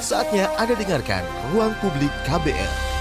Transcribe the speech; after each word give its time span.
Saatnya 0.00 0.52
Anda 0.60 0.76
dengarkan 0.76 1.24
Ruang 1.52 1.72
Publik 1.80 2.12
KBR. 2.28 2.95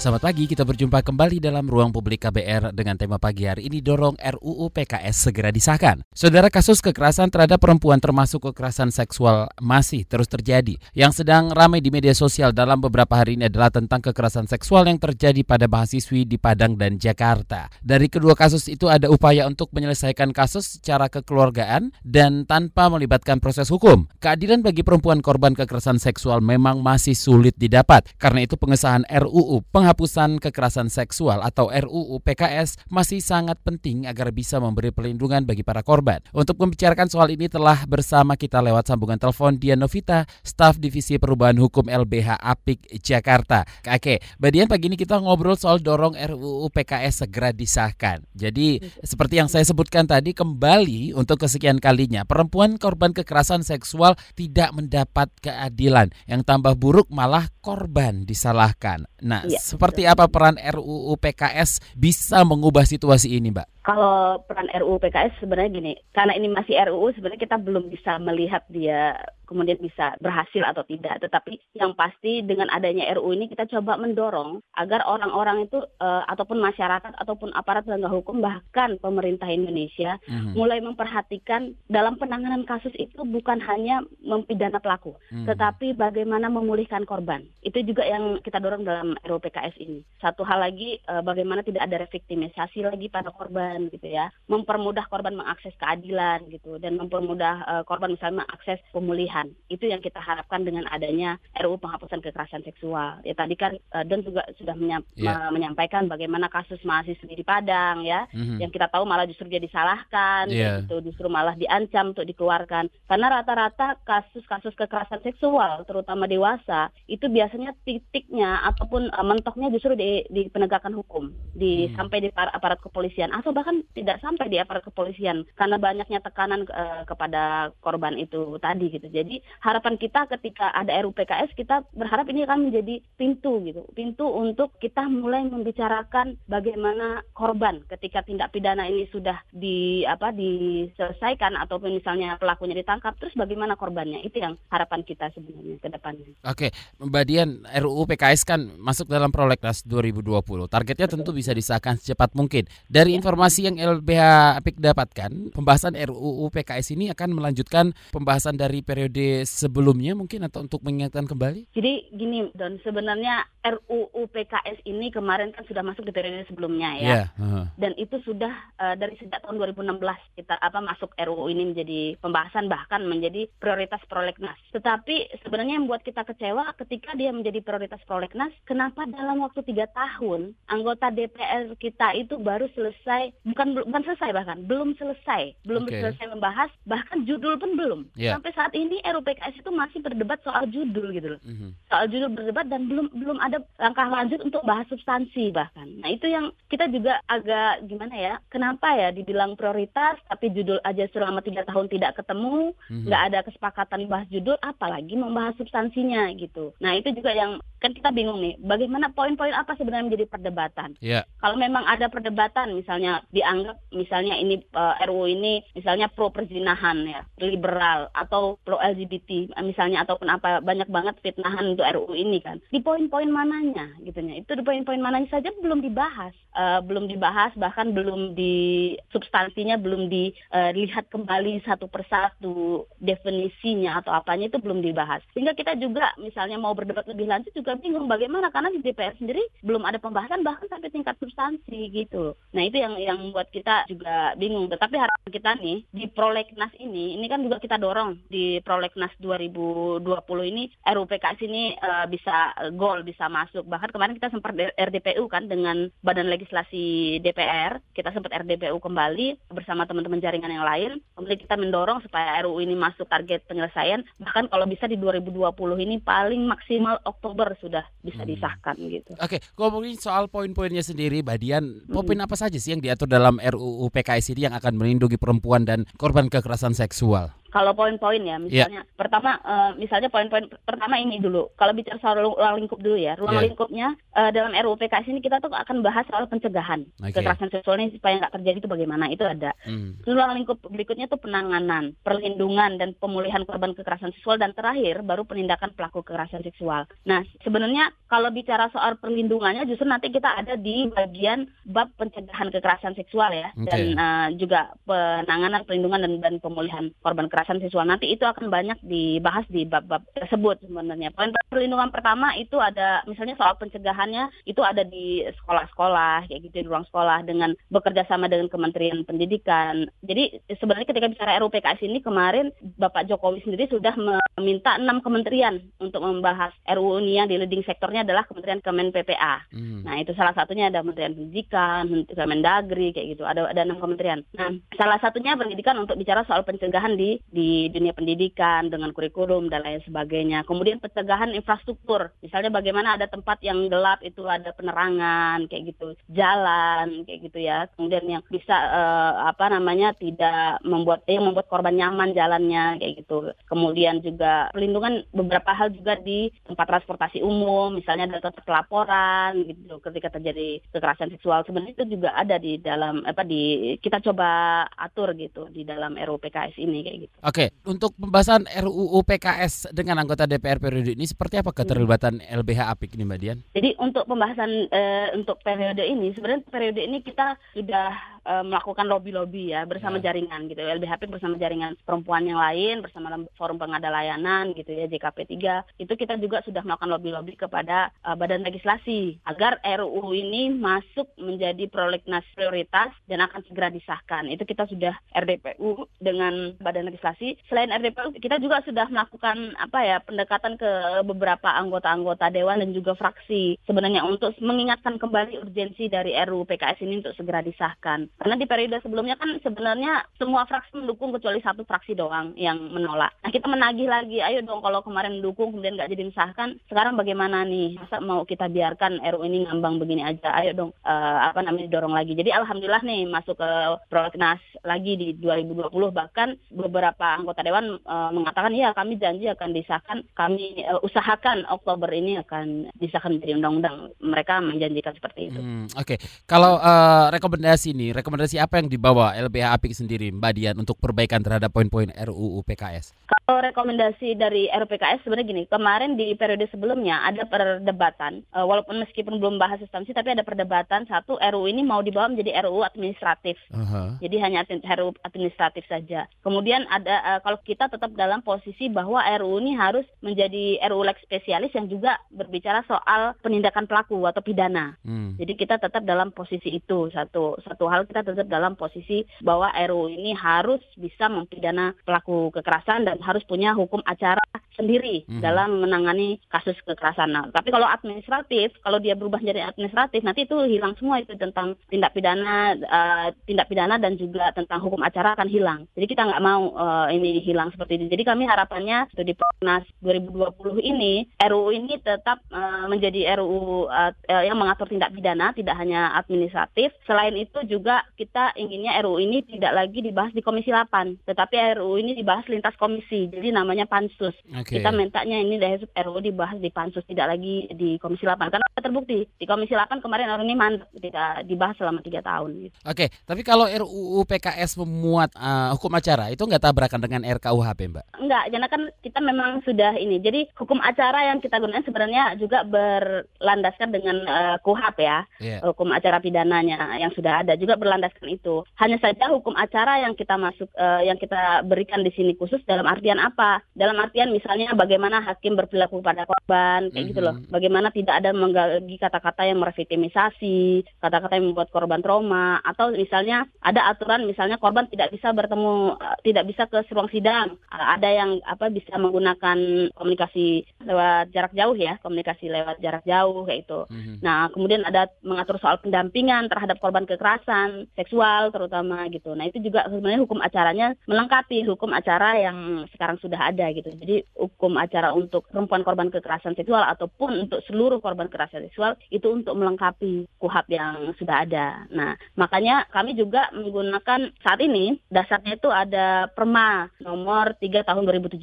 Selamat 0.00 0.32
pagi, 0.32 0.48
kita 0.48 0.64
berjumpa 0.64 1.04
kembali 1.04 1.44
dalam 1.44 1.68
ruang 1.68 1.92
publik 1.92 2.24
KBR 2.24 2.72
dengan 2.72 2.96
tema 2.96 3.20
pagi 3.20 3.44
hari 3.44 3.68
ini 3.68 3.84
dorong 3.84 4.16
RUU 4.16 4.72
PKS 4.72 5.28
segera 5.28 5.52
disahkan. 5.52 6.00
Saudara 6.16 6.48
kasus 6.48 6.80
kekerasan 6.80 7.28
terhadap 7.28 7.60
perempuan 7.60 8.00
termasuk 8.00 8.48
kekerasan 8.48 8.96
seksual 8.96 9.52
masih 9.60 10.08
terus 10.08 10.24
terjadi. 10.24 10.80
Yang 10.96 11.20
sedang 11.20 11.52
ramai 11.52 11.84
di 11.84 11.92
media 11.92 12.16
sosial 12.16 12.56
dalam 12.56 12.80
beberapa 12.80 13.12
hari 13.12 13.36
ini 13.36 13.52
adalah 13.52 13.68
tentang 13.68 14.00
kekerasan 14.00 14.48
seksual 14.48 14.88
yang 14.88 14.96
terjadi 14.96 15.44
pada 15.44 15.68
mahasiswi 15.68 16.24
di 16.24 16.40
Padang 16.40 16.80
dan 16.80 16.96
Jakarta. 16.96 17.68
Dari 17.84 18.08
kedua 18.08 18.32
kasus 18.32 18.72
itu 18.72 18.88
ada 18.88 19.12
upaya 19.12 19.44
untuk 19.44 19.68
menyelesaikan 19.76 20.32
kasus 20.32 20.80
secara 20.80 21.12
kekeluargaan 21.12 21.92
dan 22.00 22.48
tanpa 22.48 22.88
melibatkan 22.88 23.36
proses 23.36 23.68
hukum. 23.68 24.08
Keadilan 24.16 24.64
bagi 24.64 24.80
perempuan 24.80 25.20
korban 25.20 25.52
kekerasan 25.52 26.00
seksual 26.00 26.40
memang 26.40 26.80
masih 26.80 27.12
sulit 27.12 27.52
didapat. 27.60 28.08
Karena 28.16 28.48
itu 28.48 28.56
pengesahan 28.56 29.04
RUU 29.04 29.60
penghapusan 29.68 29.89
penghapusan 29.90 30.38
kekerasan 30.38 30.86
seksual 30.86 31.42
atau 31.42 31.66
RUU 31.66 32.22
PKS 32.22 32.86
masih 32.94 33.18
sangat 33.18 33.58
penting 33.66 34.06
agar 34.06 34.30
bisa 34.30 34.62
memberi 34.62 34.94
pelindungan 34.94 35.42
bagi 35.42 35.66
para 35.66 35.82
korban. 35.82 36.22
Untuk 36.30 36.62
membicarakan 36.62 37.10
soal 37.10 37.34
ini 37.34 37.50
telah 37.50 37.82
bersama 37.90 38.38
kita 38.38 38.62
lewat 38.62 38.86
sambungan 38.86 39.18
telepon 39.18 39.58
Dian 39.58 39.82
Novita, 39.82 40.30
staf 40.46 40.78
Divisi 40.78 41.18
Perubahan 41.18 41.58
Hukum 41.58 41.90
LBH 41.90 42.38
Apik 42.38 42.86
Jakarta. 43.02 43.66
Oke, 43.82 44.22
Mbak 44.38 44.50
Dian 44.54 44.70
pagi 44.70 44.86
ini 44.86 44.94
kita 44.94 45.18
ngobrol 45.18 45.58
soal 45.58 45.82
dorong 45.82 46.14
RUU 46.14 46.70
PKS 46.70 47.26
segera 47.26 47.50
disahkan. 47.50 48.22
Jadi 48.30 48.78
seperti 49.02 49.42
yang 49.42 49.50
saya 49.50 49.66
sebutkan 49.66 50.06
tadi 50.06 50.38
kembali 50.38 51.18
untuk 51.18 51.42
kesekian 51.42 51.82
kalinya 51.82 52.22
perempuan 52.22 52.78
korban 52.78 53.10
kekerasan 53.10 53.66
seksual 53.66 54.14
tidak 54.38 54.70
mendapat 54.70 55.34
keadilan. 55.42 56.14
Yang 56.30 56.46
tambah 56.46 56.78
buruk 56.78 57.10
malah 57.10 57.50
korban 57.58 58.22
disalahkan. 58.22 59.10
Nah, 59.18 59.42
ya, 59.50 59.58
seperti 59.80 60.04
apa 60.04 60.28
peran 60.28 60.60
RUU 60.60 61.16
PKS 61.16 61.96
bisa 61.96 62.44
mengubah 62.44 62.84
situasi 62.84 63.32
ini, 63.40 63.48
Mbak? 63.48 63.79
Kalau 63.90 64.42
peran 64.46 64.70
RUU 64.70 65.02
PKS 65.02 65.42
sebenarnya 65.42 65.70
gini, 65.70 65.92
karena 66.14 66.32
ini 66.38 66.48
masih 66.50 66.78
RUU 66.90 67.14
sebenarnya 67.16 67.42
kita 67.42 67.56
belum 67.58 67.90
bisa 67.90 68.18
melihat 68.22 68.62
dia 68.70 69.18
kemudian 69.50 69.82
bisa 69.82 70.14
berhasil 70.22 70.62
atau 70.62 70.86
tidak. 70.86 71.18
Tetapi 71.26 71.58
yang 71.74 71.98
pasti 71.98 72.46
dengan 72.46 72.70
adanya 72.70 73.10
RUU 73.18 73.34
ini 73.34 73.50
kita 73.50 73.66
coba 73.66 73.98
mendorong 73.98 74.62
agar 74.78 75.02
orang-orang 75.02 75.66
itu 75.66 75.82
uh, 75.98 76.22
ataupun 76.30 76.62
masyarakat 76.62 77.18
ataupun 77.18 77.50
aparat 77.58 77.82
penegak 77.82 78.14
hukum 78.14 78.38
bahkan 78.38 78.94
pemerintah 79.02 79.50
Indonesia 79.50 80.22
mm-hmm. 80.22 80.54
mulai 80.54 80.78
memperhatikan 80.78 81.74
dalam 81.90 82.14
penanganan 82.14 82.62
kasus 82.62 82.94
itu 82.94 83.26
bukan 83.26 83.58
hanya 83.58 84.06
mempidana 84.22 84.78
pelaku, 84.78 85.18
mm-hmm. 85.34 85.50
tetapi 85.50 85.98
bagaimana 85.98 86.46
memulihkan 86.46 87.02
korban. 87.02 87.42
Itu 87.66 87.82
juga 87.82 88.06
yang 88.06 88.38
kita 88.46 88.62
dorong 88.62 88.86
dalam 88.86 89.18
RUU 89.26 89.42
PKS 89.42 89.74
ini. 89.82 90.06
Satu 90.22 90.46
hal 90.46 90.62
lagi 90.62 91.02
uh, 91.10 91.24
bagaimana 91.24 91.66
tidak 91.66 91.90
ada 91.90 92.06
reviktimisasi 92.06 92.86
lagi 92.86 93.10
pada 93.10 93.32
korban 93.32 93.79
korban 93.80 93.96
gitu 93.96 94.08
ya 94.12 94.26
mempermudah 94.50 95.04
korban 95.08 95.34
mengakses 95.36 95.72
keadilan 95.80 96.44
gitu 96.52 96.76
dan 96.76 97.00
mempermudah 97.00 97.54
uh, 97.64 97.82
korban 97.88 98.12
misalnya 98.12 98.44
mengakses 98.44 98.80
pemulihan 98.92 99.48
itu 99.72 99.88
yang 99.88 100.04
kita 100.04 100.20
harapkan 100.20 100.60
dengan 100.66 100.84
adanya 100.92 101.40
RUU 101.56 101.80
penghapusan 101.80 102.20
kekerasan 102.20 102.60
seksual 102.66 103.24
ya 103.24 103.32
tadi 103.32 103.56
kan 103.56 103.72
uh, 103.96 104.04
Don 104.04 104.20
juga 104.20 104.44
sudah 104.60 104.76
menyam, 104.76 105.00
yeah. 105.16 105.48
menyampaikan 105.48 106.10
bagaimana 106.10 106.52
kasus 106.52 106.80
mahasiswa 106.84 107.24
di 107.24 107.46
Padang 107.46 108.04
ya 108.04 108.28
mm-hmm. 108.28 108.58
yang 108.60 108.70
kita 108.70 108.90
tahu 108.92 109.08
malah 109.08 109.24
justru 109.24 109.48
dia 109.48 109.62
disalahkan 109.62 110.50
yeah. 110.52 110.84
gitu 110.84 111.00
justru 111.00 111.30
malah 111.32 111.56
diancam 111.56 112.12
untuk 112.12 112.26
dikeluarkan 112.28 112.92
karena 113.08 113.26
rata-rata 113.40 113.96
kasus-kasus 114.04 114.76
kekerasan 114.76 115.22
seksual 115.24 115.86
terutama 115.86 116.26
dewasa 116.26 116.92
itu 117.06 117.30
biasanya 117.30 117.72
titiknya 117.86 118.60
ataupun 118.74 119.08
uh, 119.14 119.24
mentoknya 119.24 119.72
justru 119.72 119.94
di, 119.94 120.26
di 120.28 120.50
penegakan 120.50 120.92
hukum 120.92 121.30
di 121.54 121.86
hmm. 121.86 121.94
sampai 121.94 122.18
di 122.26 122.28
aparat 122.34 122.82
kepolisian 122.82 123.30
atau 123.30 123.54
bahkan 123.60 123.84
tidak 123.92 124.24
sampai 124.24 124.48
di 124.48 124.56
aparat 124.56 124.80
kepolisian 124.88 125.44
karena 125.52 125.76
banyaknya 125.76 126.24
tekanan 126.24 126.64
uh, 126.72 127.04
kepada 127.04 127.68
korban 127.84 128.16
itu 128.16 128.56
tadi 128.56 128.88
gitu. 128.88 129.12
Jadi 129.12 129.44
harapan 129.60 130.00
kita 130.00 130.24
ketika 130.32 130.72
ada 130.72 130.96
RUU 131.04 131.12
PKS 131.12 131.52
kita 131.52 131.84
berharap 131.92 132.24
ini 132.32 132.48
akan 132.48 132.72
menjadi 132.72 133.04
pintu 133.20 133.60
gitu, 133.68 133.84
pintu 133.92 134.24
untuk 134.24 134.72
kita 134.80 135.04
mulai 135.12 135.44
membicarakan 135.44 136.40
bagaimana 136.48 137.20
korban 137.36 137.84
ketika 137.92 138.24
tindak 138.24 138.48
pidana 138.48 138.88
ini 138.88 139.04
sudah 139.12 139.44
di 139.52 140.08
apa 140.08 140.32
diselesaikan 140.32 141.60
ataupun 141.60 142.00
misalnya 142.00 142.40
pelakunya 142.40 142.80
ditangkap 142.80 143.20
terus 143.20 143.36
bagaimana 143.36 143.76
korbannya 143.76 144.24
itu 144.24 144.40
yang 144.40 144.56
harapan 144.72 145.04
kita 145.04 145.28
sebenarnya 145.36 145.76
ke 145.82 145.88
depannya. 145.92 146.32
Oke, 146.46 146.72
Mbak 146.96 147.24
Dian 147.28 147.50
RUU 147.66 148.08
PKS 148.08 148.42
kan 148.46 148.60
masuk 148.78 149.10
dalam 149.10 149.34
prolegnas 149.34 149.82
2020. 149.82 150.40
Targetnya 150.70 151.08
tentu 151.10 151.34
bisa 151.34 151.50
disahkan 151.50 151.98
secepat 151.98 152.32
mungkin. 152.38 152.70
Dari 152.86 153.12
ya. 153.12 153.18
informasi 153.18 153.49
informasi 153.50 153.66
yang 153.66 153.98
LBH 153.98 154.62
Apik 154.62 154.78
dapatkan, 154.78 155.50
pembahasan 155.50 155.98
RUU 155.98 156.46
PKS 156.54 156.94
ini 156.94 157.10
akan 157.10 157.34
melanjutkan 157.34 157.90
pembahasan 158.14 158.54
dari 158.54 158.78
periode 158.78 159.42
sebelumnya 159.42 160.14
mungkin 160.14 160.46
atau 160.46 160.62
untuk 160.62 160.86
mengingatkan 160.86 161.26
kembali? 161.26 161.66
Jadi 161.74 162.14
gini 162.14 162.46
Don, 162.54 162.78
sebenarnya 162.86 163.42
RUU 163.66 164.30
PKS 164.30 164.86
ini 164.86 165.10
kemarin 165.10 165.50
kan 165.50 165.66
sudah 165.66 165.82
masuk 165.82 166.06
di 166.06 166.14
periode 166.14 166.46
sebelumnya 166.46 166.94
ya. 166.94 167.10
Yeah, 167.10 167.26
uh. 167.42 167.66
Dan 167.74 167.98
itu 167.98 168.22
sudah 168.22 168.54
uh, 168.78 168.94
dari 168.94 169.18
sejak 169.18 169.42
tahun 169.42 169.58
2016 169.74 169.98
kita 170.38 170.54
apa 170.54 170.78
masuk 170.78 171.10
RUU 171.18 171.50
ini 171.50 171.74
menjadi 171.74 172.22
pembahasan 172.22 172.70
bahkan 172.70 173.02
menjadi 173.02 173.50
prioritas 173.58 173.98
prolegnas. 174.06 174.62
Tetapi 174.70 175.42
sebenarnya 175.42 175.74
yang 175.74 175.90
membuat 175.90 176.06
kita 176.06 176.22
kecewa 176.22 176.70
ketika 176.78 177.18
dia 177.18 177.34
menjadi 177.34 177.58
prioritas 177.66 177.98
prolegnas, 178.06 178.54
kenapa 178.62 179.10
dalam 179.10 179.42
waktu 179.42 179.66
tiga 179.66 179.90
tahun 179.90 180.54
anggota 180.70 181.10
DPR 181.10 181.74
kita 181.82 182.14
itu 182.14 182.38
baru 182.38 182.70
selesai 182.78 183.39
bukan 183.40 183.72
bukan 183.88 184.02
selesai 184.04 184.30
bahkan 184.36 184.58
belum 184.68 184.92
selesai 185.00 185.56
belum 185.64 185.88
okay. 185.88 186.04
selesai 186.04 186.26
membahas 186.28 186.68
bahkan 186.84 187.24
judul 187.24 187.56
pun 187.56 187.72
belum 187.72 188.00
yeah. 188.12 188.36
sampai 188.36 188.52
saat 188.52 188.72
ini 188.76 189.00
RUPKS 189.00 189.64
itu 189.64 189.70
masih 189.72 190.04
berdebat 190.04 190.44
soal 190.44 190.68
judul 190.68 191.08
gitu 191.16 191.36
loh 191.36 191.40
mm-hmm. 191.40 191.70
soal 191.88 192.04
judul 192.12 192.28
berdebat 192.36 192.68
dan 192.68 192.84
belum 192.84 193.08
belum 193.16 193.40
ada 193.40 193.64
langkah 193.80 194.12
lanjut 194.12 194.44
untuk 194.44 194.60
bahas 194.68 194.84
substansi 194.92 195.56
bahkan 195.56 195.88
nah 196.04 196.12
itu 196.12 196.28
yang 196.28 196.52
kita 196.68 196.84
juga 196.92 197.24
agak 197.32 197.88
gimana 197.88 198.12
ya 198.12 198.34
kenapa 198.52 198.92
ya 198.92 199.08
dibilang 199.08 199.56
prioritas 199.56 200.20
tapi 200.28 200.52
judul 200.52 200.76
aja 200.84 201.08
selama 201.08 201.40
tiga 201.40 201.64
tahun 201.64 201.88
tidak 201.88 202.20
ketemu 202.20 202.76
mm-hmm. 202.76 203.08
nggak 203.08 203.22
ada 203.32 203.38
kesepakatan 203.48 204.04
bahas 204.04 204.28
judul 204.28 204.60
apalagi 204.60 205.16
membahas 205.16 205.56
substansinya 205.56 206.28
gitu 206.36 206.76
nah 206.76 206.92
itu 206.92 207.08
juga 207.16 207.32
yang 207.32 207.56
kan 207.80 207.96
kita 207.96 208.12
bingung 208.12 208.36
nih 208.44 208.60
bagaimana 208.60 209.08
poin-poin 209.16 209.56
apa 209.56 209.72
sebenarnya 209.80 210.12
menjadi 210.12 210.26
perdebatan 210.28 210.92
yeah. 211.00 211.24
kalau 211.40 211.56
memang 211.56 211.88
ada 211.88 212.12
perdebatan 212.12 212.76
misalnya 212.76 213.24
dianggap 213.30 213.78
misalnya 213.94 214.34
ini 214.38 214.62
uh, 214.74 214.98
eh, 214.98 215.06
RUU 215.06 215.26
ini 215.30 215.62
misalnya 215.74 216.10
pro 216.10 216.34
perzinahan 216.34 217.06
ya, 217.06 217.22
liberal 217.38 218.10
atau 218.14 218.58
pro 218.62 218.78
LGBT 218.78 219.54
misalnya 219.62 220.02
ataupun 220.02 220.28
apa 220.30 220.58
banyak 220.60 220.90
banget 220.90 221.18
fitnahan 221.22 221.74
untuk 221.74 221.86
RUU 221.86 222.14
ini 222.14 222.42
kan. 222.42 222.58
Di 222.68 222.82
poin-poin 222.82 223.30
mananya 223.30 223.90
gitu 224.02 224.18
ya. 224.18 224.42
Itu 224.42 224.58
di 224.58 224.64
poin-poin 224.66 224.98
mananya 224.98 225.38
saja 225.38 225.54
belum 225.62 225.82
dibahas. 225.82 226.34
Uh, 226.50 226.82
belum 226.82 227.06
dibahas 227.06 227.54
bahkan 227.54 227.94
belum 227.94 228.34
di 228.34 228.94
substansinya 229.14 229.78
belum 229.78 230.10
dilihat 230.10 231.06
uh, 231.06 231.10
kembali 231.14 231.62
satu 231.62 231.86
persatu 231.86 232.90
definisinya 232.98 234.02
atau 234.02 234.10
apanya 234.10 234.50
itu 234.50 234.58
belum 234.58 234.82
dibahas. 234.82 235.22
Sehingga 235.30 235.54
kita 235.54 235.78
juga 235.78 236.10
misalnya 236.18 236.58
mau 236.58 236.74
berdebat 236.74 237.06
lebih 237.06 237.30
lanjut 237.30 237.54
juga 237.54 237.78
bingung 237.78 238.10
bagaimana 238.10 238.50
karena 238.50 238.74
di 238.74 238.82
DPR 238.82 239.14
sendiri 239.14 239.46
belum 239.62 239.86
ada 239.86 240.02
pembahasan 240.02 240.42
bahkan 240.42 240.66
sampai 240.66 240.90
tingkat 240.90 241.14
substansi 241.22 241.86
gitu. 241.94 242.34
Nah, 242.50 242.62
itu 242.66 242.82
yang 242.82 242.98
yang 242.98 243.19
membuat 243.20 243.52
kita 243.52 243.84
juga 243.86 244.32
bingung. 244.40 244.66
Tetapi 244.72 244.96
harapan 244.96 245.30
kita 245.30 245.50
nih 245.60 245.78
di 245.92 246.04
prolegnas 246.08 246.72
ini, 246.80 247.20
ini 247.20 247.26
kan 247.28 247.44
juga 247.44 247.60
kita 247.60 247.76
dorong 247.76 248.16
di 248.32 248.58
prolegnas 248.64 249.12
2020 249.20 250.02
ini 250.48 250.72
RUPKS 250.80 251.38
ini 251.44 251.76
uh, 251.76 252.06
bisa 252.08 252.56
gol, 252.74 253.04
bisa 253.04 253.28
masuk. 253.28 253.68
Bahkan 253.68 253.92
kemarin 253.92 254.16
kita 254.16 254.32
sempat 254.32 254.56
RDPU 254.56 255.28
kan 255.28 255.46
dengan 255.46 255.92
Badan 256.00 256.32
Legislasi 256.32 257.18
DPR, 257.20 257.78
kita 257.92 258.10
sempat 258.16 258.32
RDPU 258.32 258.80
kembali 258.80 259.52
bersama 259.52 259.84
teman-teman 259.84 260.22
jaringan 260.22 260.50
yang 260.50 260.64
lain. 260.64 261.02
Kemudian 261.18 261.40
kita 261.40 261.60
mendorong 261.60 262.00
supaya 262.06 262.40
RUU 262.40 262.64
ini 262.64 262.72
masuk 262.78 263.04
target 263.10 263.44
penyelesaian. 263.44 264.00
Bahkan 264.22 264.48
kalau 264.48 264.64
bisa 264.64 264.86
di 264.86 264.96
2020 264.96 265.50
ini 265.82 266.00
paling 266.00 266.46
maksimal 266.46 267.02
Oktober 267.04 267.52
sudah 267.58 267.84
bisa 268.00 268.22
hmm. 268.22 268.30
disahkan 268.30 268.76
gitu. 268.78 269.12
Oke, 269.18 269.36
okay. 269.36 269.40
ngomongin 269.58 269.98
soal 269.98 270.30
poin-poinnya 270.30 270.86
sendiri, 270.86 271.20
Badian, 271.20 271.84
poin 271.90 272.16
hmm. 272.16 272.26
apa 272.26 272.36
saja 272.38 272.56
sih 272.56 272.72
yang 272.72 272.82
diatur 272.82 273.09
dalam 273.10 273.42
RUU 273.42 273.90
PKS 273.90 274.30
ini 274.38 274.46
yang 274.46 274.54
akan 274.54 274.78
melindungi 274.78 275.18
perempuan 275.18 275.66
dan 275.66 275.90
korban 275.98 276.30
kekerasan 276.30 276.78
seksual? 276.78 277.39
Kalau 277.50 277.74
poin-poin 277.74 278.22
ya, 278.22 278.38
misalnya 278.38 278.86
yeah. 278.86 278.94
pertama 278.94 279.42
uh, 279.42 279.74
misalnya 279.74 280.06
poin-poin 280.06 280.46
pertama 280.62 280.96
ini 281.02 281.18
dulu. 281.18 281.50
Kalau 281.58 281.74
bicara 281.74 281.98
soal 281.98 282.22
ruang 282.22 282.62
lingkup 282.62 282.78
dulu 282.78 282.96
ya, 282.96 283.18
ruang 283.18 283.36
yeah. 283.36 283.46
lingkupnya 283.50 283.86
uh, 284.14 284.30
dalam 284.30 284.54
RUU 284.54 284.78
PKS 284.78 285.10
ini 285.10 285.20
kita 285.20 285.42
tuh 285.42 285.50
akan 285.50 285.82
bahas 285.82 286.06
soal 286.06 286.30
pencegahan 286.30 286.86
okay. 287.02 287.18
kekerasan 287.18 287.50
seksual 287.50 287.82
ini 287.82 287.90
supaya 287.90 288.22
nggak 288.22 288.34
terjadi 288.38 288.56
itu 288.62 288.70
bagaimana 288.70 289.10
itu 289.10 289.26
ada. 289.26 289.50
Mm. 289.66 290.06
Ruang 290.06 290.32
lingkup 290.38 290.62
berikutnya 290.62 291.10
tuh 291.10 291.18
penanganan, 291.18 291.98
perlindungan 292.06 292.78
dan 292.78 292.94
pemulihan 292.94 293.42
korban 293.42 293.74
kekerasan 293.74 294.14
seksual 294.14 294.38
dan 294.38 294.54
terakhir 294.54 295.02
baru 295.02 295.26
penindakan 295.26 295.74
pelaku 295.74 296.06
kekerasan 296.06 296.46
seksual. 296.46 296.86
Nah 297.02 297.26
sebenarnya 297.42 297.90
kalau 298.06 298.30
bicara 298.30 298.70
soal 298.70 298.94
perlindungannya 299.02 299.66
justru 299.66 299.90
nanti 299.90 300.14
kita 300.14 300.38
ada 300.38 300.54
di 300.54 300.86
bagian 300.86 301.50
bab 301.66 301.90
pencegahan 301.98 302.54
kekerasan 302.54 302.94
seksual 302.94 303.34
ya 303.34 303.50
okay. 303.54 303.66
dan 303.66 303.80
uh, 303.98 304.28
juga 304.38 304.70
penanganan 304.86 305.66
perlindungan 305.66 306.00
dan, 306.06 306.12
dan 306.22 306.34
pemulihan 306.38 306.94
korban 307.02 307.26
kekerasan 307.26 307.39
seksual 307.46 307.86
nanti 307.88 308.10
itu 308.10 308.24
akan 308.26 308.50
banyak 308.50 308.78
dibahas 308.84 309.46
di 309.48 309.64
bab-bab 309.64 310.04
tersebut 310.16 310.60
sebenarnya. 310.64 311.12
Poin 311.14 311.32
perlindungan 311.48 311.90
pertama 311.92 312.34
itu 312.36 312.58
ada 312.58 313.02
misalnya 313.06 313.36
soal 313.36 313.56
pencegahannya 313.56 314.30
itu 314.46 314.60
ada 314.62 314.84
di 314.86 315.24
sekolah-sekolah 315.42 316.30
kayak 316.30 316.40
gitu 316.48 316.54
di 316.62 316.68
ruang 316.68 316.86
sekolah 316.88 317.22
dengan 317.26 317.52
bekerja 317.70 318.06
sama 318.06 318.30
dengan 318.30 318.48
Kementerian 318.50 319.02
Pendidikan. 319.04 319.88
Jadi 320.04 320.40
sebenarnya 320.58 320.86
ketika 320.88 321.10
bicara 321.10 321.38
RUU 321.40 321.52
PKS 321.52 321.80
ini 321.86 321.98
kemarin 322.00 322.54
Bapak 322.78 323.06
Jokowi 323.10 323.42
sendiri 323.44 323.66
sudah 323.70 323.94
meminta 324.38 324.76
enam 324.78 325.02
kementerian 325.02 325.60
untuk 325.82 326.02
membahas 326.02 326.54
RUU 326.66 327.02
ini 327.02 327.18
yang 327.18 327.28
di 327.28 327.36
leading 327.38 327.66
sektornya 327.66 328.06
adalah 328.06 328.26
Kementerian 328.26 328.62
Kemen 328.62 328.94
PPA. 328.94 329.44
Hmm. 329.50 329.82
Nah 329.82 329.98
itu 329.98 330.14
salah 330.14 330.32
satunya 330.34 330.70
ada 330.70 330.82
Kementerian 330.82 331.14
Pendidikan, 331.16 331.84
Kemendagri 332.06 332.94
kayak 332.94 333.18
gitu. 333.18 333.22
Ada 333.26 333.50
ada 333.50 333.62
enam 333.66 333.82
kementerian. 333.82 334.22
Nah 334.36 334.54
salah 334.76 334.98
satunya 335.02 335.34
pendidikan 335.34 335.76
untuk 335.80 335.96
bicara 335.98 336.22
soal 336.24 336.46
pencegahan 336.46 336.94
di 336.94 337.18
di 337.30 337.70
dunia 337.70 337.94
pendidikan 337.94 338.68
dengan 338.68 338.90
kurikulum 338.90 339.46
dan 339.48 339.62
lain 339.62 339.80
sebagainya. 339.86 340.42
Kemudian 340.44 340.82
pencegahan 340.82 341.32
infrastruktur, 341.34 342.10
misalnya 342.20 342.50
bagaimana 342.50 342.98
ada 342.98 343.06
tempat 343.06 343.38
yang 343.40 343.70
gelap 343.70 344.02
itu 344.02 344.26
ada 344.26 344.50
penerangan 344.54 345.46
kayak 345.46 345.74
gitu, 345.74 345.94
jalan 346.10 347.06
kayak 347.06 347.30
gitu 347.30 347.38
ya. 347.40 347.70
Kemudian 347.78 348.04
yang 348.06 348.22
bisa 348.28 348.54
uh, 348.54 349.30
apa 349.30 349.48
namanya 349.50 349.94
tidak 349.96 350.58
membuat 350.66 351.06
eh, 351.06 351.22
membuat 351.22 351.46
korban 351.46 351.74
nyaman 351.78 352.12
jalannya 352.12 352.82
kayak 352.82 353.06
gitu. 353.06 353.30
Kemudian 353.46 354.02
juga 354.02 354.50
perlindungan 354.50 355.06
beberapa 355.14 355.54
hal 355.54 355.70
juga 355.70 355.96
di 355.96 356.28
tempat 356.44 356.66
transportasi 356.66 357.22
umum, 357.22 357.74
misalnya 357.74 358.10
tempat 358.18 358.42
pelaporan 358.42 359.46
gitu 359.46 359.78
ketika 359.78 360.18
terjadi 360.18 360.58
kekerasan 360.74 361.14
seksual. 361.14 361.46
Sebenarnya 361.46 361.74
itu 361.78 361.86
juga 361.96 362.12
ada 362.18 362.36
di 362.36 362.58
dalam 362.58 363.06
apa 363.06 363.22
di 363.22 363.74
kita 363.78 364.02
coba 364.02 364.64
atur 364.74 365.14
gitu 365.14 365.46
di 365.48 365.62
dalam 365.62 365.94
RUU 365.94 366.18
PKS 366.18 366.58
ini 366.58 366.82
kayak 366.82 366.98
gitu. 367.06 367.16
Oke, 367.20 367.52
untuk 367.68 367.92
pembahasan 368.00 368.48
RUU 368.48 369.04
PKS 369.04 369.76
dengan 369.76 370.00
anggota 370.00 370.24
DPR 370.24 370.56
periode 370.56 370.96
ini 370.96 371.04
seperti 371.04 371.36
apa 371.36 371.52
keterlibatan 371.52 372.16
hmm. 372.16 372.32
LBH 372.40 372.60
Apik 372.72 372.96
ini 372.96 373.04
Mbak 373.04 373.18
Dian? 373.20 373.38
Jadi 373.52 373.76
untuk 373.76 374.08
pembahasan 374.08 374.48
uh, 374.72 375.08
untuk 375.12 375.36
periode 375.44 375.84
ini 375.84 376.16
sebenarnya 376.16 376.48
periode 376.48 376.80
ini 376.80 377.04
kita 377.04 377.36
sudah 377.52 377.92
uh, 378.30 378.44
melakukan 378.46 378.86
lobby-lobby 378.86 379.50
ya 379.50 379.66
bersama 379.66 379.98
yeah. 379.98 380.10
jaringan 380.10 380.46
gitu. 380.46 380.62
LBHP 380.62 381.10
bersama 381.10 381.34
jaringan 381.34 381.74
perempuan 381.82 382.22
yang 382.22 382.38
lain 382.38 382.86
bersama 382.86 383.10
forum 383.34 383.58
pengada 383.58 383.90
layanan 383.90 384.54
gitu 384.54 384.70
ya 384.70 384.86
JKP 384.86 385.26
3 385.26 385.82
itu 385.82 385.92
kita 385.98 386.14
juga 386.22 386.38
sudah 386.46 386.62
melakukan 386.62 386.90
lobby-lobby 386.94 387.34
kepada 387.34 387.90
uh, 388.06 388.14
badan 388.14 388.46
legislasi 388.46 389.18
agar 389.26 389.58
RUU 389.66 390.14
ini 390.14 390.54
masuk 390.54 391.10
menjadi 391.18 391.66
prolegnas 391.66 392.22
prioritas 392.38 392.94
dan 393.10 393.26
akan 393.26 393.42
segera 393.50 393.72
disahkan. 393.74 394.30
Itu 394.30 394.46
kita 394.46 394.70
sudah 394.70 394.94
RDPU 395.10 395.90
dengan 395.98 396.54
badan 396.62 396.86
legislasi. 396.86 397.34
Selain 397.50 397.74
RDPU 397.74 398.14
kita 398.20 398.38
juga 398.38 398.62
sudah 398.62 398.86
melakukan 398.86 399.56
apa 399.58 399.78
ya 399.82 399.96
pendekatan 400.04 400.54
ke 400.60 401.02
beberapa 401.02 401.50
anggota-anggota 401.50 402.30
dewan 402.30 402.62
dan 402.62 402.70
juga 402.76 402.94
fraksi. 402.94 403.56
Sebenarnya 403.64 404.04
untuk 404.04 404.36
mengingatkan 404.38 405.00
kembali 405.00 405.40
urgensi 405.40 405.88
dari 405.88 406.12
RUU 406.14 406.44
PKS 406.44 406.84
ini 406.84 407.00
untuk 407.00 407.16
segera 407.16 407.40
disahkan 407.40 408.12
karena 408.20 408.36
di 408.36 408.44
periode 408.44 408.76
sebelumnya 408.84 409.16
kan 409.16 409.40
sebenarnya 409.40 410.04
semua 410.20 410.44
fraksi 410.44 410.76
mendukung 410.76 411.08
kecuali 411.16 411.40
satu 411.40 411.64
fraksi 411.64 411.96
doang 411.96 412.36
yang 412.36 412.60
menolak. 412.68 413.16
Nah 413.24 413.32
kita 413.32 413.48
menagih 413.48 413.88
lagi, 413.88 414.20
ayo 414.20 414.44
dong 414.44 414.60
kalau 414.60 414.84
kemarin 414.84 415.24
mendukung 415.24 415.56
kemudian 415.56 415.80
nggak 415.80 415.88
jadi 415.88 416.04
disahkan, 416.04 416.60
sekarang 416.68 417.00
bagaimana 417.00 417.48
nih? 417.48 417.80
Masa 417.80 417.96
mau 418.04 418.28
kita 418.28 418.52
biarkan 418.52 419.00
RU 419.00 419.24
ini 419.24 419.48
ngambang 419.48 419.80
begini 419.80 420.04
aja? 420.04 420.36
Ayo 420.36 420.52
dong 420.52 420.70
uh, 420.84 421.32
apa 421.32 421.40
namanya 421.40 421.72
didorong 421.72 421.96
lagi. 421.96 422.12
Jadi 422.12 422.28
alhamdulillah 422.28 422.84
nih 422.84 423.08
masuk 423.08 423.40
ke 423.40 423.50
prolegnas 423.88 424.44
lagi 424.68 425.00
di 425.00 425.16
2020 425.16 425.72
bahkan 425.88 426.36
beberapa 426.52 427.16
anggota 427.16 427.40
dewan 427.40 427.80
uh, 427.88 428.12
mengatakan 428.12 428.52
ya 428.52 428.76
kami 428.76 429.00
janji 429.00 429.32
akan 429.32 429.56
disahkan, 429.56 430.04
kami 430.12 430.60
uh, 430.68 430.76
usahakan 430.84 431.48
Oktober 431.48 431.88
ini 431.88 432.20
akan 432.20 432.68
disahkan 432.76 433.16
menjadi 433.16 433.40
undang-undang. 433.40 433.96
Mereka 434.04 434.44
menjanjikan 434.44 434.92
seperti 434.92 435.32
itu. 435.32 435.40
Hmm, 435.40 435.72
Oke, 435.72 435.96
okay. 435.96 435.98
kalau 436.28 436.60
uh, 436.60 437.08
rekomendasi 437.08 437.72
ini 437.72 437.96
rekomendasi 438.00 438.40
apa 438.40 438.58
yang 438.58 438.72
dibawa 438.72 439.12
LBH 439.12 439.46
Apik 439.52 439.72
sendiri 439.76 440.08
Mbak 440.08 440.32
Dian 440.32 440.56
untuk 440.56 440.80
perbaikan 440.80 441.20
terhadap 441.20 441.52
poin-poin 441.52 441.92
RUU 441.92 442.40
PKS? 442.48 442.96
Kalau 443.30 443.44
rekomendasi 443.44 444.18
dari 444.18 444.50
RUU 444.50 444.66
PKS 444.66 445.06
sebenarnya 445.06 445.28
gini, 445.28 445.42
kemarin 445.46 445.94
di 445.94 446.16
periode 446.16 446.48
sebelumnya 446.50 447.04
ada 447.06 447.28
perdebatan, 447.28 448.26
uh, 448.34 448.42
walaupun 448.42 448.80
meskipun 448.82 449.20
belum 449.20 449.38
bahas 449.38 449.60
substansi 449.62 449.94
tapi 449.94 450.16
ada 450.16 450.24
perdebatan 450.24 450.88
satu 450.88 451.20
RUU 451.20 451.46
ini 451.46 451.62
mau 451.62 451.84
dibawa 451.84 452.10
menjadi 452.10 452.42
RUU 452.48 452.64
administratif. 452.64 453.36
Uh-huh. 453.52 453.94
Jadi 454.00 454.16
hanya 454.18 454.42
RUU 454.48 454.96
administratif 455.04 455.62
saja. 455.68 456.08
Kemudian 456.24 456.64
ada 456.72 456.96
uh, 457.04 457.20
kalau 457.20 457.38
kita 457.44 457.70
tetap 457.70 457.92
dalam 457.94 458.24
posisi 458.24 458.72
bahwa 458.72 459.04
RUU 459.04 459.44
ini 459.44 459.52
harus 459.54 459.84
menjadi 460.00 460.58
RUU 460.66 460.88
lex 460.88 460.98
spesialis 461.04 461.52
yang 461.54 461.68
juga 461.68 462.00
berbicara 462.10 462.64
soal 462.66 463.14
penindakan 463.20 463.68
pelaku 463.68 464.00
atau 464.08 464.24
pidana. 464.24 464.74
Hmm. 464.82 465.14
Jadi 465.20 465.36
kita 465.36 465.60
tetap 465.60 465.84
dalam 465.84 466.10
posisi 466.10 466.50
itu 466.50 466.88
satu 466.90 467.36
satu 467.42 467.64
hal 467.66 467.86
kita 467.90 468.06
tetap 468.06 468.30
dalam 468.30 468.54
posisi 468.54 469.02
bahwa 469.18 469.50
RUU 469.50 469.90
ini 469.90 470.14
harus 470.14 470.62
bisa 470.78 471.10
mempidana 471.10 471.74
pelaku 471.82 472.30
kekerasan 472.30 472.86
dan 472.86 473.02
harus 473.02 473.26
punya 473.26 473.50
hukum 473.50 473.82
acara 473.82 474.22
sendiri 474.54 475.06
hmm. 475.06 475.22
dalam 475.22 475.62
menangani 475.62 476.18
kasus 476.30 476.56
kekerasan. 476.66 477.10
Nah, 477.10 477.28
tapi 477.30 477.50
kalau 477.50 477.66
administratif, 477.66 478.54
kalau 478.62 478.78
dia 478.82 478.94
berubah 478.94 479.22
jadi 479.22 479.46
administratif, 479.46 480.02
nanti 480.02 480.24
itu 480.26 480.36
hilang 480.46 480.74
semua 480.78 481.02
itu 481.02 481.14
tentang 481.16 481.54
tindak 481.68 481.94
pidana, 481.94 482.56
uh, 482.56 483.08
tindak 483.24 483.46
pidana 483.50 483.76
dan 483.78 483.96
juga 483.96 484.30
tentang 484.34 484.62
hukum 484.62 484.80
acara 484.82 485.14
akan 485.14 485.28
hilang. 485.30 485.60
Jadi 485.74 485.86
kita 485.86 486.06
nggak 486.06 486.22
mau 486.24 486.54
uh, 486.54 486.88
ini 486.90 487.22
hilang 487.22 487.50
seperti 487.54 487.80
itu. 487.80 487.86
Jadi 487.90 488.02
kami 488.06 488.24
harapannya 488.26 488.90
di 488.94 489.14
Pronas 489.16 489.64
2020 489.80 490.60
ini 490.60 491.08
RUU 491.16 491.50
ini 491.54 491.80
tetap 491.80 492.20
uh, 492.30 492.68
menjadi 492.68 493.16
RUU 493.20 493.66
uh, 493.68 493.92
yang 494.08 494.36
mengatur 494.36 494.68
tindak 494.68 494.92
pidana, 494.92 495.32
tidak 495.32 495.56
hanya 495.56 495.96
administratif. 495.96 496.72
Selain 496.84 497.14
itu 497.16 497.40
juga 497.48 497.82
kita 497.96 498.36
inginnya 498.36 498.78
RUU 498.84 499.00
ini 499.00 499.24
tidak 499.26 499.56
lagi 499.56 499.80
dibahas 499.80 500.12
di 500.12 500.20
Komisi 500.20 500.52
8, 500.52 501.06
tetapi 501.08 501.60
RUU 501.60 501.80
ini 501.80 501.92
dibahas 501.96 502.26
lintas 502.28 502.54
komisi, 502.60 503.08
jadi 503.08 503.32
namanya 503.34 503.64
pansus. 503.64 504.14
Okay. 504.42 504.60
Kita 504.60 504.70
mintanya 504.74 505.16
ini 505.20 505.36
dari 505.38 505.56
RUU 505.60 506.00
dibahas 506.02 506.36
di 506.36 506.50
pansus, 506.52 506.84
tidak 506.84 507.16
lagi 507.16 507.48
di 507.54 507.78
Komisi 507.78 508.04
8 508.04 508.18
karena 508.28 508.46
terbukti 508.58 509.06
di 509.06 509.24
Komisi 509.24 509.54
8 509.54 509.80
kemarin 509.80 510.10
RUU 510.16 510.26
ini 510.26 510.36
mandek 510.36 510.68
tidak 510.76 511.24
dibahas 511.24 511.56
selama 511.56 511.80
tiga 511.80 512.00
tahun. 512.02 512.48
Gitu. 512.48 512.54
Oke, 512.64 512.86
okay. 512.86 512.88
tapi 513.08 513.22
kalau 513.24 513.46
RUU 513.46 514.04
PKS 514.04 514.60
memuat 514.60 515.14
uh, 515.16 515.52
hukum 515.56 515.72
acara 515.76 516.12
itu 516.12 516.22
nggak 516.22 516.42
tabrakan 516.42 516.80
dengan 516.80 517.02
RKUHP, 517.04 517.60
Mbak? 517.70 517.86
Enggak, 518.00 518.24
karena 518.30 518.48
kan 518.48 518.62
kita 518.80 518.98
memang 519.04 519.44
sudah 519.44 519.76
ini. 519.76 520.00
Jadi 520.00 520.32
hukum 520.32 520.56
acara 520.64 521.12
yang 521.12 521.20
kita 521.20 521.36
gunakan 521.36 521.60
sebenarnya 521.60 522.16
juga 522.16 522.40
berlandaskan 522.46 523.68
dengan 523.68 523.96
uh, 524.08 524.36
KUHP 524.40 524.78
ya, 524.80 525.04
yeah. 525.20 525.44
hukum 525.44 525.68
acara 525.76 526.00
pidananya 526.00 526.80
yang 526.80 526.88
sudah 526.96 527.20
ada 527.20 527.36
juga 527.36 527.60
berlandaskan 527.60 528.08
itu. 528.08 528.40
Hanya 528.56 528.80
saja 528.80 529.12
hukum 529.12 529.36
acara 529.36 529.84
yang 529.84 529.92
kita 529.92 530.16
masuk 530.16 530.48
uh, 530.56 530.80
yang 530.80 530.96
kita 530.96 531.44
berikan 531.44 531.84
di 531.84 531.92
sini 531.92 532.16
khusus 532.16 532.40
dalam 532.48 532.64
artian 532.64 532.96
apa? 532.96 533.44
Dalam 533.52 533.76
artian 533.76 534.08
misalnya 534.08 534.29
bagaimana 534.54 535.02
hakim 535.02 535.34
berperilaku 535.34 535.82
pada 535.82 536.06
korban 536.06 536.68
kayak 536.68 536.72
mm 536.72 536.76
-hmm. 536.76 536.90
gitu 536.90 537.00
loh. 537.00 537.14
Mhm. 537.18 537.30
Bagaimana 537.32 537.68
tidak 537.74 537.94
ada 538.02 538.10
menggali 538.14 538.76
kata-kata 538.78 539.22
yang 539.26 539.38
mereviktimisasi, 539.42 540.64
kata-kata 540.78 541.18
yang 541.18 541.32
membuat 541.32 541.50
korban 541.50 541.82
trauma 541.82 542.38
atau 542.44 542.70
misalnya 542.70 543.26
ada 543.40 543.66
aturan 543.70 544.06
misalnya 544.06 544.36
korban 544.38 544.66
tidak 544.70 544.92
bisa 544.94 545.10
bertemu 545.10 545.76
uh, 545.76 545.96
tidak 546.06 546.24
bisa 546.28 546.46
ke 546.46 546.62
ruang 546.70 546.90
sidang. 546.92 547.36
Uh, 547.50 547.66
ada 547.76 547.88
yang 547.90 548.20
apa 548.26 548.48
bisa 548.52 548.74
menggunakan 548.76 549.70
komunikasi 549.74 550.46
lewat 550.62 551.10
jarak 551.14 551.32
jauh 551.34 551.56
ya, 551.56 551.78
komunikasi 551.82 552.30
lewat 552.30 552.62
jarak 552.62 552.84
jauh 552.86 553.24
kayak 553.26 553.46
itu. 553.46 553.60
Mm-hmm. 553.70 553.96
Nah, 554.04 554.28
kemudian 554.30 554.62
ada 554.66 554.90
mengatur 555.02 555.40
soal 555.40 555.58
pendampingan 555.58 556.28
terhadap 556.28 556.60
korban 556.62 556.86
kekerasan 556.86 557.70
seksual 557.74 558.30
terutama 558.30 558.86
gitu. 558.92 559.12
Nah, 559.16 559.26
itu 559.26 559.40
juga 559.42 559.66
sebenarnya 559.66 560.00
hukum 560.04 560.20
acaranya 560.20 560.76
melengkapi 560.86 561.42
hukum 561.46 561.72
acara 561.72 562.18
yang 562.20 562.64
sekarang 562.74 563.00
sudah 563.00 563.20
ada 563.30 563.48
gitu. 563.52 563.72
Jadi 563.72 564.04
hukum 564.20 564.60
acara 564.60 564.92
untuk 564.92 565.24
perempuan 565.32 565.64
korban 565.64 565.88
kekerasan 565.88 566.36
seksual 566.36 566.60
ataupun 566.68 567.24
untuk 567.24 567.40
seluruh 567.48 567.80
korban 567.80 568.12
kekerasan 568.12 568.44
seksual 568.52 568.76
itu 568.92 569.08
untuk 569.08 569.32
melengkapi 569.32 570.04
kuhab 570.20 570.44
yang 570.52 570.92
sudah 571.00 571.24
ada. 571.24 571.64
Nah, 571.72 571.96
makanya 572.20 572.68
kami 572.68 572.92
juga 572.92 573.32
menggunakan 573.32 574.12
saat 574.20 574.40
ini 574.44 574.76
dasarnya 574.92 575.40
itu 575.40 575.48
ada 575.48 576.12
Perma 576.12 576.68
nomor 576.84 577.32
3 577.40 577.64
tahun 577.64 577.82
2017. 577.88 578.20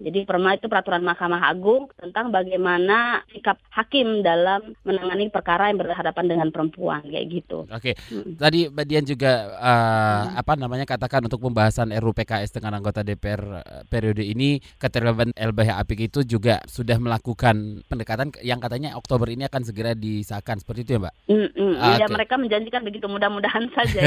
Jadi 0.00 0.18
Perma 0.24 0.56
itu 0.56 0.66
peraturan 0.72 1.04
Mahkamah 1.04 1.44
Agung 1.44 1.92
tentang 2.00 2.32
bagaimana 2.32 3.20
sikap 3.28 3.60
hakim 3.68 4.24
dalam 4.24 4.72
menangani 4.86 5.28
perkara 5.28 5.68
yang 5.68 5.82
berhadapan 5.82 6.24
dengan 6.24 6.48
perempuan 6.48 7.04
kayak 7.04 7.26
gitu. 7.28 7.68
Oke. 7.68 7.92
Hmm. 8.08 8.38
Tadi 8.40 8.72
Mbak 8.72 8.86
Dian 8.88 9.04
juga 9.04 9.52
uh, 9.60 10.22
hmm. 10.32 10.40
apa 10.40 10.52
namanya 10.56 10.86
katakan 10.88 11.26
untuk 11.26 11.42
pembahasan 11.44 11.92
RUU 11.92 12.16
PKS 12.16 12.54
dengan 12.54 12.78
anggota 12.78 13.02
DPR 13.02 13.42
eh, 13.60 13.82
periode 13.90 14.22
ini 14.22 14.62
keterlibatan 14.78 15.33
LBH 15.34 15.70
Apik 15.82 16.10
itu 16.10 16.22
juga 16.22 16.62
sudah 16.70 16.96
melakukan 16.96 17.82
pendekatan 17.90 18.30
yang 18.40 18.62
katanya 18.62 18.94
Oktober 18.94 19.26
ini 19.30 19.46
akan 19.50 19.62
segera 19.66 19.92
disahkan 19.92 20.62
seperti 20.62 20.86
itu 20.86 20.90
ya, 20.96 21.00
Mbak? 21.02 21.14
Mm 21.26 21.48
-mm. 21.50 21.72
Uh, 21.74 21.96
ya 21.98 22.06
okay. 22.06 22.14
mereka 22.14 22.34
menjanjikan 22.38 22.82
begitu 22.86 23.06
mudah-mudahan 23.10 23.66
saja. 23.76 24.00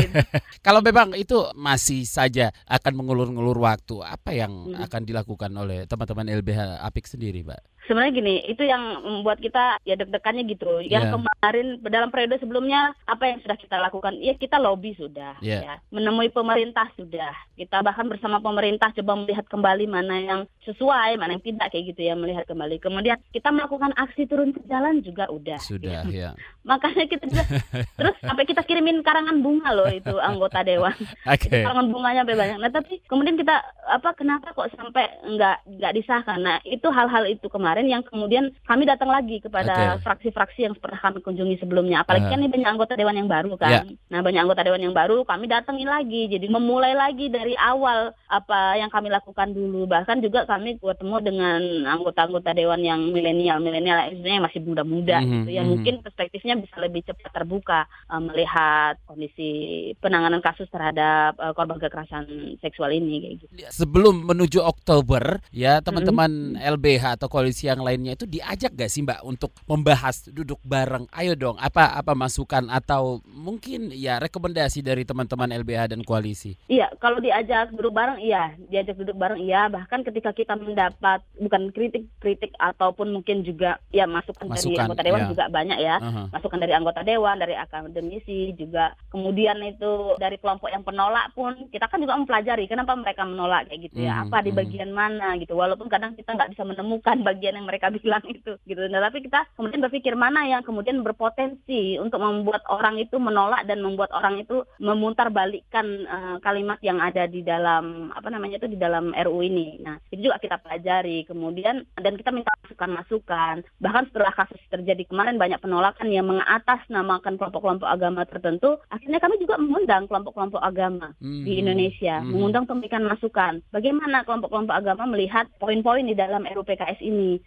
Kalau 0.65 0.79
memang 0.79 1.13
itu 1.19 1.35
masih 1.53 2.07
saja 2.07 2.55
akan 2.65 2.93
mengulur-ngulur 2.95 3.59
waktu, 3.59 4.01
apa 4.01 4.31
yang 4.31 4.71
hmm. 4.71 4.83
akan 4.87 5.01
dilakukan 5.03 5.51
oleh 5.53 5.83
teman-teman 5.85 6.31
LBH 6.31 6.81
Apik 6.81 7.05
sendiri, 7.05 7.43
Mbak? 7.43 7.61
Sebenarnya 7.87 8.13
gini 8.13 8.35
itu 8.45 8.63
yang 8.67 9.01
membuat 9.01 9.39
kita 9.39 9.79
ya 9.87 9.95
deg-degannya 9.95 10.43
gitu. 10.51 10.83
Yang 10.83 11.03
yeah. 11.07 11.13
kemarin 11.15 11.67
dalam 11.87 12.09
periode 12.11 12.35
sebelumnya 12.37 12.93
apa 13.07 13.23
yang 13.31 13.39
sudah 13.41 13.57
kita 13.57 13.79
lakukan? 13.79 14.19
Ya 14.19 14.35
kita 14.35 14.59
lobby 14.59 14.93
sudah 14.99 15.39
yeah. 15.39 15.63
ya. 15.63 15.73
Menemui 15.89 16.29
pemerintah 16.29 16.91
sudah. 16.99 17.33
Kita 17.55 17.81
bahkan 17.81 18.11
bersama 18.11 18.43
pemerintah 18.43 18.91
coba 18.91 19.17
melihat 19.17 19.47
kembali 19.47 19.85
mana 19.87 20.15
yang 20.19 20.41
sesuai 20.67 21.15
mana 21.15 21.39
yang 21.39 21.43
tidak 21.43 21.71
kayak 21.71 21.95
gitu 21.95 22.01
ya 22.05 22.13
melihat 22.13 22.43
kembali. 22.45 22.77
Kemudian 22.83 23.17
kita 23.31 23.49
melakukan 23.49 23.95
aksi 23.95 24.27
turun 24.27 24.51
ke 24.51 24.61
jalan 24.67 24.99
juga 25.01 25.31
udah 25.31 25.59
sudah 25.63 26.03
gitu. 26.05 26.19
ya 26.19 26.31
makanya 26.69 27.05
kita 27.07 27.25
juga 27.31 27.43
terus 27.99 28.15
sampai 28.19 28.43
kita 28.43 28.61
kirimin 28.67 28.99
karangan 28.99 29.39
bunga 29.39 29.71
loh 29.71 29.87
itu 29.87 30.15
anggota 30.19 30.61
dewan. 30.65 30.95
Okay. 31.27 31.61
karangan 31.61 31.91
bunganya 31.91 32.23
sampai 32.23 32.39
banyak. 32.39 32.57
Nah 32.57 32.71
tapi 32.71 32.93
kemudian 33.05 33.35
kita 33.37 33.61
apa 33.85 34.15
kenapa 34.15 34.55
kok 34.55 34.71
sampai 34.73 35.05
nggak 35.27 35.57
nggak 35.69 35.95
disahkan? 35.99 36.39
Nah 36.39 36.57
itu 36.63 36.87
hal-hal 36.87 37.27
itu 37.29 37.45
kemarin 37.51 37.76
kemarin 37.77 37.93
yang 37.93 38.03
kemudian 38.09 38.45
kami 38.65 38.89
datang 38.89 39.13
lagi 39.13 39.37
kepada 39.37 40.01
fraksi-fraksi 40.01 40.57
okay. 40.57 40.65
yang 40.65 40.73
pernah 40.81 40.97
kami 40.97 41.21
kunjungi 41.21 41.61
sebelumnya. 41.61 42.01
Apalagi 42.01 42.25
uh. 42.25 42.31
kan 42.33 42.41
ini 42.41 42.49
banyak 42.49 42.69
anggota 42.73 42.97
dewan 42.97 43.21
yang 43.21 43.29
baru 43.29 43.53
kan. 43.53 43.85
Yeah. 43.85 43.85
Nah, 44.09 44.25
banyak 44.25 44.41
anggota 44.41 44.65
dewan 44.65 44.81
yang 44.81 44.97
baru 44.97 45.21
kami 45.21 45.45
datangi 45.45 45.85
lagi. 45.85 46.25
Jadi 46.25 46.49
memulai 46.49 46.97
lagi 46.97 47.29
dari 47.29 47.53
awal 47.53 48.17
apa 48.25 48.81
yang 48.81 48.89
kami 48.89 49.13
lakukan 49.13 49.53
dulu. 49.53 49.85
Bahkan 49.85 50.25
juga 50.25 50.49
kami 50.49 50.81
bertemu 50.81 51.17
dengan 51.21 51.61
anggota-anggota 51.85 52.57
dewan 52.57 52.81
yang 52.81 53.13
milenial, 53.13 53.61
milenial 53.61 54.09
yang 54.25 54.41
masih 54.41 54.65
muda-muda 54.65 55.21
mm 55.21 55.25
-hmm. 55.29 55.33
gitu. 55.37 55.49
Yang 55.53 55.53
mm 55.53 55.61
-hmm. 55.61 55.69
mungkin 55.69 55.95
perspektifnya 56.01 56.53
bisa 56.57 56.75
lebih 56.81 57.05
cepat 57.05 57.29
terbuka 57.29 57.85
uh, 58.09 58.17
melihat 58.17 58.97
kondisi 59.05 59.93
penanganan 60.01 60.41
kasus 60.41 60.65
terhadap 60.73 61.37
uh, 61.37 61.53
korban 61.53 61.77
kekerasan 61.77 62.57
seksual 62.57 62.89
ini 62.89 63.21
kayak 63.21 63.35
gitu. 63.45 63.53
Sebelum 63.69 64.25
menuju 64.25 64.65
Oktober 64.65 65.37
ya 65.53 65.77
teman-teman 65.85 66.57
mm 66.57 66.57
-hmm. 66.57 66.73
LBH 66.73 67.21
atau 67.21 67.29
koalisi 67.29 67.66
yang 67.67 67.83
lainnya 67.83 68.15
itu 68.15 68.23
diajak 68.23 68.71
gak 68.71 68.87
sih 68.87 69.03
Mbak 69.03 69.19
untuk 69.27 69.51
membahas 69.67 70.31
duduk 70.31 70.63
bareng? 70.63 71.11
Ayo 71.11 71.35
dong, 71.35 71.59
apa 71.59 71.91
apa 71.91 72.15
masukan 72.15 72.71
atau 72.71 73.19
mungkin 73.27 73.91
ya 73.91 74.23
rekomendasi 74.23 74.79
dari 74.79 75.03
teman-teman 75.03 75.51
LBH 75.51 75.91
dan 75.95 76.01
koalisi? 76.07 76.55
Iya, 76.71 76.91
kalau 77.03 77.19
diajak 77.19 77.71
duduk 77.75 77.91
bareng 77.95 78.19
iya, 78.19 78.55
diajak 78.67 78.95
duduk 78.99 79.15
bareng 79.15 79.39
iya. 79.39 79.71
Bahkan 79.71 80.03
ketika 80.07 80.31
kita 80.31 80.55
mendapat 80.55 81.23
bukan 81.39 81.71
kritik-kritik 81.71 82.51
ataupun 82.59 83.15
mungkin 83.15 83.47
juga 83.47 83.79
ya 83.89 84.03
masukan, 84.03 84.51
masukan 84.51 84.73
dari 84.73 84.83
anggota 84.83 85.03
dewan 85.07 85.21
iya. 85.23 85.29
juga 85.31 85.45
banyak 85.47 85.79
ya. 85.79 85.95
Uh-huh. 86.03 86.25
Masukan 86.33 86.59
dari 86.59 86.73
anggota 86.73 87.01
dewan, 87.07 87.35
dari 87.39 87.55
akademisi 87.55 88.51
juga. 88.59 88.91
Kemudian 89.07 89.57
itu 89.63 90.19
dari 90.19 90.35
kelompok 90.35 90.67
yang 90.67 90.83
penolak 90.83 91.31
pun 91.31 91.71
kita 91.71 91.87
kan 91.87 92.03
juga 92.03 92.19
mempelajari 92.19 92.67
kenapa 92.67 92.91
mereka 92.99 93.23
menolak 93.23 93.71
kayak 93.71 93.87
gitu 93.87 94.03
ya. 94.03 94.19
Hmm, 94.19 94.23
apa 94.27 94.37
di 94.43 94.51
hmm. 94.51 94.59
bagian 94.59 94.91
mana 94.91 95.39
gitu. 95.39 95.55
Walaupun 95.55 95.87
kadang 95.87 96.11
kita 96.19 96.35
nggak 96.35 96.51
bisa 96.51 96.67
menemukan 96.67 97.23
bagian 97.23 97.46
yang 97.55 97.67
mereka 97.69 97.87
bilang 97.95 98.23
itu 98.27 98.57
gitu. 98.67 98.81
Nah, 98.89 98.99
tapi 98.99 99.23
kita 99.23 99.47
kemudian 99.55 99.79
berpikir 99.83 100.13
mana 100.17 100.43
yang 100.43 100.65
kemudian 100.65 100.99
berpotensi 101.05 102.01
untuk 102.01 102.19
membuat 102.19 102.65
orang 102.67 102.99
itu 102.99 103.15
menolak 103.21 103.63
dan 103.69 103.79
membuat 103.79 104.11
orang 104.11 104.41
itu 104.41 104.65
memutar 104.81 105.31
balikkan 105.31 105.85
uh, 106.09 106.35
kalimat 106.43 106.81
yang 106.81 106.99
ada 106.99 107.29
di 107.29 107.45
dalam 107.45 108.09
apa 108.11 108.27
namanya 108.27 108.59
itu 108.59 108.67
di 108.67 108.79
dalam 108.79 109.13
RU 109.13 109.39
ini. 109.45 109.79
Nah, 109.79 110.01
itu 110.11 110.27
juga 110.27 110.41
kita 110.41 110.57
pelajari 110.59 111.23
kemudian 111.29 111.85
dan 111.95 112.13
kita 112.17 112.33
minta 112.33 112.51
masukan-masukan. 112.65 113.63
Bahkan 113.79 114.03
setelah 114.11 114.33
kasus 114.35 114.59
terjadi 114.67 115.03
kemarin 115.07 115.39
banyak 115.39 115.61
penolakan 115.61 116.11
yang 116.11 116.27
mengatasnamakan 116.27 117.39
kelompok-kelompok 117.39 117.87
agama 117.87 118.27
tertentu, 118.27 118.75
akhirnya 118.91 119.19
kami 119.21 119.39
juga 119.39 119.55
mengundang 119.61 120.09
kelompok-kelompok 120.09 120.61
agama 120.61 121.13
hmm. 121.21 121.43
di 121.47 121.53
Indonesia, 121.61 122.19
hmm. 122.19 122.29
mengundang 122.33 122.65
memberikan 122.67 123.03
masukan. 123.07 123.63
Bagaimana 123.71 124.27
kelompok-kelompok 124.27 124.75
agama 124.75 125.03
melihat 125.09 125.47
poin-poin 125.57 126.03
di 126.03 126.15
dalam 126.15 126.43
RUU 126.43 126.67
PKS 126.67 126.99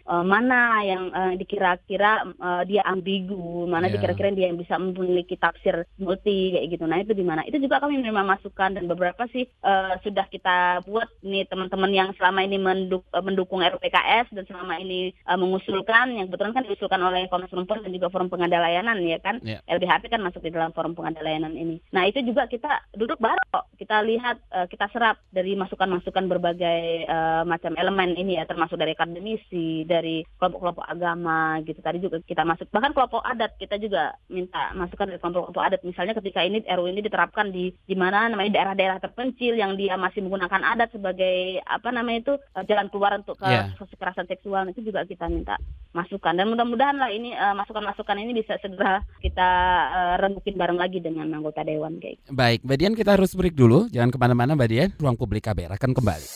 uh, 0.05 0.25
mana 0.25 0.81
yang 0.83 1.03
uh, 1.11 1.33
dikira-kira 1.35 2.27
uh, 2.39 2.63
dia 2.67 2.83
ambigu, 2.85 3.65
mana 3.67 3.87
yeah. 3.87 3.97
dikira-kira 3.97 4.29
dia 4.33 4.47
yang 4.51 4.59
bisa 4.59 4.75
memiliki 4.77 5.35
tafsir 5.37 5.87
multi 5.97 6.55
kayak 6.55 6.67
gitu. 6.71 6.85
Nah 6.87 6.99
itu 7.01 7.11
di 7.15 7.25
mana? 7.25 7.45
Itu 7.45 7.57
juga 7.59 7.81
kami 7.81 7.99
menerima 8.01 8.23
masukan 8.23 8.77
dan 8.77 8.85
beberapa 8.87 9.27
sih 9.31 9.47
uh, 9.63 9.97
sudah 10.01 10.25
kita 10.31 10.85
buat 10.87 11.07
nih 11.21 11.47
teman-teman 11.47 11.91
yang 11.91 12.09
selama 12.17 12.43
ini 12.45 12.57
menduk, 12.57 13.03
mendukung 13.21 13.61
RUPKS 13.61 14.33
dan 14.33 14.43
selama 14.47 14.79
ini 14.79 15.13
uh, 15.27 15.37
mengusulkan, 15.37 16.15
yang 16.15 16.27
kebetulan 16.29 16.53
kan 16.55 16.63
diusulkan 16.67 17.01
oleh 17.01 17.27
Komnas 17.27 17.51
Perempuan 17.51 17.83
dan 17.83 17.91
juga 17.91 18.11
Forum 18.11 18.29
Pengada 18.29 18.61
Layanan 18.61 18.99
ya 19.03 19.19
kan, 19.19 19.39
yeah. 19.43 19.61
LBHP 19.69 20.11
kan 20.11 20.21
masuk 20.21 20.43
di 20.43 20.51
dalam 20.53 20.71
Forum 20.71 20.93
Pengada 20.95 21.21
Layanan 21.21 21.53
ini. 21.55 21.81
Nah 21.91 22.07
itu 22.07 22.21
juga 22.23 22.47
kita 22.47 22.85
duduk 22.95 23.19
bareng 23.19 23.49
kok, 23.51 23.65
kita 23.77 24.01
lihat, 24.05 24.37
uh, 24.53 24.67
kita 24.67 24.87
serap 24.93 25.19
dari 25.33 25.53
masukan-masukan 25.57 26.25
berbagai 26.31 27.05
uh, 27.07 27.43
macam 27.43 27.75
elemen 27.75 28.15
ini 28.15 28.39
ya, 28.39 28.47
termasuk 28.47 28.77
dari 28.79 28.93
akademisi, 28.95 29.80
dari 29.85 30.23
kelompok-kelompok 30.39 30.85
agama 30.85 31.59
gitu. 31.65 31.79
Tadi 31.79 31.97
juga 32.01 32.17
kita 32.23 32.43
masuk 32.47 32.67
bahkan 32.69 32.93
kelompok 32.95 33.21
adat 33.25 33.55
kita 33.57 33.75
juga 33.81 34.15
minta 34.31 34.71
masukan 34.73 35.11
dari 35.11 35.19
kelompok-kelompok 35.19 35.63
adat. 35.63 35.81
Misalnya 35.83 36.13
ketika 36.17 36.41
ini 36.45 36.63
RU 36.65 36.87
ini 36.89 37.01
diterapkan 37.03 37.49
di 37.49 37.73
di 37.85 37.95
mana 37.97 38.29
namanya 38.29 38.57
daerah-daerah 38.61 38.97
terpencil 39.01 39.57
yang 39.57 39.75
dia 39.75 39.95
masih 39.95 40.23
menggunakan 40.23 40.61
adat 40.77 40.93
sebagai 40.93 41.61
apa 41.65 41.89
namanya 41.89 42.19
itu 42.29 42.33
eh, 42.57 42.63
jalan 42.67 42.87
keluar 42.91 43.17
untuk 43.17 43.37
ke 43.37 43.47
yeah. 43.47 43.71
kekerasan 43.75 44.27
seksual 44.29 44.67
itu 44.69 44.81
juga 44.85 45.03
kita 45.05 45.27
minta 45.27 45.57
masukan 45.91 46.33
dan 46.35 46.47
mudah-mudahan 46.47 46.95
lah 46.95 47.11
ini 47.11 47.35
uh, 47.35 47.51
masukan-masukan 47.55 48.15
ini 48.15 48.31
bisa 48.31 48.55
segera 48.63 49.03
kita 49.19 49.49
uh, 49.91 50.15
rembukin 50.23 50.55
bareng 50.55 50.79
lagi 50.79 51.03
dengan 51.03 51.27
anggota 51.35 51.67
dewan 51.67 51.99
kayak. 51.99 52.19
Gitu. 52.23 52.29
Baik, 52.31 52.59
Mbak 52.63 52.77
Dian 52.79 52.95
kita 52.95 53.11
harus 53.19 53.35
break 53.35 53.55
dulu, 53.55 53.91
jangan 53.91 54.09
ke 54.09 54.17
mana-mana 54.17 54.55
Mbak 54.55 54.69
Dian. 54.71 54.89
Ruang 54.95 55.19
Publik 55.19 55.43
KBR 55.51 55.75
akan 55.75 55.91
kembali. 55.91 56.27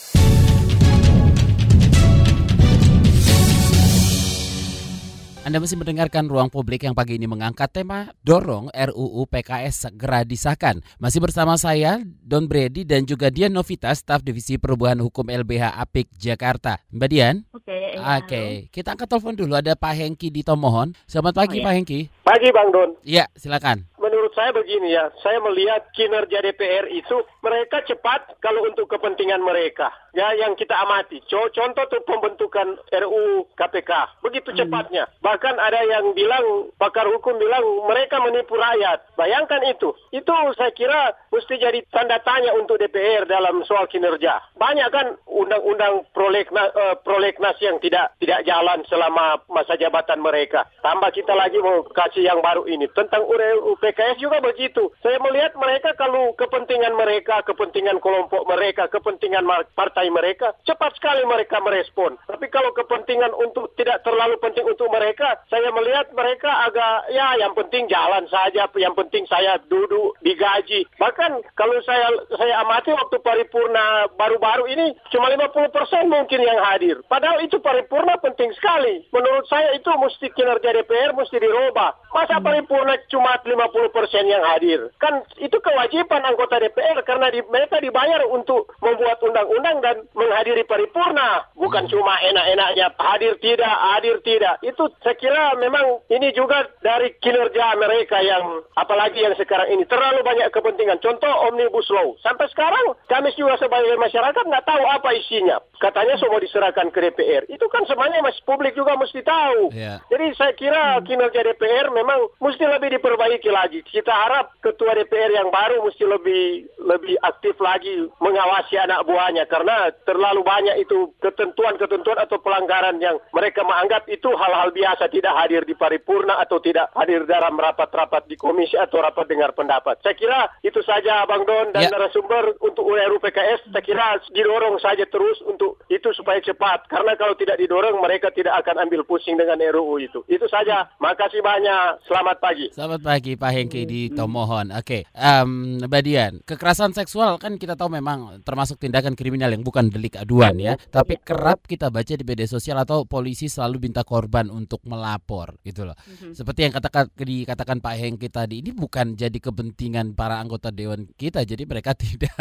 Anda 5.45 5.61
masih 5.61 5.77
mendengarkan 5.77 6.25
ruang 6.25 6.49
publik 6.49 6.89
yang 6.89 6.97
pagi 6.97 7.21
ini 7.21 7.29
mengangkat 7.29 7.69
tema 7.69 8.09
dorong 8.25 8.73
RUU 8.73 9.29
PKS 9.29 9.85
segera 9.85 10.25
disahkan. 10.25 10.81
Masih 10.97 11.21
bersama 11.21 11.53
saya 11.53 12.01
Don 12.25 12.49
Brady 12.49 12.81
dan 12.81 13.05
juga 13.05 13.29
Dian 13.29 13.53
Novita, 13.53 13.93
staf 13.93 14.25
divisi 14.25 14.57
perubahan 14.57 14.97
hukum 15.05 15.29
LBH 15.29 15.77
Apik 15.77 16.09
Jakarta. 16.17 16.81
Mbak 16.89 17.09
Dian? 17.13 17.45
Oke. 17.53 17.61
Okay, 17.61 17.93
Oke, 17.93 18.17
okay. 18.25 18.49
kita 18.73 18.97
angkat 18.97 19.05
telepon 19.05 19.37
dulu. 19.37 19.53
Ada 19.53 19.77
Pak 19.77 19.93
Hengki 19.93 20.33
di 20.33 20.41
Tomohon. 20.41 20.97
Selamat 21.05 21.37
pagi 21.37 21.61
oh, 21.61 21.61
ya. 21.61 21.65
Pak 21.69 21.73
Hengki. 21.77 21.99
Pagi 22.25 22.49
Bang 22.49 22.73
Don. 22.73 22.89
Iya, 23.05 23.29
silakan 23.37 23.85
menurut 24.25 24.41
saya 24.41 24.57
begini 24.57 24.89
ya, 24.89 25.13
saya 25.21 25.37
melihat 25.37 25.85
kinerja 25.93 26.41
DPR 26.41 26.89
itu 26.89 27.21
mereka 27.45 27.85
cepat 27.85 28.41
kalau 28.41 28.65
untuk 28.65 28.89
kepentingan 28.89 29.37
mereka. 29.37 29.93
Ya, 30.17 30.33
yang 30.33 30.57
kita 30.57 30.73
amati. 30.73 31.21
Contoh 31.29 31.85
tuh 31.91 32.01
pembentukan 32.07 32.79
RUU 32.87 33.51
KPK. 33.53 33.91
Begitu 34.25 34.49
hmm. 34.49 34.59
cepatnya. 34.63 35.03
Bahkan 35.21 35.59
ada 35.59 35.83
yang 35.85 36.15
bilang, 36.17 36.71
pakar 36.79 37.05
hukum 37.05 37.35
bilang 37.37 37.61
mereka 37.85 38.23
menipu 38.23 38.55
rakyat. 38.57 39.13
Bayangkan 39.13 39.61
itu. 39.69 39.93
Itu 40.09 40.31
saya 40.55 40.71
kira 40.73 41.13
mesti 41.29 41.59
jadi 41.59 41.83
tanda 41.91 42.17
tanya 42.23 42.55
untuk 42.55 42.79
DPR 42.79 43.27
dalam 43.27 43.61
soal 43.67 43.91
kinerja. 43.91 44.39
Banyak 44.55 44.89
kan 44.89 45.19
undang-undang 45.27 46.07
prolegnas, 46.15 46.71
uh, 46.73 46.95
eh, 46.95 46.95
prolegnas 47.03 47.59
yang 47.59 47.75
tidak 47.83 48.15
tidak 48.23 48.47
jalan 48.47 48.87
selama 48.87 49.43
masa 49.51 49.75
jabatan 49.75 50.23
mereka. 50.23 50.63
Tambah 50.79 51.11
kita 51.11 51.35
lagi 51.35 51.59
mau 51.59 51.83
kasih 51.91 52.23
yang 52.23 52.39
baru 52.39 52.63
ini 52.71 52.87
tentang 52.95 53.27
RUU 53.27 53.75
PKS 54.15 54.23
juga 54.23 54.39
begitu. 54.39 54.83
Saya 55.03 55.19
melihat 55.19 55.51
mereka 55.59 55.91
kalau 55.99 56.31
kepentingan 56.39 56.95
mereka, 56.95 57.43
kepentingan 57.43 57.99
kelompok 57.99 58.47
mereka, 58.47 58.87
kepentingan 58.87 59.43
partai 59.75 60.07
mereka, 60.07 60.55
cepat 60.63 60.95
sekali 60.95 61.27
mereka 61.27 61.59
merespon. 61.59 62.15
Tapi 62.25 62.47
kalau 62.47 62.71
kepentingan 62.71 63.35
untuk 63.35 63.75
tidak 63.75 64.01
terlalu 64.07 64.39
penting 64.39 64.63
untuk 64.63 64.87
mereka, 64.87 65.43
saya 65.51 65.67
melihat 65.75 66.07
mereka 66.15 66.47
agak 66.71 67.11
ya 67.11 67.35
yang 67.43 67.51
penting 67.53 67.91
jalan 67.91 68.23
saja, 68.31 68.71
yang 68.79 68.95
penting 68.95 69.27
saya 69.27 69.59
duduk 69.67 70.15
digaji. 70.23 70.87
Bahkan 70.95 71.31
kalau 71.59 71.77
saya 71.83 72.07
saya 72.39 72.63
amati 72.63 72.95
waktu 72.95 73.19
paripurna 73.19 74.07
baru-baru 74.15 74.71
ini 74.71 74.95
cuma 75.11 75.27
50% 75.27 76.07
mungkin 76.07 76.39
yang 76.39 76.59
hadir. 76.71 77.03
Padahal 77.11 77.43
itu 77.43 77.59
paripurna 77.59 78.15
penting 78.23 78.49
sekali. 78.55 79.03
Menurut 79.11 79.45
saya 79.51 79.75
itu 79.75 79.89
mesti 79.91 80.31
kinerja 80.31 80.71
DPR 80.71 81.11
mesti 81.11 81.37
dirubah. 81.37 81.91
Masa 82.15 82.39
hmm. 82.39 82.45
paripurna 82.45 82.95
cuma 83.11 83.35
50% 83.41 84.04
yang 84.13 84.43
hadir? 84.45 84.91
Kan 85.01 85.25
itu 85.41 85.57
kewajiban 85.57 86.21
anggota 86.21 86.61
DPR 86.61 87.01
karena 87.07 87.31
di, 87.33 87.41
mereka 87.49 87.81
dibayar 87.81 88.21
untuk 88.29 88.69
membuat 88.83 89.17
undang-undang 89.23 89.81
dan 89.81 89.95
menghadiri 90.13 90.67
paripurna. 90.67 91.49
Bukan 91.57 91.87
hmm. 91.87 91.91
cuma 91.91 92.13
enak-enaknya 92.21 92.93
hadir 92.97 93.33
tidak, 93.41 93.75
hadir 93.95 94.15
tidak. 94.21 94.55
Itu 94.61 94.91
saya 95.01 95.15
kira 95.17 95.57
memang 95.57 96.05
ini 96.11 96.29
juga 96.35 96.67
dari 96.83 97.15
kinerja 97.17 97.77
mereka 97.79 98.21
yang 98.21 98.61
apalagi 98.77 99.23
yang 99.23 99.33
sekarang 99.39 99.71
ini 99.73 99.83
terlalu 99.89 100.21
banyak 100.21 100.51
kepentingan. 100.51 101.01
Contoh 101.01 101.31
Omnibus 101.49 101.89
Law. 101.93 102.17
Sampai 102.21 102.49
sekarang 102.51 102.97
kami 103.07 103.31
juga 103.33 103.57
sebagai 103.57 103.95
masyarakat 103.97 104.43
nggak 104.43 104.67
tahu 104.67 104.83
apa 104.85 105.09
isinya. 105.15 105.57
Katanya 105.79 106.15
semua 106.17 106.39
diserahkan 106.41 106.89
ke 106.89 106.99
DPR. 106.99 107.43
Itu 107.47 107.67
kan 107.69 107.83
semuanya 107.85 108.23
masih 108.25 108.41
publik 108.47 108.73
juga 108.73 108.97
mesti 108.97 109.21
tahu. 109.21 109.71
Yeah. 109.71 110.01
Jadi 110.09 110.25
saya 110.35 110.53
kira 110.55 110.99
kinerja 111.03 111.41
DPR 111.45 111.91
memang 111.91 112.31
mesti 112.41 112.63
lebih 112.65 112.97
diperbaiki 112.99 113.49
lagi. 113.51 113.79
Kita 113.95 114.11
harap 114.11 114.59
ketua 114.59 114.91
DPR 114.91 115.31
yang 115.31 115.47
baru 115.55 115.79
mesti 115.87 116.03
lebih 116.03 116.67
lebih 116.83 117.15
aktif 117.23 117.55
lagi 117.63 118.11
mengawasi 118.19 118.75
anak 118.75 119.07
buahnya 119.07 119.47
karena 119.47 119.87
terlalu 120.03 120.43
banyak 120.43 120.83
itu 120.83 121.15
ketentuan-ketentuan 121.23 122.19
atau 122.19 122.35
pelanggaran 122.43 122.99
yang 122.99 123.15
mereka 123.31 123.63
menganggap 123.63 124.03
itu 124.11 124.27
hal-hal 124.35 124.75
biasa 124.75 125.07
tidak 125.07 125.31
hadir 125.39 125.63
di 125.63 125.79
paripurna 125.79 126.43
atau 126.43 126.59
tidak 126.59 126.91
hadir 126.91 127.23
dalam 127.23 127.55
rapat-rapat 127.55 128.27
di 128.27 128.35
komisi 128.35 128.75
atau 128.75 128.99
rapat 128.99 129.31
dengar 129.31 129.55
pendapat. 129.55 130.03
Saya 130.03 130.19
kira 130.19 130.51
itu 130.59 130.83
saja 130.83 131.23
Bang 131.23 131.47
Don 131.47 131.71
dan 131.71 131.87
ya. 131.87 131.95
narasumber 131.95 132.59
untuk 132.59 132.83
URU 132.83 133.23
PKS 133.23 133.71
saya 133.71 133.79
kira 133.79 134.19
didorong 134.35 134.75
saja 134.83 135.07
terus 135.07 135.39
untuk 135.47 135.79
itu 135.87 136.11
supaya 136.11 136.43
cepat 136.43 136.91
karena 136.91 137.15
kalau 137.15 137.39
tidak 137.39 137.55
didorong 137.55 137.95
mereka 138.03 138.27
tidak 138.35 138.59
akan 138.59 138.91
ambil 138.91 139.07
pusing 139.07 139.39
dengan 139.39 139.55
RUU 139.55 140.03
itu. 140.03 140.19
Itu 140.27 140.51
saja. 140.51 140.91
Makasih 140.99 141.39
banyak. 141.39 142.03
Selamat 142.11 142.43
pagi. 142.43 142.67
Selamat 142.75 142.99
pagi 142.99 143.39
Pak 143.39 143.51
Hengki 143.55 143.84
di 143.85 144.01
Tomohon. 144.11 144.73
Oke, 144.73 145.05
okay. 145.05 145.17
um, 145.17 145.81
Badian, 145.85 146.41
kekerasan 146.43 146.91
seksual 146.91 147.37
kan 147.37 147.55
kita 147.55 147.77
tahu 147.77 147.93
memang 147.93 148.41
termasuk 148.41 148.81
tindakan 148.81 149.13
kriminal 149.13 149.53
yang 149.53 149.61
bukan 149.61 149.87
delik 149.87 150.17
aduan 150.17 150.57
ya, 150.57 150.73
tapi 150.89 151.21
kerap 151.21 151.63
kita 151.65 151.93
baca 151.93 152.13
di 152.13 152.25
media 152.25 152.47
sosial 152.49 152.81
atau 152.81 153.03
polisi 153.05 153.51
selalu 153.51 153.89
minta 153.89 154.01
korban 154.01 154.47
untuk 154.49 154.81
melapor 154.87 155.59
gitu 155.61 155.85
loh. 155.85 155.95
Mm-hmm. 155.95 156.31
Seperti 156.33 156.59
yang 156.65 156.73
katakan 156.73 157.05
dikatakan 157.13 157.77
Pak 157.83 157.95
Hengki 157.99 158.29
tadi, 158.31 158.63
ini 158.63 158.71
bukan 158.71 159.13
jadi 159.13 159.37
kepentingan 159.37 160.15
para 160.15 160.39
anggota 160.39 160.71
dewan 160.71 161.05
kita, 161.19 161.43
jadi 161.43 161.67
mereka 161.67 161.91
tidak 162.01 162.31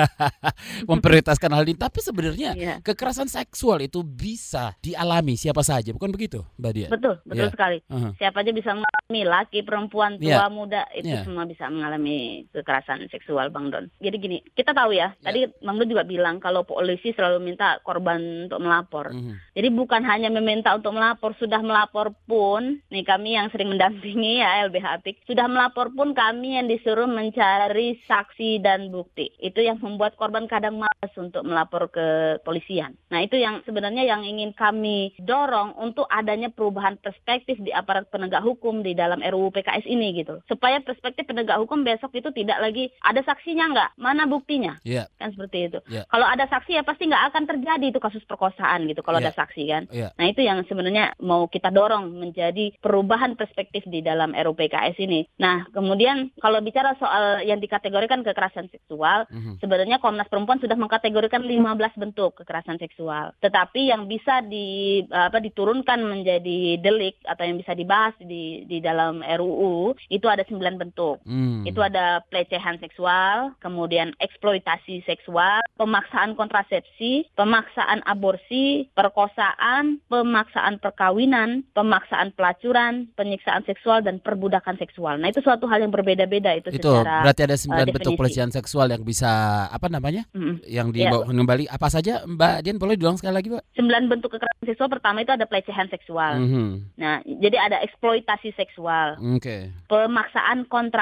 memprioritaskan 0.87 1.51
hal 1.51 1.65
ini, 1.67 1.77
tapi 1.77 1.99
sebenarnya 2.01 2.51
yeah. 2.55 2.79
kekerasan 2.81 3.27
seksual 3.27 3.83
itu 3.83 4.07
bisa 4.07 4.79
dialami 4.79 5.35
siapa 5.35 5.67
saja, 5.67 5.91
bukan 5.91 6.15
begitu, 6.15 6.47
Mbak 6.57 6.73
Dian? 6.73 6.91
Betul, 6.95 7.15
betul 7.27 7.47
yeah. 7.51 7.53
sekali. 7.53 7.79
Uh-huh. 7.91 8.13
Siapa 8.15 8.39
aja 8.47 8.53
bisa 8.55 8.71
mengalami, 8.73 9.21
laki, 9.27 9.59
perempuan, 9.67 10.13
tua, 10.23 10.31
yeah. 10.31 10.47
muda, 10.47 10.83
itu 10.95 11.11
yeah. 11.11 11.27
semua 11.27 11.34
bisa 11.43 11.67
mengalami 11.67 12.47
kekerasan 12.55 13.11
seksual, 13.11 13.51
Bang 13.51 13.75
Don. 13.75 13.91
Jadi 13.99 14.17
gini, 14.23 14.39
kita 14.55 14.71
tahu 14.71 14.95
ya, 14.95 15.11
yeah. 15.11 15.27
tadi 15.27 15.51
Bang 15.59 15.83
Don 15.83 15.91
juga 15.91 16.07
bilang 16.07 16.39
kalau 16.39 16.63
polisi 16.63 17.11
selalu 17.11 17.43
minta 17.43 17.83
korban 17.83 18.47
untuk 18.47 18.63
melapor. 18.63 19.11
Uh-huh. 19.11 19.35
Jadi 19.59 19.69
bukan 19.75 20.07
hanya 20.07 20.31
meminta 20.31 20.71
untuk 20.71 20.95
melapor, 20.95 21.35
sudah 21.43 21.59
melapor 21.59 22.15
pun, 22.31 22.79
nih 22.95 23.03
kami 23.03 23.35
yang 23.35 23.51
sering 23.51 23.75
mendampingi 23.75 24.39
ya 24.39 24.71
LBH 24.71 25.03
Apik, 25.03 25.17
sudah 25.27 25.51
melapor 25.51 25.91
pun 25.91 26.15
kami 26.15 26.55
yang 26.63 26.71
disuruh 26.71 27.11
mencari 27.11 27.99
saksi 28.07 28.63
dan 28.63 28.95
bukti. 28.95 29.35
Itu 29.43 29.59
yang 29.59 29.83
membuat 29.83 30.15
korban 30.15 30.47
kadang 30.47 30.79
malas 30.79 31.13
untuk 31.17 31.43
melapor 31.43 31.89
ke 31.89 32.39
polisian. 32.45 32.95
Nah 33.09 33.25
itu 33.25 33.41
yang 33.41 33.65
sebenarnya 33.65 34.05
yang 34.05 34.23
ingin 34.23 34.53
kami 34.53 35.17
dorong 35.19 35.75
untuk 35.81 36.05
adanya 36.13 36.53
perubahan 36.53 37.01
perspektif 37.01 37.57
di 37.59 37.73
aparat 37.73 38.07
penegak 38.13 38.45
hukum 38.45 38.85
di 38.85 38.93
dalam 38.93 39.25
RUU 39.25 39.51
PKS 39.51 39.89
ini 39.89 40.13
gitu. 40.21 40.45
Supaya 40.45 40.85
perspektif 40.85 41.24
penegak 41.25 41.59
hukum 41.61 41.83
besok 41.83 42.13
itu 42.15 42.31
tidak 42.31 42.61
lagi 42.61 42.93
ada 43.03 43.21
saksinya 43.25 43.73
nggak, 43.73 43.91
mana 43.99 44.29
buktinya, 44.29 44.79
yeah. 44.87 45.09
kan 45.19 45.33
seperti 45.33 45.73
itu. 45.73 45.79
Yeah. 45.91 46.05
Kalau 46.09 46.27
ada 46.29 46.47
saksi 46.47 46.79
ya 46.79 46.83
pasti 46.87 47.09
nggak 47.09 47.25
akan 47.33 47.45
terjadi 47.49 47.87
itu 47.91 48.01
kasus 48.01 48.25
perkosaan 48.29 48.87
gitu 48.87 49.01
kalau 49.03 49.19
yeah. 49.21 49.29
ada 49.29 49.37
saksi 49.37 49.63
kan. 49.69 49.83
Yeah. 49.91 50.11
Nah 50.17 50.27
itu 50.31 50.41
yang 50.45 50.63
sebenarnya 50.69 51.17
mau 51.21 51.49
kita 51.49 51.73
dorong 51.75 52.15
menjadi 52.15 52.77
perubahan 52.79 53.35
perspektif 53.35 53.85
di 53.89 54.05
dalam 54.05 54.37
RUU 54.37 54.55
PKS 54.55 54.97
ini. 55.03 55.27
Nah 55.41 55.67
kemudian 55.73 56.31
kalau 56.39 56.61
bicara 56.61 56.95
soal 57.01 57.43
yang 57.43 57.59
dikategorikan 57.59 58.23
kekerasan 58.23 58.71
seksual, 58.71 59.27
mm 59.29 59.41
-hmm. 59.41 59.55
sebenarnya 59.59 59.99
Komnas 59.99 60.31
Perempuan 60.31 60.61
sudah 60.61 60.77
mengkategorikan 60.79 61.43
15 61.43 62.01
bentuk 62.01 62.39
kekerasan 62.41 62.79
seksual. 62.79 63.35
Tetapi 63.41 63.91
yang 63.91 64.07
bisa 64.07 64.45
di 64.45 65.01
apa 65.09 65.39
diturunkan 65.41 66.01
menjadi 66.03 66.79
delik 66.81 67.21
atau 67.25 67.45
yang 67.47 67.59
bisa 67.59 67.73
dibahas 67.73 68.15
di 68.21 68.67
di 68.69 68.79
dalam 68.79 69.21
RUU 69.23 69.95
itu 70.11 70.27
ada 70.29 70.43
sembilan 70.47 70.77
bentuk. 70.81 71.14
Hmm. 71.23 71.63
Itu 71.63 71.79
ada 71.79 72.27
pelecehan 72.27 72.83
seksual, 72.83 73.55
kemudian 73.63 74.11
eksploitasi 74.19 75.07
seksual, 75.07 75.63
pemaksaan 75.79 76.35
kontrasepsi, 76.35 77.31
pemaksaan 77.39 78.03
aborsi, 78.05 78.91
perkosaan, 78.99 80.03
pemaksaan 80.11 80.83
perkawinan, 80.83 81.63
pemaksaan 81.73 82.35
pelacuran, 82.35 83.07
penyiksaan 83.15 83.63
seksual 83.65 84.03
dan 84.03 84.19
perbudakan 84.19 84.75
seksual. 84.81 85.17
Nah, 85.21 85.31
itu 85.31 85.41
suatu 85.45 85.71
hal 85.71 85.87
yang 85.87 85.95
berbeda-beda 85.95 86.57
itu, 86.59 86.75
itu 86.75 86.83
secara 86.83 87.23
berarti 87.23 87.43
ada 87.47 87.57
sembilan 87.57 87.87
uh, 87.89 87.95
bentuk 87.95 88.13
pelecehan 88.19 88.51
seksual 88.51 88.91
yang 88.91 89.03
bisa 89.07 89.65
apa 89.71 89.87
namanya? 89.87 90.27
Hmm. 90.35 90.59
Yang 90.67 90.89
dibawa 90.99 91.25
ya. 91.27 91.45
kembali 91.45 91.65
apa 91.69 91.89
saja 91.93 92.25
Mbak 92.25 92.57
Dian 92.65 92.79
boleh 92.81 92.97
diulang 92.97 93.21
sekali 93.21 93.35
lagi, 93.37 93.49
Mbak? 93.53 93.65
Sembilan 93.77 94.03
bentuk 94.09 94.31
kekerasan 94.33 94.65
seksual 94.65 94.89
pertama 94.89 95.21
itu 95.21 95.33
ada 95.37 95.45
pelecehan 95.45 95.89
seksual. 95.93 96.41
Mm 96.41 96.49
-hmm. 96.49 96.69
Nah, 96.97 97.21
jadi 97.25 97.57
ada 97.61 97.77
eksploitasi 97.85 98.57
seksual. 98.57 99.21
Oke. 99.21 99.45
Okay. 99.45 99.61
Pemaksaan 99.87 100.65
kontrasepsi, 100.67 100.94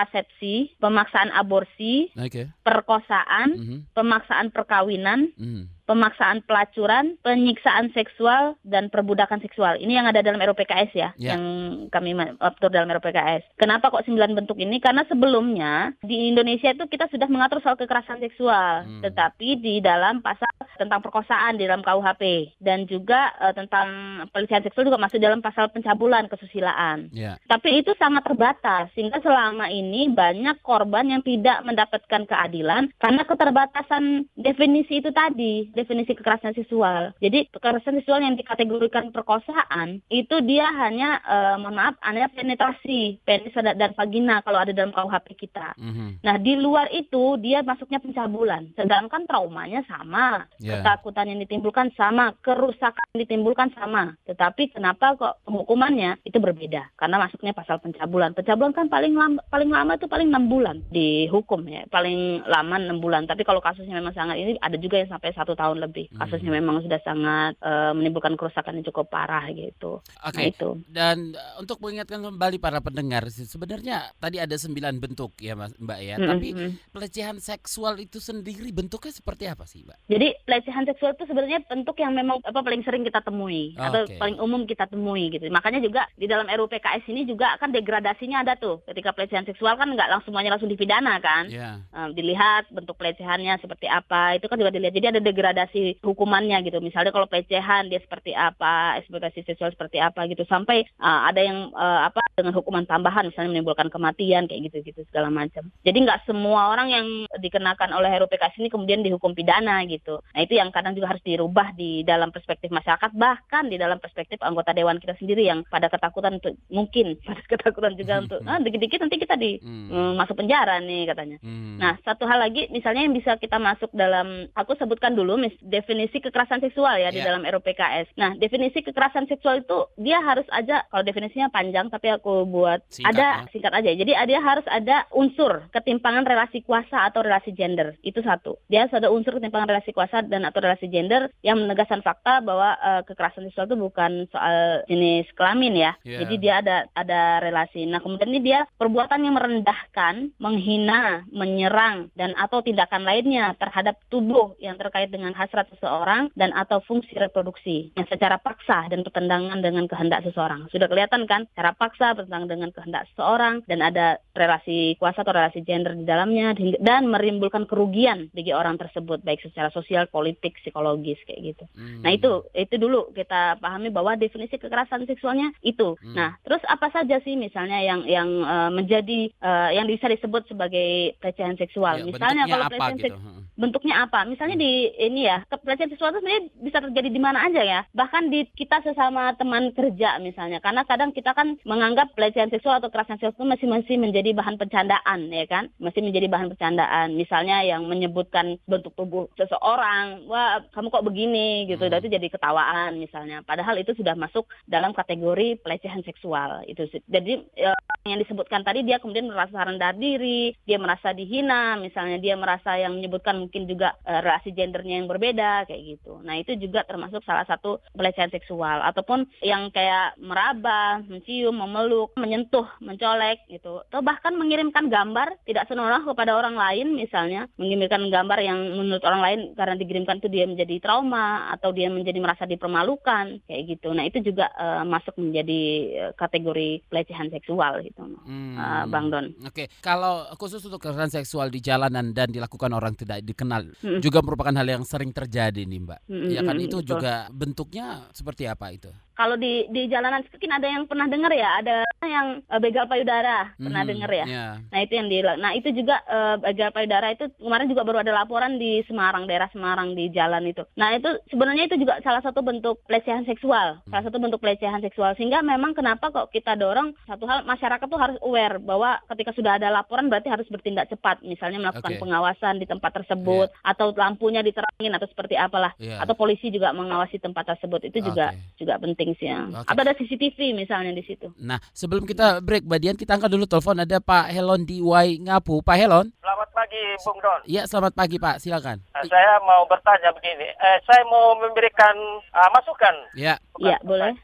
pemaksaan 0.81 1.28
aborsi, 1.37 2.09
okay. 2.16 2.48
perkosaan, 2.64 3.48
mm 3.52 3.64
-hmm. 3.68 3.78
pemaksaan 3.92 4.48
perkawinan, 4.48 5.37
mm 5.37 5.44
-hmm 5.44 5.64
pemaksaan 5.92 6.46
pelacuran, 6.46 7.18
penyiksaan 7.20 7.90
seksual 7.92 8.57
dan 8.62 8.88
perbudakan 8.88 9.42
seksual. 9.42 9.76
Ini 9.76 10.00
yang 10.00 10.07
ada 10.07 10.22
dalam 10.22 10.38
RUPKS 10.38 10.90
ya, 10.94 11.11
yeah. 11.18 11.35
yang 11.35 11.42
kami 11.90 12.14
atur 12.38 12.70
dalam 12.70 12.88
RUPKS. 12.88 13.59
Kenapa 13.59 13.90
kok 13.90 14.07
sembilan 14.07 14.33
bentuk 14.33 14.57
ini? 14.62 14.78
Karena 14.78 15.02
sebelumnya 15.11 15.92
di 16.00 16.31
Indonesia 16.31 16.70
itu 16.70 16.87
kita 16.87 17.11
sudah 17.11 17.26
mengatur 17.26 17.61
soal 17.61 17.76
kekerasan 17.76 18.22
seksual, 18.22 18.87
hmm. 18.87 19.02
tetapi 19.05 19.59
di 19.59 19.83
dalam 19.83 20.22
pasal 20.22 20.48
tentang 20.79 21.01
perkosaan 21.01 21.59
di 21.59 21.66
dalam 21.66 21.85
KUHP 21.85 22.55
dan 22.59 22.85
juga 22.88 23.35
uh, 23.38 23.55
tentang 23.55 23.87
pelecehan 24.31 24.62
seksual 24.64 24.88
juga 24.88 25.01
masuk 25.01 25.18
dalam 25.18 25.44
pasal 25.44 25.68
pencabulan 25.70 26.27
kesusilaan. 26.27 27.12
Yeah. 27.12 27.38
Tapi 27.46 27.83
itu 27.83 27.92
sangat 27.98 28.27
terbatas 28.27 28.90
sehingga 28.96 29.20
selama 29.20 29.68
ini 29.68 30.11
banyak 30.12 30.61
korban 30.64 31.11
yang 31.11 31.22
tidak 31.22 31.61
mendapatkan 31.66 32.22
keadilan 32.27 32.92
karena 32.98 33.22
keterbatasan 33.27 34.31
definisi 34.38 35.03
itu 35.03 35.11
tadi 35.11 35.70
definisi 35.75 36.12
kekerasan 36.16 36.55
seksual. 36.55 37.14
Jadi 37.18 37.51
kekerasan 37.53 38.01
seksual 38.01 38.22
yang 38.22 38.38
dikategorikan 38.38 39.11
perkosaan 39.11 40.03
itu 40.09 40.40
dia 40.44 40.68
hanya 40.83 41.20
uh, 41.25 41.57
mohon 41.61 41.77
maaf 41.79 41.94
hanya 42.05 42.29
penetrasi 42.33 43.22
penis 43.25 43.55
dan 43.55 43.92
vagina 43.96 44.40
kalau 44.44 44.61
ada 44.61 44.72
dalam 44.75 44.92
KUHP 44.92 45.48
kita. 45.48 45.75
Mm-hmm. 45.77 46.09
Nah 46.25 46.37
di 46.38 46.55
luar 46.59 46.88
itu 46.92 47.37
dia 47.40 47.64
masuknya 47.64 48.03
pencabulan. 48.03 48.72
Sedangkan 48.77 49.25
traumanya 49.25 49.85
sama, 49.87 50.46
yeah. 50.60 50.80
ketakutan 50.80 51.30
yang 51.32 51.40
ditimbulkan 51.40 51.88
sama, 51.94 52.34
kerusakan 52.42 53.04
yang 53.14 53.20
ditimbulkan 53.24 53.70
sama. 53.72 54.16
Tetapi 54.28 54.76
kenapa 54.76 55.16
kok 55.16 55.40
hukumannya 55.48 56.20
itu 56.26 56.36
berbeda? 56.42 56.92
Karena 56.98 57.22
masuknya 57.22 57.56
pasal 57.56 57.78
pencabulan. 57.80 58.36
Pencabulan 58.36 58.72
kan 58.74 58.86
paling 58.90 59.14
lama, 59.14 59.40
paling 59.48 59.70
lama 59.70 59.96
itu 59.96 60.06
paling 60.10 60.28
enam 60.28 60.50
bulan 60.50 60.82
dihukum 60.90 61.64
ya, 61.68 61.86
paling 61.88 62.44
lama 62.44 62.76
enam 62.76 62.98
bulan. 62.98 63.24
Tapi 63.24 63.46
kalau 63.46 63.62
kasusnya 63.62 63.96
memang 63.96 64.12
sangat 64.12 64.36
ini 64.36 64.58
ada 64.58 64.76
juga 64.76 65.00
yang 65.00 65.10
sampai 65.10 65.32
satu 65.32 65.56
tahun 65.56 65.80
lebih. 65.80 66.12
Hmm. 66.12 66.26
Kasusnya 66.26 66.50
hmm. 66.50 66.58
memang 66.58 66.76
sudah 66.82 67.00
sangat 67.06 67.52
uh, 67.62 67.92
menimbulkan 67.94 68.34
kerusakan 68.34 68.80
yang 68.80 68.86
cukup 68.90 69.08
parah 69.12 69.46
gitu. 69.52 70.02
Oke. 70.26 70.34
Okay. 70.34 70.42
Nah, 70.42 70.50
itu. 70.50 70.70
Dan 70.90 71.16
uh, 71.36 71.62
untuk 71.62 71.78
mengingatkan 71.78 72.20
kembali 72.20 72.56
para 72.58 72.82
pendengar, 72.82 73.28
sebenarnya 73.30 74.10
tadi 74.18 74.42
ada 74.42 74.56
sembilan 74.58 74.98
bentuk 74.98 75.36
ya 75.38 75.54
Mas 75.54 75.72
Mbak 75.78 76.00
ya. 76.02 76.16
Hmm. 76.18 76.28
Tapi 76.34 76.48
hmm. 76.52 76.70
pelecehan 76.90 77.36
seksual 77.38 78.00
itu 78.02 78.18
sendiri 78.18 78.70
bentuknya 78.74 79.12
seperti 79.14 79.44
apa 79.46 79.64
sih 79.68 79.86
Mbak? 79.86 79.98
Jadi 80.10 80.28
pelecehan 80.42 80.85
seksual 80.85 81.14
itu 81.14 81.24
sebenarnya 81.31 81.62
bentuk 81.70 81.94
yang 82.02 82.12
memang 82.12 82.42
apa 82.42 82.61
paling 82.66 82.83
sering 82.83 83.07
kita 83.07 83.22
temui 83.22 83.78
okay. 83.78 83.87
atau 83.87 84.00
paling 84.18 84.37
umum 84.42 84.66
kita 84.66 84.90
temui 84.90 85.31
gitu. 85.31 85.46
Makanya 85.52 85.78
juga 85.78 86.11
di 86.18 86.26
dalam 86.26 86.50
RUU 86.50 86.66
PKS 86.66 87.07
ini 87.11 87.22
juga 87.28 87.55
kan 87.62 87.70
degradasinya 87.70 88.42
ada 88.42 88.59
tuh. 88.59 88.83
Ketika 88.90 89.14
pelecehan 89.14 89.46
seksual 89.46 89.78
kan 89.78 89.92
nggak 89.92 90.11
langsung 90.11 90.33
semuanya 90.33 90.57
langsung 90.57 90.72
dipidana 90.72 91.20
kan. 91.20 91.52
Yeah. 91.52 91.85
Um, 91.92 92.16
dilihat 92.16 92.72
bentuk 92.72 92.96
pelecehannya 92.96 93.61
seperti 93.61 93.85
apa. 93.85 94.40
Itu 94.40 94.48
kan 94.48 94.57
juga 94.57 94.72
dilihat. 94.72 94.96
Jadi 94.96 95.07
ada 95.12 95.20
degradasi 95.20 96.00
hukumannya 96.00 96.64
gitu. 96.64 96.81
Misalnya 96.81 97.12
kalau 97.12 97.28
pelecehan 97.28 97.92
dia 97.92 98.00
seperti 98.00 98.33
apa, 98.33 98.96
eksploitasi 99.05 99.44
seksual 99.44 99.76
seperti 99.76 100.00
apa 100.00 100.24
gitu. 100.24 100.48
Sampai 100.48 100.88
uh, 100.96 101.28
ada 101.28 101.44
yang 101.44 101.68
uh, 101.76 102.09
apa 102.09 102.24
dengan 102.33 102.57
hukuman 102.57 102.88
tambahan 102.88 103.28
misalnya 103.28 103.52
menimbulkan 103.52 103.92
kematian 103.92 104.48
kayak 104.48 104.72
gitu-gitu 104.72 105.05
segala 105.12 105.28
macam. 105.28 105.68
Jadi 105.85 105.98
nggak 106.00 106.24
semua 106.24 106.72
orang 106.72 106.88
yang 106.88 107.07
dikenakan 107.44 107.92
oleh 107.92 108.09
RUU 108.16 108.33
PKS 108.33 108.57
ini 108.57 108.72
kemudian 108.72 109.05
dihukum 109.05 109.37
pidana 109.37 109.85
gitu. 109.85 110.21
Nah 110.32 110.40
itu 110.40 110.56
yang 110.56 110.72
kadang 110.72 110.96
juga 110.96 111.12
harus 111.12 111.24
dirubah 111.24 111.76
di 111.76 112.02
dalam 112.08 112.32
perspektif 112.32 112.72
masyarakat 112.72 113.12
bahkan 113.12 113.68
di 113.68 113.76
dalam 113.76 114.00
perspektif 114.00 114.40
anggota 114.40 114.72
dewan 114.72 114.96
kita 114.96 115.12
sendiri 115.20 115.44
yang 115.44 115.62
pada 115.68 115.92
ketakutan 115.92 116.40
untuk 116.40 116.56
mungkin 116.72 117.16
pada 117.28 117.42
ketakutan 117.44 117.92
juga 117.94 118.24
untuk 118.24 118.40
ah 118.48 118.58
dikit-dikit 118.58 119.04
nanti 119.04 119.16
kita 119.20 119.37
di 119.37 119.61
hmm. 119.61 119.92
mm, 119.92 120.12
masuk 120.16 120.40
penjara 120.40 120.80
nih 120.80 121.04
katanya. 121.08 121.38
Hmm. 121.44 121.76
Nah 121.76 122.00
satu 122.02 122.24
hal 122.24 122.40
lagi 122.40 122.72
misalnya 122.72 123.04
yang 123.04 123.14
bisa 123.14 123.37
kita 123.37 123.61
masuk 123.61 123.92
dalam 123.92 124.48
aku 124.56 124.72
sebutkan 124.80 125.12
dulu 125.12 125.37
mis, 125.37 125.54
definisi 125.61 126.18
kekerasan 126.18 126.64
seksual 126.64 126.96
ya 126.96 127.08
yeah. 127.08 127.12
di 127.12 127.20
ya. 127.20 127.28
dalam 127.28 127.44
RUPKS. 127.44 128.16
Nah 128.16 128.32
definisi 128.40 128.80
kekerasan 128.80 129.28
seksual 129.28 129.61
itu 129.61 129.78
dia 130.00 130.18
harus 130.24 130.48
aja 130.48 130.88
kalau 130.88 131.04
definisinya 131.04 131.52
panjang 131.52 131.92
tapi 131.92 132.08
aku 132.08 132.48
buat 132.48 132.80
singkat, 132.88 133.12
ada 133.12 133.28
ya. 133.44 133.48
singkat 133.52 133.72
aja. 133.76 133.90
Jadi 133.92 134.12
dia 134.12 134.40
harus 134.40 134.64
ada 134.70 135.04
unsur 135.12 135.68
ketimpangan 135.74 136.24
relasi 136.24 136.64
kuasa 136.64 137.04
atau 137.04 137.20
relasi 137.20 137.52
gender 137.52 138.00
itu 138.00 138.24
satu. 138.24 138.56
Dia 138.72 138.87
harus 138.87 138.96
ada 138.96 139.12
unsur 139.12 139.37
ketimpangan 139.37 139.68
relasi 139.68 139.92
kuasa 139.92 140.12
dan 140.20 140.44
atau 140.44 140.61
relasi 140.61 140.92
gender 140.92 141.33
yang 141.40 141.57
menegaskan 141.57 142.05
fakta 142.05 142.44
bahwa 142.44 142.77
uh, 142.77 143.01
kekerasan 143.09 143.48
seksual 143.48 143.70
itu 143.70 143.79
bukan 143.81 144.29
soal 144.29 144.85
jenis 144.90 145.25
kelamin 145.33 145.72
ya. 145.72 145.92
Yeah. 146.05 146.27
Jadi 146.27 146.35
dia 146.37 146.55
ada 146.61 146.77
ada 146.92 147.40
relasi. 147.40 147.88
Nah 147.88 148.05
kemudian 148.05 148.29
ini 148.29 148.53
dia 148.53 148.68
perbuatan 148.77 149.25
yang 149.25 149.35
merendahkan, 149.40 150.37
menghina, 150.37 151.25
menyerang 151.33 152.12
dan 152.12 152.37
atau 152.37 152.61
tindakan 152.61 153.09
lainnya 153.09 153.57
terhadap 153.57 153.96
tubuh 154.12 154.53
yang 154.61 154.77
terkait 154.77 155.09
dengan 155.09 155.33
hasrat 155.33 155.70
seseorang 155.72 156.29
dan 156.37 156.53
atau 156.53 156.85
fungsi 156.85 157.14
reproduksi 157.16 157.94
yang 157.96 158.05
secara 158.11 158.37
paksa 158.37 158.90
dan 158.92 159.07
bertentangan 159.07 159.62
dengan 159.62 159.88
kehendak 159.88 160.27
seseorang. 160.27 160.66
Sudah 160.68 160.90
kelihatan 160.90 161.25
kan? 161.31 161.46
Secara 161.55 161.72
paksa 161.79 162.12
bertentangan 162.18 162.51
dengan 162.51 162.70
kehendak 162.75 163.07
seseorang 163.14 163.62
dan 163.70 163.81
ada 163.81 164.18
relasi 164.35 164.98
kuasa 164.98 165.22
atau 165.22 165.33
relasi 165.37 165.62
gender 165.62 165.94
di 165.94 166.05
dalamnya 166.05 166.57
dan 166.83 167.07
menimbulkan 167.07 167.64
kerugian 167.70 168.33
bagi 168.35 168.51
orang 168.51 168.81
tersebut 168.81 169.22
baik 169.22 169.44
secara 169.44 169.70
sosial, 169.70 170.01
politik, 170.08 170.58
psikologis 170.62 171.20
kayak 171.28 171.54
gitu. 171.54 171.64
Hmm. 171.76 172.02
Nah 172.02 172.10
itu 172.14 172.46
itu 172.54 172.74
dulu 172.78 173.12
kita 173.14 173.58
pahami 173.60 173.92
bahwa 173.92 174.16
definisi 174.16 174.56
kekerasan 174.56 175.06
seksualnya 175.06 175.52
itu. 175.62 175.94
Hmm. 176.00 176.14
Nah 176.16 176.30
terus 176.42 176.62
apa 176.66 176.88
saja 176.90 177.20
sih 177.22 177.36
misalnya 177.38 177.78
yang 177.82 178.06
yang 178.08 178.28
uh, 178.42 178.70
menjadi 178.72 179.30
uh, 179.42 179.70
yang 179.74 179.86
bisa 179.86 180.08
disebut 180.08 180.48
sebagai 180.48 181.14
pelecehan 181.22 181.58
seksual? 181.58 182.02
Ya, 182.02 182.06
misalnya 182.08 182.44
kalau 182.48 182.66
pelecehan 182.70 182.98
gitu? 182.98 183.06
seksual 183.12 183.41
bentuknya 183.56 184.08
apa? 184.08 184.24
Misalnya 184.24 184.56
di 184.56 184.88
ini 184.96 185.28
ya 185.28 185.44
pelecehan 185.48 185.92
seksual 185.92 186.12
itu 186.12 186.20
sebenarnya 186.24 186.44
bisa 186.60 186.78
terjadi 186.80 187.08
di 187.12 187.20
mana 187.20 187.44
aja 187.44 187.62
ya. 187.62 187.80
Bahkan 187.92 188.32
di 188.32 188.48
kita 188.56 188.80
sesama 188.84 189.36
teman 189.36 189.70
kerja 189.76 190.16
misalnya. 190.18 190.58
Karena 190.64 190.82
kadang 190.88 191.12
kita 191.12 191.36
kan 191.36 191.60
menganggap 191.68 192.16
pelecehan 192.16 192.48
seksual 192.48 192.80
atau 192.80 192.88
kekerasan 192.88 193.20
seksual 193.20 193.36
itu 193.36 193.46
masih 193.48 193.66
masih 193.68 193.96
menjadi 194.00 194.30
bahan 194.32 194.56
bercandaan 194.56 195.20
ya 195.28 195.46
kan? 195.48 195.68
Masih 195.76 196.00
menjadi 196.00 196.26
bahan 196.32 196.48
bercandaan. 196.52 197.14
Misalnya 197.16 197.60
yang 197.64 197.84
menyebutkan 197.86 198.56
bentuk 198.64 198.96
tubuh 198.96 199.28
seseorang, 199.36 200.24
wah 200.26 200.64
kamu 200.72 200.88
kok 200.88 201.06
begini 201.06 201.68
gitu, 201.68 201.84
hmm. 201.84 201.98
itu 202.00 202.08
jadi 202.08 202.26
ketawaan 202.32 202.96
misalnya. 202.96 203.44
Padahal 203.44 203.76
itu 203.78 203.92
sudah 203.96 204.16
masuk 204.16 204.48
dalam 204.64 204.96
kategori 204.96 205.60
pelecehan 205.60 206.00
seksual 206.06 206.64
itu. 206.64 206.88
Jadi 207.08 207.42
ya, 207.56 207.76
yang 208.06 208.18
disebutkan 208.18 208.66
tadi 208.66 208.82
dia 208.82 208.98
kemudian 208.98 209.30
merasa 209.30 209.62
rendah 209.62 209.94
diri, 209.94 210.54
dia 210.66 210.78
merasa 210.80 211.14
dihina, 211.14 211.78
misalnya 211.78 212.18
dia 212.18 212.34
merasa 212.34 212.74
yang 212.78 212.98
menyebutkan 212.98 213.41
mungkin 213.42 213.66
juga 213.66 213.98
uh, 214.07 214.20
relasi 214.22 214.55
gendernya 214.55 215.02
yang 215.02 215.11
berbeda 215.11 215.66
kayak 215.66 215.83
gitu. 215.98 216.22
Nah 216.22 216.38
itu 216.38 216.55
juga 216.57 216.87
termasuk 216.87 217.26
salah 217.26 217.42
satu 217.44 217.83
pelecehan 217.92 218.31
seksual 218.31 218.81
ataupun 218.87 219.26
yang 219.42 219.68
kayak 219.74 220.14
meraba, 220.22 221.02
mencium, 221.05 221.59
memeluk, 221.59 222.14
menyentuh, 222.14 222.66
mencolek 222.78 223.42
gitu, 223.50 223.83
atau 223.90 224.00
bahkan 224.00 224.35
mengirimkan 224.38 224.87
gambar 224.87 225.42
tidak 225.48 225.66
senonoh 225.66 226.07
kepada 226.07 226.38
orang 226.38 226.55
lain 226.55 226.94
misalnya 226.94 227.50
mengirimkan 227.59 228.07
gambar 228.12 228.38
yang 228.44 228.59
menurut 228.78 229.02
orang 229.02 229.22
lain 229.22 229.40
karena 229.59 229.74
dikirimkan 229.74 230.22
itu 230.22 230.28
dia 230.31 230.44
menjadi 230.46 230.78
trauma 230.78 231.50
atau 231.50 231.74
dia 231.74 231.88
menjadi 231.90 232.18
merasa 232.22 232.46
dipermalukan 232.46 233.42
kayak 233.48 233.62
gitu. 233.66 233.90
Nah 233.90 234.07
itu 234.07 234.22
juga 234.22 234.52
uh, 234.55 234.85
masuk 234.87 235.18
menjadi 235.18 235.61
uh, 236.09 236.12
kategori 236.14 236.85
pelecehan 236.87 237.33
seksual 237.33 237.83
gitu, 237.83 238.02
hmm. 238.05 238.55
uh, 238.57 238.85
Bang 238.87 239.11
Don. 239.11 239.35
Oke, 239.42 239.66
okay. 239.66 239.66
kalau 239.81 240.28
khusus 240.37 240.62
untuk 240.62 240.83
kekerasan 240.83 241.22
seksual 241.22 241.48
di 241.48 241.59
jalanan 241.64 242.12
dan 242.12 242.28
dilakukan 242.31 242.70
orang 242.74 242.94
tidak 242.94 243.24
dikenal 243.33 243.73
hmm. 243.81 244.01
juga 244.05 244.21
merupakan 244.21 244.53
hal 244.53 244.68
yang 244.68 244.85
sering 244.85 245.11
terjadi 245.11 245.64
nih 245.64 245.81
Mbak. 245.83 246.01
Hmm, 246.07 246.29
ya 246.29 246.40
kan 246.45 246.57
itu 246.61 246.79
betul. 246.81 246.90
juga 246.97 247.27
bentuknya 247.33 248.07
seperti 248.12 248.47
apa 248.47 248.71
itu? 248.71 248.90
Kalau 249.12 249.37
di 249.37 249.68
di 249.68 249.88
jalanan 249.92 250.25
mungkin 250.25 250.53
ada 250.53 250.68
yang 250.68 250.85
pernah 250.88 251.07
dengar 251.09 251.33
ya, 251.33 251.48
ada 251.61 251.77
yang 252.03 252.42
uh, 252.48 252.61
begal 252.61 252.88
payudara 252.90 253.55
pernah 253.55 253.83
hmm, 253.85 253.90
dengar 253.90 254.11
ya. 254.11 254.27
Yeah. 254.27 254.53
Nah 254.72 254.79
itu 254.83 254.92
yang 254.98 255.09
di, 255.09 255.16
nah 255.22 255.53
itu 255.55 255.68
juga 255.70 256.03
uh, 256.09 256.37
begal 256.40 256.70
payudara 256.75 257.14
itu 257.14 257.31
kemarin 257.38 257.70
juga 257.70 257.83
baru 257.87 258.03
ada 258.03 258.12
laporan 258.12 258.59
di 258.59 258.83
Semarang, 258.88 259.29
daerah 259.31 259.48
Semarang 259.55 259.94
di 259.94 260.11
jalan 260.11 260.48
itu. 260.48 260.64
Nah 260.75 260.96
itu 260.96 261.09
sebenarnya 261.31 261.70
itu 261.70 261.77
juga 261.79 262.01
salah 262.03 262.25
satu 262.25 262.42
bentuk 262.42 262.83
pelecehan 262.88 263.25
seksual, 263.29 263.81
hmm. 263.83 263.90
salah 263.92 264.05
satu 264.09 264.18
bentuk 264.18 264.40
pelecehan 264.42 264.83
seksual. 264.83 265.14
Sehingga 265.14 265.44
memang 265.44 265.77
kenapa 265.77 266.11
kok 266.11 266.33
kita 266.35 266.59
dorong 266.59 266.94
satu 267.07 267.25
hal 267.29 267.44
masyarakat 267.46 267.87
tuh 267.87 268.01
harus 268.01 268.18
aware 268.25 268.59
bahwa 268.59 268.98
ketika 269.14 269.31
sudah 269.37 269.61
ada 269.61 269.68
laporan 269.70 270.09
berarti 270.11 270.29
harus 270.33 270.48
bertindak 270.51 270.90
cepat, 270.90 271.22
misalnya 271.22 271.61
melakukan 271.62 271.96
okay. 271.96 272.03
pengawasan 272.03 272.55
di 272.59 272.66
tempat 272.66 272.90
tersebut 273.03 273.48
yeah. 273.53 273.70
atau 273.70 273.94
lampunya 273.94 274.42
diterangin 274.42 274.92
atau 274.96 275.07
seperti 275.07 275.38
apalah, 275.38 275.72
yeah. 275.79 276.03
atau 276.03 276.16
polisi 276.18 276.51
juga 276.51 276.75
mengawasi 276.75 277.22
tempat 277.22 277.55
tersebut 277.55 277.87
itu 277.87 278.03
juga 278.03 278.35
okay. 278.35 278.59
juga 278.59 278.75
penting 278.83 279.01
penting 279.02 279.18
sih 279.18 279.26
ya. 279.26 279.42
Okay. 279.50 279.70
Atau 279.74 279.82
ada 279.82 279.94
CCTV 279.98 280.38
misalnya 280.54 280.94
di 280.94 281.02
situ. 281.02 281.26
Nah, 281.42 281.58
sebelum 281.74 282.06
kita 282.06 282.38
break, 282.38 282.62
Badian 282.62 282.94
kita 282.94 283.18
angkat 283.18 283.34
dulu 283.34 283.50
telepon 283.50 283.82
ada 283.82 283.98
Pak 283.98 284.30
Helon 284.30 284.62
di 284.62 284.78
Wai 284.78 285.18
Ngapu. 285.18 285.58
Pak 285.66 285.74
Helon. 285.74 286.06
Selamat 286.22 286.48
pagi, 286.54 286.84
Bung 287.02 287.18
Don. 287.18 287.40
Iya, 287.50 287.62
selamat 287.66 287.92
pagi 287.98 288.16
Pak. 288.22 288.38
Silakan. 288.38 288.78
Nah, 288.94 289.04
saya 289.10 289.42
mau 289.42 289.66
bertanya 289.66 290.14
begini. 290.14 290.46
Eh, 290.46 290.78
saya 290.86 291.02
mau 291.10 291.34
memberikan 291.34 291.98
uh, 292.30 292.50
masukan. 292.54 292.94
Iya. 293.18 293.34
Iya, 293.58 293.82
boleh. 293.82 294.14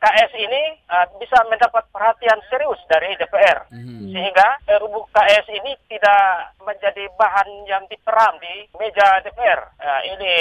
KS 0.00 0.32
ini 0.36 0.62
uh, 0.90 1.06
bisa 1.16 1.40
mendapat 1.48 1.84
perhatian 1.92 2.40
serius 2.52 2.80
dari 2.88 3.12
DPR 3.16 3.68
hmm. 3.72 4.12
sehingga 4.12 4.48
RUU 4.80 5.06
KS 5.12 5.46
ini 5.48 5.72
tidak 5.88 6.54
menjadi 6.60 7.04
bahan 7.16 7.48
yang 7.68 7.84
diteram 7.88 8.36
di 8.40 8.68
meja 8.76 9.20
DPR. 9.24 9.60
Uh, 9.80 10.00
ini 10.08 10.32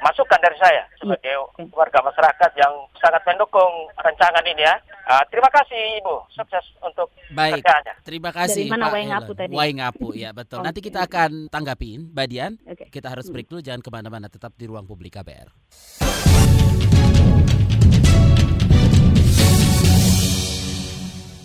masukan 0.00 0.40
dari 0.40 0.56
saya 0.56 0.84
sebagai 0.96 1.34
iya. 1.34 1.64
warga 1.72 2.00
masyarakat 2.04 2.50
yang 2.56 2.72
sangat 3.00 3.22
mendukung 3.28 3.92
rancangan 4.00 4.44
ini 4.44 4.64
ya. 4.64 4.76
Uh, 5.08 5.24
terima 5.32 5.48
kasih 5.48 6.04
Ibu, 6.04 6.16
sukses 6.36 6.64
untuk 6.84 7.08
Baik, 7.32 7.64
kerjaannya. 7.64 7.94
terima 8.04 8.28
kasih 8.28 8.68
Dari 8.68 8.72
mana 8.76 8.84
Pak 8.88 8.92
Waingapu 8.92 9.32
tadi? 9.32 9.52
Waingapu, 9.56 10.08
ya 10.12 10.30
betul. 10.36 10.60
Nanti 10.60 10.84
kita 10.84 11.08
akan 11.08 11.48
tanggapin, 11.48 12.12
Badian. 12.12 12.60
Okay. 12.68 12.92
Kita 12.92 13.08
harus 13.08 13.32
break 13.32 13.48
dulu, 13.48 13.64
jangan 13.64 13.80
ke 13.80 13.88
mana-mana, 13.88 14.28
tetap 14.28 14.52
di 14.60 14.68
ruang 14.68 14.84
publik 14.84 15.16
KBR. 15.16 15.48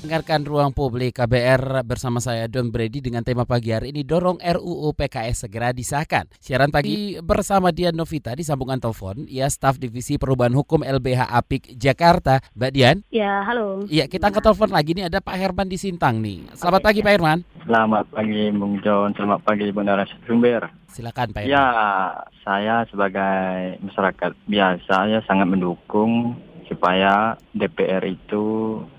Dengarkan 0.04 0.44
ruang 0.44 0.76
publik 0.76 1.16
KBR 1.16 1.88
bersama 1.88 2.20
saya 2.20 2.44
Don 2.52 2.76
Brady 2.76 3.00
dengan 3.00 3.24
tema 3.24 3.48
pagi 3.48 3.72
hari 3.72 3.96
ini 3.96 4.04
dorong 4.04 4.36
RUU 4.36 4.92
PKS 4.92 5.48
segera 5.48 5.72
disahkan. 5.72 6.28
Siaran 6.44 6.76
pagi 6.76 7.16
bersama 7.24 7.72
Dian 7.72 7.96
Novita 7.96 8.36
di 8.36 8.44
sambungan 8.44 8.84
telepon, 8.84 9.24
ya 9.32 9.48
staf 9.48 9.80
divisi 9.80 10.20
perubahan 10.20 10.52
hukum 10.60 10.84
LBH 10.84 11.32
Apik 11.32 11.80
Jakarta, 11.80 12.44
Mbak 12.52 12.72
Dian. 12.76 13.00
Ya, 13.16 13.48
halo. 13.48 13.88
Iya, 13.88 14.12
kita 14.12 14.28
angkat 14.28 14.44
telepon 14.44 14.76
lagi 14.76 14.92
nih 14.92 15.08
ada 15.08 15.24
Pak 15.24 15.40
Herman 15.40 15.72
di 15.72 15.80
Sintang 15.80 16.20
nih. 16.20 16.52
Selamat 16.52 16.84
pagi 16.84 17.00
Pak 17.00 17.12
Herman. 17.16 17.40
Selamat 17.64 18.04
pagi 18.12 18.52
Bung 18.52 18.84
John, 18.84 19.16
selamat 19.16 19.40
pagi 19.48 19.72
Bung 19.72 19.88
Sumber. 20.28 20.68
Silakan 20.92 21.32
Pak 21.32 21.48
Herman. 21.48 21.56
Ya, 21.56 21.68
saya 22.44 22.84
sebagai 22.92 23.80
masyarakat 23.80 24.36
biasa 24.52 24.96
ya 25.16 25.24
sangat 25.24 25.48
mendukung 25.48 26.36
supaya 26.68 27.40
DPR 27.56 28.04
itu 28.04 28.44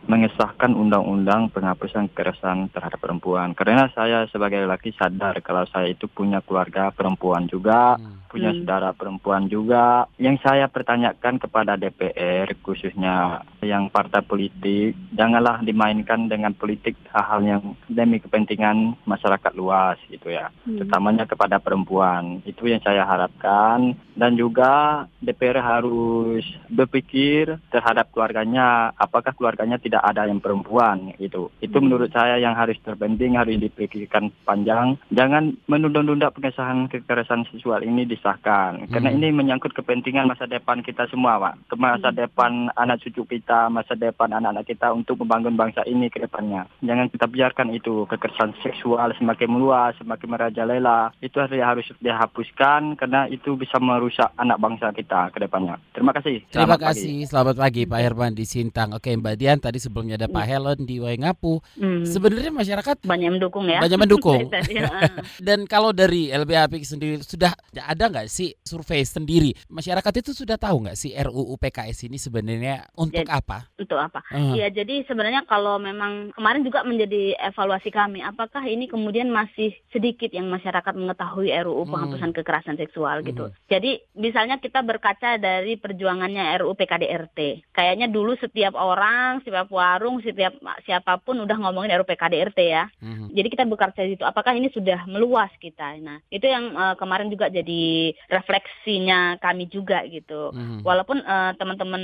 mengesahkan 0.04 0.76
undang-undang 0.76 1.48
penghapusan 1.48 2.12
kekerasan 2.12 2.68
terhadap 2.72 3.00
perempuan. 3.00 3.56
Karena 3.56 3.88
saya 3.92 4.28
sebagai 4.28 4.64
laki 4.68 4.92
sadar 4.96 5.40
kalau 5.40 5.64
saya 5.70 5.92
itu 5.92 6.08
punya 6.10 6.44
keluarga 6.44 6.90
perempuan 6.90 7.48
juga, 7.48 7.96
hmm. 7.96 8.28
punya 8.28 8.50
hmm. 8.52 8.58
saudara 8.64 8.90
perempuan 8.92 9.48
juga. 9.48 10.08
Yang 10.20 10.44
saya 10.44 10.66
pertanyakan 10.68 11.40
kepada 11.40 11.78
DPR 11.80 12.52
khususnya 12.60 13.44
yang 13.64 13.88
partai 13.88 14.20
politik 14.24 14.96
janganlah 15.16 15.64
dimainkan 15.64 16.28
dengan 16.28 16.52
politik 16.52 16.96
hal-hal 17.12 17.40
yang 17.44 17.62
demi 17.88 18.20
kepentingan 18.20 18.98
masyarakat 19.06 19.52
luas 19.56 19.96
gitu 20.10 20.32
ya. 20.32 20.50
Hmm. 20.68 20.82
Terutamanya 20.82 21.24
kepada 21.24 21.62
perempuan. 21.62 22.44
Itu 22.44 22.68
yang 22.68 22.82
saya 22.84 23.06
harapkan 23.06 23.96
dan 24.18 24.36
juga 24.36 25.04
DPR 25.22 25.62
harus 25.62 26.44
berpikir 26.68 27.56
terhadap 27.70 28.10
keluarganya 28.10 28.90
apakah 28.98 29.30
keluarganya 29.32 29.78
tidak 29.78 29.93
ada 30.02 30.26
yang 30.26 30.40
perempuan 30.42 31.12
itu. 31.20 31.52
Itu 31.60 31.76
hmm. 31.78 31.84
menurut 31.84 32.10
saya 32.10 32.40
yang 32.40 32.56
harus 32.56 32.78
terpenting 32.82 33.38
harus 33.38 33.60
dipikirkan 33.60 34.32
panjang. 34.42 34.98
Jangan 35.12 35.54
menunda-nunda 35.70 36.32
pengesahan 36.34 36.90
kekerasan 36.90 37.46
seksual 37.52 37.84
ini 37.84 38.08
disahkan 38.08 38.88
karena 38.90 39.10
hmm. 39.12 39.18
ini 39.20 39.28
menyangkut 39.30 39.76
kepentingan 39.76 40.26
masa 40.26 40.48
depan 40.48 40.80
kita 40.82 41.06
semua, 41.12 41.38
Pak. 41.38 41.76
Masa 41.76 42.10
hmm. 42.10 42.18
depan 42.18 42.52
anak 42.74 43.04
cucu 43.04 43.38
kita, 43.38 43.68
masa 43.68 43.94
depan 43.94 44.32
anak-anak 44.32 44.66
kita 44.66 44.90
untuk 44.90 45.20
membangun 45.22 45.54
bangsa 45.54 45.84
ini 45.84 46.08
ke 46.08 46.22
depannya. 46.22 46.64
Jangan 46.80 47.12
kita 47.12 47.26
biarkan 47.28 47.68
itu 47.74 48.08
kekerasan 48.08 48.56
seksual 48.64 49.12
semakin 49.18 49.48
meluas, 49.50 49.92
semakin 50.00 50.28
merajalela. 50.30 51.12
Itu 51.20 51.42
harus 51.44 51.86
dihapuskan 52.00 52.96
karena 52.96 53.28
itu 53.28 53.54
bisa 53.58 53.76
merusak 53.82 54.32
anak 54.40 54.56
bangsa 54.58 54.94
kita 54.94 55.28
ke 55.34 55.38
depannya. 55.42 55.76
Terima 55.92 56.14
kasih. 56.14 56.40
Selamat 56.48 56.78
Terima 56.78 56.90
kasih. 56.90 57.12
Pagi. 57.12 57.28
Selamat 57.28 57.56
pagi 57.60 57.82
Pak 57.84 58.00
Herman 58.00 58.32
di 58.32 58.44
Sintang. 58.48 58.96
Oke 58.96 59.10
Mbak 59.12 59.34
Dian 59.36 59.58
tadi 59.60 59.78
sebelumnya 59.84 60.16
ada 60.16 60.28
Pak 60.32 60.44
hmm. 60.44 60.50
Helen 60.50 60.80
di 60.88 60.96
Waingapu. 61.00 61.60
Hmm. 61.76 62.08
Sebenarnya 62.08 62.52
masyarakat 62.54 63.04
banyak 63.04 63.30
mendukung 63.36 63.68
ya. 63.68 63.84
Banyak 63.84 63.98
mendukung. 64.00 64.48
Dan 65.46 65.68
kalau 65.68 65.92
dari 65.92 66.32
LBH 66.32 66.72
sendiri 66.84 67.20
sudah 67.20 67.52
ada 67.76 68.04
nggak 68.08 68.28
sih 68.32 68.56
survei 68.64 69.04
sendiri 69.04 69.52
masyarakat 69.68 70.14
itu 70.22 70.30
sudah 70.30 70.54
tahu 70.54 70.86
nggak 70.86 70.98
sih 70.98 71.10
RUU 71.18 71.58
PKS 71.58 72.06
ini 72.06 72.18
sebenarnya 72.20 72.86
untuk 72.94 73.26
jadi, 73.26 73.30
apa? 73.30 73.66
Untuk 73.74 73.98
apa? 73.98 74.22
Iya, 74.30 74.68
uh. 74.68 74.72
jadi 74.72 75.02
sebenarnya 75.10 75.42
kalau 75.50 75.82
memang 75.82 76.30
kemarin 76.32 76.62
juga 76.62 76.86
menjadi 76.86 77.34
evaluasi 77.42 77.90
kami, 77.90 78.22
apakah 78.22 78.62
ini 78.64 78.86
kemudian 78.86 79.28
masih 79.28 79.74
sedikit 79.90 80.30
yang 80.30 80.46
masyarakat 80.46 80.94
mengetahui 80.94 81.50
RUU 81.66 81.84
hmm. 81.84 81.90
penghapusan 81.90 82.30
hmm. 82.30 82.38
kekerasan 82.38 82.76
seksual 82.78 83.26
gitu. 83.26 83.50
Hmm. 83.50 83.56
Jadi 83.66 83.98
misalnya 84.14 84.62
kita 84.62 84.86
berkaca 84.86 85.36
dari 85.42 85.74
perjuangannya 85.74 86.54
RUU 86.62 86.78
PKDRT. 86.78 87.70
Kayaknya 87.74 88.06
dulu 88.08 88.38
setiap 88.38 88.78
orang, 88.78 89.42
setiap 89.42 89.66
warung, 89.74 90.22
setiap 90.22 90.54
siapa 90.86 91.18
pun 91.18 91.42
udah 91.42 91.56
ngomongin 91.58 91.98
RUU 91.98 92.06
PKDRT 92.06 92.58
ya. 92.62 92.84
Hmm. 93.02 93.28
Jadi 93.34 93.48
kita 93.50 93.66
berkaca 93.66 94.00
itu 94.06 94.22
apakah 94.22 94.54
ini 94.54 94.70
sudah 94.70 95.04
meluas 95.10 95.50
kita. 95.58 95.98
Nah, 96.00 96.22
itu 96.30 96.46
yang 96.46 96.74
uh, 96.78 96.94
kemarin 96.94 97.28
juga 97.28 97.50
jadi 97.50 98.14
refleksinya 98.30 99.42
kami 99.42 99.66
juga 99.68 100.06
gitu. 100.06 100.54
Hmm. 100.54 100.80
Walaupun 100.86 101.20
uh, 101.22 101.52
teman-teman 101.58 102.02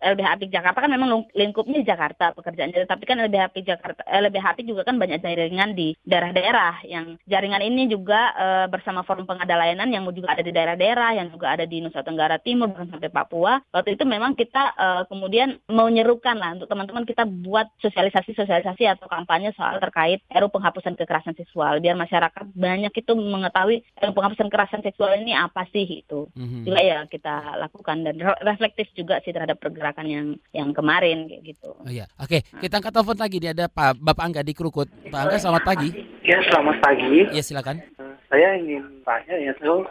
LBH 0.00 0.28
Apik 0.40 0.50
Jakarta 0.50 0.80
kan 0.80 0.90
memang 0.90 1.28
lingkupnya 1.36 1.84
di 1.84 1.86
Jakarta 1.86 2.32
pekerjaannya, 2.32 2.88
tapi 2.88 3.04
kan 3.04 3.20
LBH 3.20 3.44
Apik 3.52 3.64
Jakarta 3.68 4.00
LBH 4.08 4.46
Apik 4.56 4.66
juga 4.66 4.82
kan 4.82 4.96
banyak 4.96 5.20
jaringan 5.20 5.76
di 5.76 5.94
daerah-daerah 6.02 6.82
yang 6.88 7.20
jaringan 7.28 7.62
ini 7.62 7.86
juga 7.92 8.32
uh, 8.34 8.66
bersama 8.72 9.04
forum 9.04 9.28
pengada 9.28 9.54
layanan 9.54 9.92
yang 9.92 10.08
juga 10.10 10.32
ada 10.32 10.42
di 10.42 10.52
daerah-daerah, 10.54 11.20
yang 11.20 11.28
juga 11.28 11.52
ada 11.52 11.64
di 11.68 11.82
Nusa 11.84 12.00
Tenggara 12.00 12.40
Timur 12.40 12.70
bahkan 12.70 12.88
sampai 12.90 13.10
Papua. 13.12 13.60
Waktu 13.74 13.98
itu 13.98 14.04
memang 14.06 14.32
kita 14.38 14.74
uh, 14.78 15.02
kemudian 15.10 15.58
mau 15.68 15.90
nyerukan 15.90 16.36
lah 16.38 16.56
untuk 16.56 16.70
teman-teman 16.70 17.04
kita 17.10 17.26
buat 17.26 17.66
sosialisasi-sosialisasi 17.82 18.86
atau 18.86 19.10
kampanye 19.10 19.50
soal 19.58 19.82
terkait 19.82 20.22
RUU 20.30 20.54
penghapusan 20.54 20.94
kekerasan 20.94 21.34
seksual 21.34 21.82
biar 21.82 21.98
masyarakat 21.98 22.46
banyak 22.54 22.94
itu 22.94 23.12
mengetahui 23.18 23.82
RUU 23.98 24.14
penghapusan 24.14 24.46
kekerasan 24.46 24.82
seksual 24.86 25.18
ini 25.18 25.34
apa 25.34 25.66
sih 25.74 26.06
itu. 26.06 26.30
Mm-hmm. 26.38 26.62
Juga 26.62 26.80
ya 26.80 26.98
kita 27.10 27.58
lakukan 27.58 28.06
dan 28.06 28.14
reflektif 28.46 28.86
juga 28.94 29.18
sih 29.26 29.34
terhadap 29.34 29.58
pergerakan 29.58 30.06
yang 30.06 30.26
yang 30.54 30.70
kemarin 30.70 31.26
kayak 31.26 31.42
gitu. 31.56 31.74
Oh 31.74 31.90
iya. 31.90 32.06
Oke, 32.22 32.40
okay. 32.46 32.62
kita 32.62 32.78
angkat 32.78 32.94
telepon 32.94 33.18
lagi 33.18 33.36
dia 33.42 33.50
ada 33.50 33.66
Pak 33.66 33.98
Bapak 33.98 34.24
Angga 34.24 34.42
di 34.46 34.54
Krukut. 34.54 34.86
Pak 35.10 35.20
Angga 35.26 35.36
selamat 35.42 35.62
pagi. 35.66 35.88
Ya, 36.22 36.38
selamat 36.46 36.76
pagi. 36.78 37.26
Ya, 37.34 37.42
silakan. 37.42 37.82
Saya 38.30 38.54
ingin 38.62 39.02
tanya 39.02 39.34
ya 39.34 39.52
tuh 39.58 39.82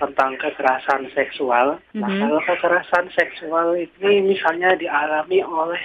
tentang 0.00 0.40
kekerasan 0.40 1.12
seksual. 1.12 1.76
Mm-hmm. 1.92 2.00
Nah, 2.00 2.10
kalau 2.16 2.40
kekerasan 2.48 3.06
seksual 3.12 3.76
ini 3.76 4.32
misalnya 4.32 4.72
dialami 4.80 5.44
oleh 5.44 5.82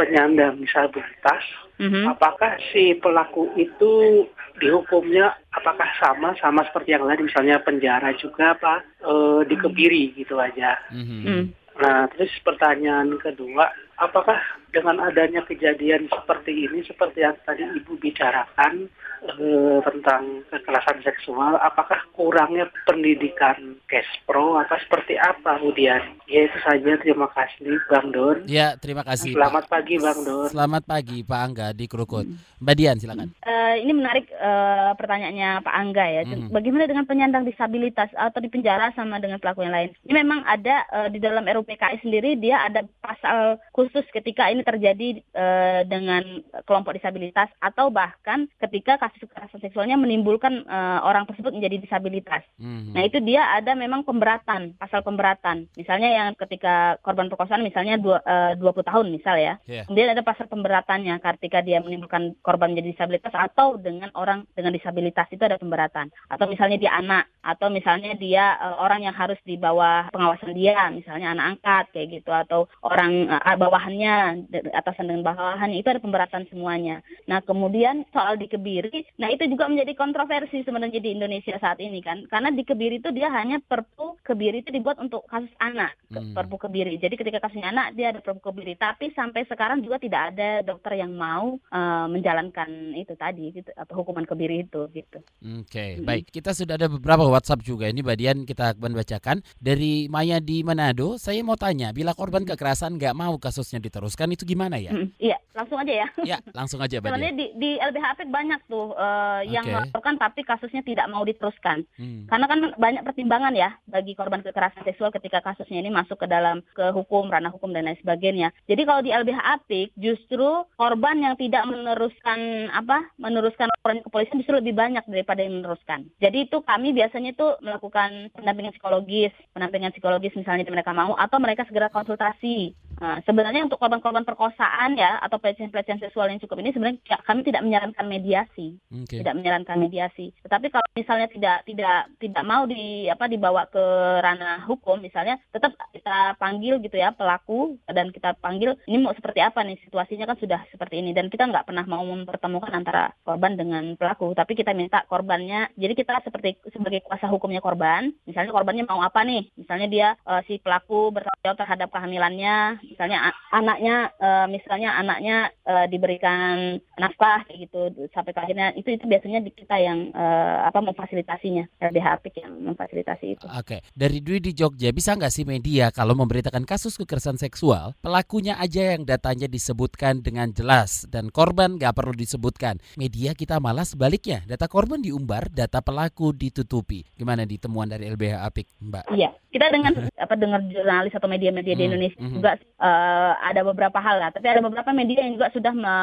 penyandang 0.00 0.56
disabilitas, 0.56 1.44
mm-hmm. 1.76 2.16
apakah 2.16 2.56
si 2.72 2.96
pelaku 2.96 3.52
itu 3.60 4.24
dihukumnya 4.56 5.36
apakah 5.52 5.88
sama 6.00 6.32
sama 6.40 6.64
seperti 6.64 6.96
yang 6.96 7.04
lain 7.04 7.28
misalnya 7.28 7.60
penjara 7.60 8.16
juga 8.16 8.56
apa 8.56 8.80
e, 9.04 9.12
dikebiri 9.44 10.16
gitu 10.16 10.40
aja. 10.40 10.80
Mm-hmm. 10.88 11.40
Nah, 11.80 12.08
terus 12.12 12.32
pertanyaan 12.40 13.12
kedua, 13.20 13.68
apakah 14.00 14.40
dengan 14.70 15.02
adanya 15.02 15.44
kejadian 15.44 16.08
seperti 16.08 16.66
ini, 16.66 16.80
seperti 16.86 17.26
yang 17.26 17.36
tadi 17.42 17.66
Ibu 17.66 17.98
bicarakan 17.98 18.86
eh, 19.26 19.78
tentang 19.82 20.46
kekerasan 20.48 21.02
seksual, 21.02 21.58
apakah 21.58 21.98
kurangnya 22.14 22.70
pendidikan 22.86 23.76
Kespro 23.90 24.62
atau 24.62 24.78
seperti 24.86 25.18
apa 25.18 25.58
kemudian? 25.58 26.00
Ya 26.30 26.46
itu 26.46 26.58
saja, 26.62 26.92
terima 27.02 27.26
kasih 27.34 27.82
Bang 27.90 28.14
Don. 28.14 28.46
Ya, 28.46 28.78
terima 28.78 29.02
kasih. 29.02 29.34
Selamat 29.34 29.66
Pak. 29.66 29.82
pagi 29.82 29.94
Bang 29.98 30.20
Don. 30.22 30.48
Selamat 30.48 30.82
pagi 30.86 31.18
Pak 31.26 31.40
Angga 31.42 31.68
di 31.74 31.84
Krukut. 31.90 32.26
Mbak 32.62 32.74
Dian, 32.78 32.96
silakan. 33.02 33.34
Uh, 33.42 33.74
ini 33.82 33.90
menarik 33.90 34.30
uh, 34.38 34.94
pertanyaannya 34.94 35.66
Pak 35.66 35.74
Angga 35.74 36.06
ya. 36.06 36.22
Hmm. 36.22 36.54
Bagaimana 36.54 36.86
dengan 36.86 37.04
penyandang 37.10 37.42
disabilitas 37.42 38.14
atau 38.14 38.38
di 38.38 38.46
penjara 38.46 38.94
sama 38.94 39.18
dengan 39.18 39.42
pelaku 39.42 39.66
yang 39.66 39.74
lain? 39.74 39.90
Ini 40.06 40.14
memang 40.14 40.46
ada 40.46 40.86
uh, 40.94 41.08
di 41.10 41.18
dalam 41.18 41.42
RUPKI 41.42 42.06
sendiri 42.06 42.38
dia 42.38 42.62
ada 42.62 42.86
pasal 43.02 43.58
khusus 43.74 43.89
ketika 44.12 44.48
ini 44.48 44.62
terjadi 44.62 45.22
uh, 45.34 45.80
dengan 45.86 46.44
kelompok 46.64 46.96
disabilitas 46.96 47.50
atau 47.58 47.90
bahkan 47.90 48.46
ketika 48.62 48.96
kasus 49.00 49.26
kekerasan 49.26 49.60
seksualnya 49.60 49.98
menimbulkan 49.98 50.64
uh, 50.66 51.02
orang 51.04 51.26
tersebut 51.26 51.54
menjadi 51.54 51.82
disabilitas. 51.82 52.42
Mm-hmm. 52.60 52.92
Nah 52.94 53.02
itu 53.04 53.18
dia 53.22 53.46
ada 53.54 53.74
memang 53.74 54.06
pemberatan 54.06 54.78
pasal 54.78 55.02
pemberatan. 55.02 55.66
Misalnya 55.74 56.10
yang 56.10 56.28
ketika 56.38 56.96
korban 57.04 57.28
perkosaan 57.28 57.66
misalnya 57.66 58.00
dua, 58.00 58.22
uh, 58.22 58.52
20 58.56 58.90
tahun 58.90 59.06
misal 59.12 59.36
ya. 59.36 59.54
Yeah. 59.66 59.84
Kemudian 59.86 60.14
ada 60.14 60.22
pasal 60.24 60.46
pemberatannya 60.46 61.18
ketika 61.20 61.60
dia 61.60 61.82
menimbulkan 61.82 62.38
korban 62.40 62.72
menjadi 62.72 62.94
disabilitas 62.96 63.34
atau 63.34 63.76
dengan 63.76 64.10
orang 64.14 64.46
dengan 64.54 64.74
disabilitas 64.74 65.26
itu 65.32 65.42
ada 65.42 65.60
pemberatan. 65.60 66.12
Atau 66.30 66.46
misalnya 66.46 66.78
dia 66.80 66.92
anak 66.94 67.28
atau 67.40 67.72
misalnya 67.72 68.14
dia 68.16 68.56
uh, 68.60 68.80
orang 68.82 69.04
yang 69.04 69.16
harus 69.16 69.38
di 69.44 69.56
bawah 69.56 70.12
pengawasan 70.12 70.52
dia 70.52 70.92
misalnya 70.92 71.32
anak 71.32 71.56
angkat 71.56 71.84
kayak 71.96 72.08
gitu 72.20 72.30
atau 72.30 72.68
orang 72.84 73.26
uh, 73.28 73.42
bawahannya 73.80 74.44
atasan 74.76 75.08
dengan 75.08 75.24
bawahan 75.32 75.72
itu 75.72 75.88
ada 75.88 76.04
pemberatan 76.04 76.44
semuanya. 76.52 77.00
Nah 77.24 77.40
kemudian 77.40 78.04
soal 78.12 78.36
dikebiri, 78.36 79.08
nah 79.16 79.32
itu 79.32 79.48
juga 79.48 79.72
menjadi 79.72 79.96
kontroversi 79.96 80.60
sebenarnya 80.60 81.00
di 81.00 81.16
Indonesia 81.16 81.56
saat 81.56 81.80
ini 81.80 82.04
kan, 82.04 82.28
karena 82.28 82.52
dikebiri 82.52 83.00
itu 83.00 83.08
dia 83.16 83.32
hanya 83.32 83.56
perpu 83.64 84.20
kebiri 84.20 84.60
itu 84.60 84.68
dibuat 84.68 85.00
untuk 85.00 85.24
kasus 85.32 85.50
anak, 85.56 85.96
hmm. 86.12 86.36
perpu 86.36 86.60
kebiri. 86.60 87.00
Jadi 87.00 87.16
ketika 87.16 87.40
kasusnya 87.40 87.72
anak 87.72 87.96
dia 87.96 88.12
ada 88.12 88.20
perpu 88.20 88.52
kebiri, 88.52 88.76
tapi 88.76 89.16
sampai 89.16 89.48
sekarang 89.48 89.80
juga 89.80 89.96
tidak 89.96 90.36
ada 90.36 90.60
dokter 90.60 91.00
yang 91.00 91.16
mau 91.16 91.56
uh, 91.72 92.06
menjalankan 92.12 92.92
itu 92.92 93.16
tadi, 93.16 93.56
gitu, 93.56 93.72
atau 93.72 94.04
hukuman 94.04 94.28
kebiri 94.28 94.68
itu 94.68 94.84
gitu. 94.92 95.24
Oke, 95.40 95.64
okay, 95.64 95.90
hmm. 95.96 96.04
baik. 96.04 96.28
Kita 96.28 96.52
sudah 96.52 96.76
ada 96.76 96.92
beberapa 96.92 97.24
WhatsApp 97.24 97.64
juga 97.64 97.88
ini, 97.88 98.04
Badian 98.04 98.44
kita 98.44 98.76
akan 98.76 98.92
bacakan 98.92 99.40
dari 99.56 100.04
Maya 100.12 100.36
di 100.38 100.60
Manado. 100.60 101.16
Saya 101.16 101.40
mau 101.40 101.56
tanya, 101.56 101.96
bila 101.96 102.12
korban 102.12 102.44
kekerasan 102.44 103.00
nggak 103.00 103.16
mau 103.16 103.40
kasusnya 103.70 103.86
diteruskan 103.86 104.34
itu 104.34 104.42
gimana 104.42 104.82
ya? 104.82 104.90
Iya, 105.22 105.38
langsung 105.54 105.78
aja 105.78 105.94
ya. 105.94 106.06
Iya, 106.26 106.38
langsung 106.50 106.82
aja 106.82 106.98
Sebenarnya 106.98 107.38
di, 107.38 107.46
di 107.54 107.70
LBHP 107.78 108.26
banyak 108.26 108.66
tuh 108.66 108.98
uh, 108.98 109.46
yang 109.46 109.62
okay. 109.62 109.78
melaporkan 109.78 110.18
tapi 110.18 110.42
kasusnya 110.42 110.82
tidak 110.82 111.06
mau 111.06 111.22
diteruskan. 111.22 111.86
Hmm. 111.94 112.26
Karena 112.26 112.50
kan 112.50 112.58
banyak 112.74 113.06
pertimbangan 113.06 113.54
ya 113.54 113.78
bagi 113.86 114.18
korban 114.18 114.42
kekerasan 114.42 114.82
seksual 114.82 115.14
ketika 115.14 115.38
kasusnya 115.38 115.78
ini 115.86 115.94
masuk 115.94 116.18
ke 116.18 116.26
dalam 116.26 116.66
ke 116.74 116.90
hukum, 116.90 117.30
ranah 117.30 117.54
hukum 117.54 117.70
dan 117.70 117.86
lain 117.86 118.00
sebagainya. 118.02 118.50
Jadi 118.66 118.82
kalau 118.82 119.06
di 119.06 119.14
LBH 119.14 119.38
Apik 119.38 119.94
justru 119.94 120.66
korban 120.74 121.22
yang 121.22 121.38
tidak 121.38 121.62
meneruskan 121.70 122.66
apa? 122.74 123.06
meneruskan 123.22 123.70
laporan 123.70 124.02
kepolisian 124.02 124.42
justru 124.42 124.58
lebih 124.58 124.74
banyak 124.74 125.06
daripada 125.06 125.46
yang 125.46 125.62
meneruskan. 125.62 126.10
Jadi 126.18 126.50
itu 126.50 126.58
kami 126.66 126.90
biasanya 126.90 127.30
itu 127.36 127.46
melakukan 127.62 128.34
pendampingan 128.34 128.74
psikologis, 128.74 129.30
pendampingan 129.54 129.94
psikologis 129.94 130.34
misalnya 130.34 130.66
mereka 130.66 130.90
mau 130.90 131.14
atau 131.14 131.38
mereka 131.38 131.62
segera 131.68 131.92
konsultasi. 131.92 132.74
Nah, 133.00 133.24
sebenarnya 133.24 133.64
untuk 133.64 133.80
korban-korban 133.80 134.28
perkosaan 134.28 134.92
ya 134.92 135.16
atau 135.24 135.40
pelecehan-pelecehan 135.40 136.04
seksual 136.04 136.28
yang 136.28 136.36
cukup 136.36 136.60
ini 136.60 136.76
sebenarnya 136.76 137.00
kami 137.24 137.40
tidak 137.48 137.64
menyarankan 137.64 138.06
mediasi, 138.06 138.76
okay. 138.92 139.24
tidak 139.24 139.40
menyarankan 139.40 139.80
mediasi. 139.80 140.36
Tetapi 140.44 140.68
kalau 140.68 140.84
misalnya 140.92 141.26
tidak 141.32 141.64
tidak 141.64 142.12
tidak 142.20 142.44
mau 142.44 142.68
di 142.68 143.08
apa 143.08 143.24
dibawa 143.24 143.64
ke 143.72 143.80
ranah 144.20 144.68
hukum 144.68 145.00
misalnya, 145.00 145.40
tetap 145.48 145.72
kita 145.96 146.36
panggil 146.36 146.76
gitu 146.84 147.00
ya 147.00 147.16
pelaku 147.16 147.80
dan 147.88 148.12
kita 148.12 148.36
panggil 148.36 148.76
ini 148.84 149.00
mau 149.00 149.16
seperti 149.16 149.40
apa 149.40 149.64
nih 149.64 149.80
situasinya 149.88 150.28
kan 150.28 150.36
sudah 150.36 150.60
seperti 150.68 151.00
ini 151.00 151.16
dan 151.16 151.32
kita 151.32 151.48
nggak 151.48 151.72
pernah 151.72 151.88
mau 151.88 152.04
mempertemukan 152.04 152.70
antara 152.76 153.16
korban 153.24 153.56
dengan 153.56 153.96
pelaku, 153.96 154.36
tapi 154.36 154.52
kita 154.52 154.76
minta 154.76 155.08
korbannya. 155.08 155.72
Jadi 155.80 155.96
kita 155.96 156.20
seperti 156.20 156.60
sebagai 156.68 157.00
kuasa 157.08 157.32
hukumnya 157.32 157.64
korban, 157.64 158.12
misalnya 158.28 158.52
korbannya 158.52 158.84
mau 158.84 159.00
apa 159.00 159.24
nih, 159.24 159.48
misalnya 159.56 159.88
dia 159.88 160.08
uh, 160.28 160.44
si 160.44 160.60
pelaku 160.60 161.08
bertanggung 161.08 161.40
jawab 161.40 161.56
terhadap 161.56 161.88
kehamilannya 161.88 162.56
misalnya 162.90 163.30
anaknya 163.54 164.10
uh, 164.18 164.46
misalnya 164.50 164.90
anaknya 164.98 165.36
uh, 165.64 165.86
diberikan 165.86 166.82
nafkah 166.98 167.46
gitu 167.54 167.94
sampai 168.10 168.34
ke 168.34 168.40
akhirnya 168.42 168.74
itu 168.74 168.90
itu 168.90 169.06
biasanya 169.06 169.40
di 169.40 169.54
kita 169.54 169.78
yang 169.78 170.10
uh, 170.12 170.66
apa 170.66 170.82
memfasilitasinya 170.82 171.70
LBH 171.78 172.06
Apik 172.20 172.34
yang 172.42 172.52
memfasilitasi 172.58 173.38
itu. 173.38 173.44
Oke, 173.46 173.78
okay. 173.78 173.80
dari 173.94 174.18
Dwi 174.18 174.42
di 174.42 174.52
Jogja 174.52 174.90
bisa 174.90 175.14
nggak 175.14 175.32
sih 175.32 175.46
media 175.46 175.94
kalau 175.94 176.18
memberitakan 176.18 176.66
kasus 176.66 176.98
kekerasan 176.98 177.38
seksual 177.38 177.94
pelakunya 178.02 178.58
aja 178.58 178.98
yang 178.98 179.06
datanya 179.06 179.46
disebutkan 179.46 180.20
dengan 180.20 180.50
jelas 180.50 181.06
dan 181.06 181.30
korban 181.30 181.78
nggak 181.78 181.94
perlu 181.94 182.12
disebutkan. 182.12 182.82
Media 182.98 183.32
kita 183.32 183.62
malah 183.62 183.86
sebaliknya 183.86 184.42
data 184.44 184.66
korban 184.66 184.98
diumbar, 184.98 185.46
data 185.48 185.78
pelaku 185.80 186.34
ditutupi. 186.34 187.06
Gimana 187.14 187.46
di 187.46 187.56
temuan 187.56 187.86
dari 187.86 188.10
LBH 188.10 188.34
Apik, 188.42 188.66
Mbak? 188.82 189.04
Iya, 189.14 189.30
kita 189.50 189.66
dengan 189.70 189.92
apa 190.14 190.34
dengar 190.38 190.60
jurnalis 190.70 191.14
atau 191.14 191.28
media-media 191.28 191.74
di 191.74 191.82
hmm, 191.84 191.90
Indonesia 191.90 192.20
hmm. 192.20 192.34
juga 192.38 192.50
uh, 192.80 193.32
ada 193.38 193.60
beberapa 193.62 194.00
hal 194.00 194.16
lah, 194.18 194.30
tapi 194.32 194.48
ada 194.48 194.64
beberapa 194.64 194.90
media 194.90 195.22
yang 195.22 195.36
juga 195.36 195.52
sudah 195.52 195.72
me, 195.76 195.96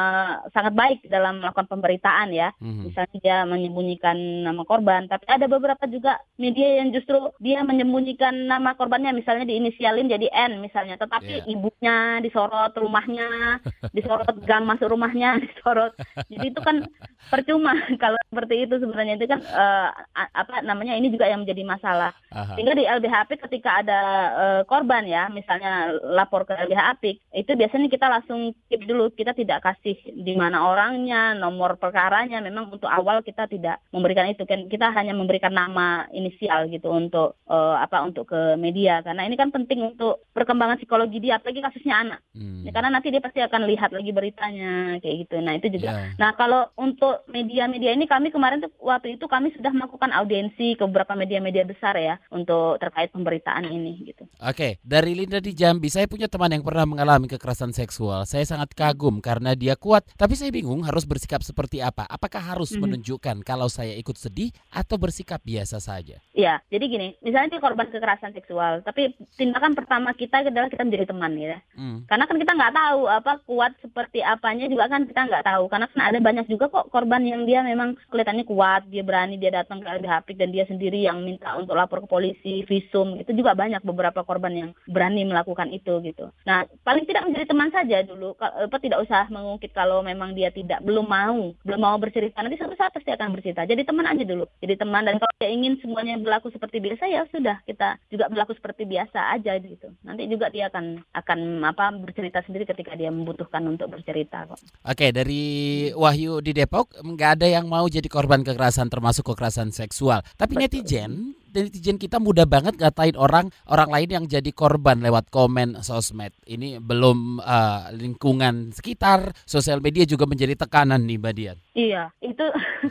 sangat 0.54 0.72
baik 0.72 0.98
dalam 1.10 1.42
melakukan 1.42 1.66
pemberitaan 1.66 2.30
ya. 2.30 2.54
Hmm. 2.62 2.86
Misalnya 2.86 3.18
dia 3.18 3.36
menyembunyikan 3.44 4.46
nama 4.46 4.62
korban, 4.62 5.10
tapi 5.10 5.26
ada 5.26 5.50
beberapa 5.50 5.84
juga 5.90 6.22
media 6.38 6.80
yang 6.80 6.94
justru 6.94 7.34
dia 7.42 7.66
menyembunyikan 7.66 8.46
nama 8.46 8.78
korbannya 8.78 9.10
misalnya 9.10 9.44
diinisialin 9.44 10.08
jadi 10.08 10.30
N 10.30 10.62
misalnya, 10.62 10.94
tetapi 10.96 11.42
yeah. 11.44 11.52
ibunya 11.52 11.96
disorot 12.22 12.72
rumahnya, 12.78 13.58
disorot 13.90 14.38
gang 14.46 14.64
masuk 14.64 14.94
rumahnya, 14.94 15.36
disorot. 15.44 15.92
Jadi 16.30 16.54
itu 16.54 16.60
kan 16.62 16.86
percuma 17.28 17.74
kalau 18.02 18.18
seperti 18.30 18.70
itu 18.70 18.78
sebenarnya 18.78 19.18
itu 19.18 19.26
kan 19.26 19.42
uh, 19.42 19.90
apa 20.14 20.62
namanya 20.62 20.94
ini 20.94 21.10
juga 21.10 21.26
yang 21.26 21.42
menjadi 21.42 21.66
masalah. 21.66 22.12
Aha. 22.30 22.54
Sehingga 22.54 22.78
di 22.78 22.86
LBHP 22.86 23.42
ketika 23.50 23.82
ada 23.82 24.00
uh, 24.36 24.62
korban 24.62 25.02
ya, 25.04 25.26
misalnya 25.32 25.90
lapor 26.06 26.46
ke 26.46 26.67
LBH 26.68 26.82
Apik, 26.92 27.16
itu 27.32 27.52
biasanya 27.56 27.88
kita 27.88 28.06
langsung 28.12 28.52
keep 28.68 28.84
dulu, 28.84 29.08
kita 29.16 29.32
tidak 29.32 29.64
kasih 29.64 29.96
di 30.12 30.36
mana 30.36 30.68
orangnya, 30.68 31.32
nomor 31.32 31.80
perkaranya. 31.80 32.44
Memang 32.44 32.68
untuk 32.68 32.92
awal 32.92 33.24
kita 33.24 33.48
tidak 33.48 33.80
memberikan 33.88 34.28
itu, 34.28 34.44
kan 34.44 34.68
kita 34.68 34.92
hanya 34.92 35.16
memberikan 35.16 35.56
nama 35.56 36.04
inisial 36.12 36.68
gitu 36.68 36.92
untuk 36.92 37.40
uh, 37.48 37.80
apa 37.80 38.04
untuk 38.04 38.28
ke 38.28 38.60
media, 38.60 39.00
karena 39.00 39.24
ini 39.24 39.40
kan 39.40 39.48
penting 39.48 39.80
untuk 39.80 40.28
perkembangan 40.36 40.76
psikologi 40.76 41.24
dia, 41.24 41.40
apalagi 41.40 41.64
kasusnya 41.64 41.96
anak. 42.04 42.20
Hmm. 42.36 42.68
Ya, 42.68 42.70
karena 42.76 42.92
nanti 42.92 43.08
dia 43.08 43.24
pasti 43.24 43.40
akan 43.40 43.64
lihat 43.64 43.96
lagi 43.96 44.12
beritanya 44.12 45.00
kayak 45.00 45.16
gitu. 45.24 45.40
Nah 45.40 45.56
itu 45.56 45.72
juga. 45.72 45.90
Yeah. 45.96 46.12
Nah 46.20 46.30
kalau 46.36 46.68
untuk 46.76 47.24
media-media 47.32 47.96
ini 47.96 48.04
kami 48.04 48.28
kemarin 48.28 48.60
tuh 48.60 48.70
waktu 48.84 49.16
itu 49.16 49.24
kami 49.24 49.56
sudah 49.56 49.72
melakukan 49.72 50.12
audiensi 50.12 50.76
ke 50.76 50.84
beberapa 50.84 51.16
media-media 51.16 51.64
besar 51.64 51.96
ya 51.96 52.20
untuk 52.28 52.76
terkait 52.82 53.08
pemberitaan 53.14 53.64
ini 53.64 54.12
gitu. 54.12 54.28
Oke, 54.42 54.82
dari 54.82 55.14
Linda 55.16 55.38
di 55.38 55.54
Jambi, 55.54 55.88
saya 55.88 56.10
punya 56.10 56.26
teman 56.26 56.57
yang 56.57 56.57
pernah 56.62 56.86
mengalami 56.88 57.26
kekerasan 57.30 57.74
seksual. 57.74 58.24
Saya 58.24 58.44
sangat 58.46 58.74
kagum 58.74 59.18
karena 59.18 59.52
dia 59.52 59.74
kuat, 59.74 60.06
tapi 60.14 60.38
saya 60.38 60.54
bingung 60.54 60.86
harus 60.86 61.04
bersikap 61.04 61.42
seperti 61.42 61.82
apa. 61.82 62.06
Apakah 62.06 62.40
harus 62.40 62.74
hmm. 62.74 62.82
menunjukkan 62.84 63.36
kalau 63.42 63.66
saya 63.66 63.94
ikut 63.96 64.16
sedih 64.16 64.54
atau 64.70 64.96
bersikap 64.96 65.42
biasa 65.42 65.82
saja? 65.82 66.18
Ya, 66.32 66.62
jadi 66.70 66.84
gini, 66.86 67.08
misalnya 67.20 67.58
dia 67.58 67.62
korban 67.62 67.90
kekerasan 67.90 68.34
seksual, 68.34 68.82
tapi 68.82 69.14
tindakan 69.34 69.74
pertama 69.74 70.14
kita 70.14 70.46
adalah 70.46 70.70
kita 70.70 70.86
menjadi 70.86 71.10
teman 71.10 71.32
ya. 71.38 71.58
Hmm. 71.74 72.06
Karena 72.06 72.24
kan 72.24 72.36
kita 72.38 72.52
nggak 72.54 72.74
tahu 72.74 73.00
apa 73.10 73.32
kuat 73.44 73.72
seperti 73.82 74.20
apanya 74.22 74.66
juga 74.70 74.86
kan 74.88 75.04
kita 75.04 75.20
nggak 75.28 75.44
tahu. 75.46 75.64
Karena 75.66 75.86
kan 75.90 76.00
ada 76.14 76.18
banyak 76.18 76.46
juga 76.46 76.70
kok 76.70 76.88
korban 76.90 77.22
yang 77.24 77.42
dia 77.44 77.60
memang 77.62 77.98
kelihatannya 78.10 78.44
kuat, 78.46 78.86
dia 78.88 79.02
berani, 79.02 79.38
dia 79.38 79.50
datang 79.52 79.82
ke 79.82 79.88
LBH 79.88 80.30
dan 80.38 80.48
dia 80.54 80.64
sendiri 80.68 81.04
yang 81.04 81.20
minta 81.24 81.56
untuk 81.58 81.74
lapor 81.74 82.04
ke 82.04 82.08
polisi, 82.08 82.62
visum, 82.64 83.18
itu 83.20 83.34
juga 83.34 83.52
banyak 83.58 83.82
beberapa 83.82 84.22
korban 84.22 84.52
yang 84.54 84.70
berani 84.86 85.24
melakukan 85.24 85.68
itu 85.74 85.98
gitu. 86.04 86.30
Nah, 86.48 86.64
paling 86.80 87.04
tidak 87.04 87.28
menjadi 87.28 87.44
teman 87.52 87.68
saja 87.68 88.00
dulu, 88.00 88.32
apa 88.40 88.80
tidak 88.80 89.04
usah 89.04 89.28
mengungkit 89.28 89.76
kalau 89.76 90.00
memang 90.00 90.32
dia 90.32 90.48
tidak 90.48 90.80
belum 90.80 91.04
mau, 91.04 91.52
belum 91.60 91.76
mau 91.76 92.00
bercerita. 92.00 92.40
Nanti 92.40 92.56
suatu 92.56 92.72
saat 92.72 92.96
pasti 92.96 93.12
akan 93.12 93.36
bercerita. 93.36 93.68
Jadi 93.68 93.84
teman 93.84 94.08
aja 94.08 94.24
dulu. 94.24 94.48
Jadi 94.64 94.80
teman 94.80 95.04
dan 95.04 95.20
kalau 95.20 95.34
dia 95.36 95.52
ingin 95.52 95.76
semuanya 95.84 96.16
berlaku 96.16 96.48
seperti 96.48 96.80
biasa 96.80 97.04
ya 97.04 97.28
sudah 97.28 97.60
kita 97.68 98.00
juga 98.08 98.32
berlaku 98.32 98.56
seperti 98.56 98.88
biasa 98.88 99.36
aja 99.36 99.60
gitu. 99.60 99.92
Nanti 100.00 100.24
juga 100.24 100.48
dia 100.48 100.72
akan 100.72 101.04
akan 101.12 101.38
apa 101.68 101.92
bercerita 102.00 102.40
sendiri 102.48 102.64
ketika 102.64 102.96
dia 102.96 103.12
membutuhkan 103.12 103.60
untuk 103.68 103.92
bercerita 103.92 104.48
kok. 104.48 104.56
Oke, 104.88 105.12
dari 105.12 105.44
Wahyu 105.92 106.40
di 106.40 106.56
Depok 106.56 106.96
nggak 106.96 107.44
ada 107.44 107.46
yang 107.46 107.68
mau 107.68 107.84
jadi 107.84 108.08
korban 108.08 108.40
kekerasan 108.40 108.88
termasuk 108.88 109.36
kekerasan 109.36 109.68
seksual. 109.68 110.24
Tapi 110.40 110.56
Betul. 110.56 110.64
netizen 110.64 111.12
netizen 111.52 111.96
kita 111.96 112.20
mudah 112.20 112.44
banget 112.44 112.76
ngatain 112.76 113.16
orang 113.16 113.48
orang 113.68 113.88
lain 113.88 114.08
yang 114.08 114.24
jadi 114.24 114.50
korban 114.52 115.00
lewat 115.00 115.32
komen 115.32 115.80
sosmed. 115.80 116.32
Ini 116.44 116.80
belum 116.82 117.40
uh, 117.42 117.92
lingkungan 117.94 118.74
sekitar, 118.74 119.32
sosial 119.44 119.80
media 119.80 120.04
juga 120.04 120.24
menjadi 120.28 120.54
tekanan 120.54 121.04
nih 121.04 121.18
Mbak 121.20 121.34
Dian. 121.34 121.58
Iya, 121.78 122.10
itu 122.18 122.46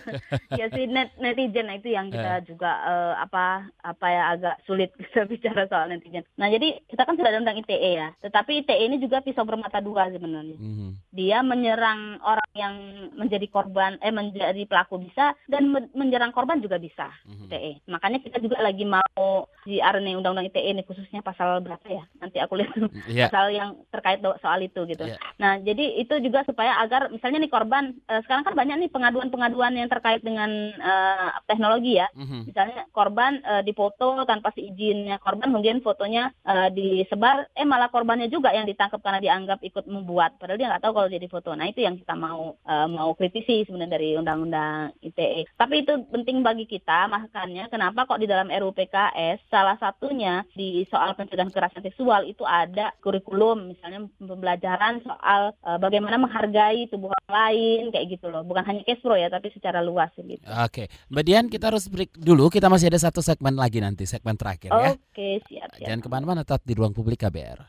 ya 0.59 0.65
sih 0.71 0.87
net, 0.87 1.11
netizen 1.19 1.67
itu 1.75 1.91
yang 1.91 2.07
kita 2.07 2.39
yeah. 2.39 2.47
juga 2.47 2.71
uh, 2.87 3.13
apa 3.19 3.67
apa 3.83 4.05
ya 4.07 4.23
agak 4.31 4.55
sulit 4.63 4.95
bisa 5.01 5.27
bicara 5.27 5.67
soal 5.67 5.91
netizen. 5.91 6.23
Nah, 6.39 6.47
jadi 6.47 6.79
kita 6.87 7.03
kan 7.03 7.19
sudah 7.19 7.29
ada 7.35 7.41
undang 7.43 7.59
ITE 7.59 7.91
ya. 7.99 8.15
Tetapi 8.23 8.63
ITE 8.63 8.87
ini 8.87 8.97
juga 9.03 9.19
pisau 9.19 9.43
bermata 9.43 9.83
dua 9.83 10.07
sebenarnya. 10.07 10.55
Mm 10.55 10.73
-hmm. 10.73 10.89
Dia 11.11 11.43
menyerang 11.43 12.23
orang 12.23 12.51
yang 12.55 12.75
menjadi 13.19 13.47
korban 13.51 13.99
eh 13.99 14.13
menjadi 14.13 14.63
pelaku 14.63 15.03
bisa 15.03 15.35
dan 15.51 15.67
menyerang 15.91 16.31
korban 16.31 16.63
juga 16.63 16.79
bisa 16.79 17.11
mm 17.27 17.33
-hmm. 17.33 17.45
ITE. 17.51 17.71
Makanya 17.91 18.19
kita 18.23 18.37
juga 18.47 18.63
lagi 18.63 18.88
mau 18.88 19.51
di 19.67 19.83
nih 19.83 20.15
undang-undang 20.15 20.47
ITE 20.47 20.71
ini 20.71 20.81
khususnya 20.88 21.19
pasal 21.19 21.60
berapa 21.60 21.83
ya? 21.91 22.03
Nanti 22.23 22.39
aku 22.39 22.55
lihat 22.55 22.71
yeah. 23.12 23.27
pasal 23.27 23.51
yang 23.51 23.75
terkait 23.91 24.23
soal 24.39 24.63
itu 24.63 24.88
gitu. 24.88 25.03
Yeah. 25.03 25.19
Nah, 25.41 25.60
jadi 25.60 25.99
itu 25.99 26.23
juga 26.23 26.47
supaya 26.47 26.79
agar 26.79 27.12
misalnya 27.12 27.43
nih 27.43 27.51
korban 27.51 27.91
uh, 28.07 28.23
sekarang 28.23 28.47
kan 28.47 28.55
banyak 28.55 28.88
nih 28.88 28.91
pengaduan-pengaduan 28.93 29.75
yang 29.75 29.91
terkait 29.91 30.23
dengan 30.23 30.71
uh, 30.79 31.36
teknologi 31.49 31.99
ya. 31.99 32.07
Mm-hmm. 32.15 32.41
Misalnya 32.47 32.81
korban 32.93 33.43
uh, 33.43 33.63
difoto 33.65 34.23
tanpa 34.23 34.55
izinnya 34.55 35.19
korban 35.19 35.51
kemudian 35.51 35.83
fotonya 35.83 36.31
uh, 36.47 36.69
disebar 36.71 37.51
eh 37.57 37.67
malah 37.67 37.91
korbannya 37.91 38.29
juga 38.29 38.53
yang 38.53 38.63
ditangkap 38.63 39.03
karena 39.03 39.19
dianggap 39.19 39.60
ikut 39.60 39.83
membuat 39.89 40.39
padahal 40.39 40.60
dia 40.62 40.69
nggak 40.69 40.83
tahu 40.86 40.93
kalau 40.93 41.10
jadi 41.10 41.27
foto. 41.27 41.51
Nah, 41.57 41.67
itu 41.67 41.81
yang 41.81 41.97
kita 41.97 42.13
mau 42.13 42.55
uh, 42.55 42.88
mau 42.88 43.12
kritisi 43.17 43.65
sebenarnya 43.65 43.99
dari 43.99 44.15
undang-undang 44.15 44.93
ITE. 45.01 45.49
Tapi 45.57 45.83
itu 45.83 45.93
penting 46.07 46.45
bagi 46.45 46.69
kita 46.69 47.10
makanya 47.10 47.67
kenapa 47.67 48.05
kok 48.05 48.21
di 48.21 48.29
dalam 48.29 48.37
RUU 48.45 48.78
PKS 48.78 49.50
salah 49.50 49.73
satunya 49.82 50.45
di 50.54 50.86
soal 50.93 51.17
pencegahan 51.17 51.50
kekerasan 51.50 51.82
seksual 51.82 52.30
itu 52.30 52.45
ada 52.45 52.93
kurikulum 53.02 53.73
misalnya 53.73 54.06
pembelajaran 54.21 55.02
soal 55.02 55.58
uh, 55.65 55.82
bagaimana 55.82 56.21
menghargai 56.21 56.86
tubuh 56.93 57.10
orang 57.10 57.34
lain 57.34 57.84
kayak 57.89 58.13
gitu 58.13 58.30
loh 58.30 58.45
bukan 58.45 58.62
hanya 58.69 58.86
Cashpro 58.86 59.17
ya 59.17 59.34
tapi 59.34 59.50
secara 59.50 59.82
luas 59.82 60.13
gitu. 60.13 60.38
Oke, 60.62 60.93
Mbak 61.10 61.23
Dian 61.26 61.45
kita 61.50 61.73
harus 61.73 61.89
break 61.89 62.13
dulu 62.13 62.54
kita 62.54 62.69
masih 62.69 62.93
ada 62.93 63.02
satu 63.02 63.26
segmen 63.26 63.58
lagi 63.58 63.82
nanti 63.82 64.06
segmen 64.06 64.38
terakhir 64.38 64.69
ya. 64.69 64.93
Oke 64.93 65.41
siap, 65.50 65.73
siap. 65.73 65.88
Jangan 65.89 66.02
ke 66.06 66.10
mana-mana 66.13 66.45
tetap 66.45 66.62
di 66.62 66.78
ruang 66.78 66.93
publik 66.93 67.26
KBR. 67.26 67.65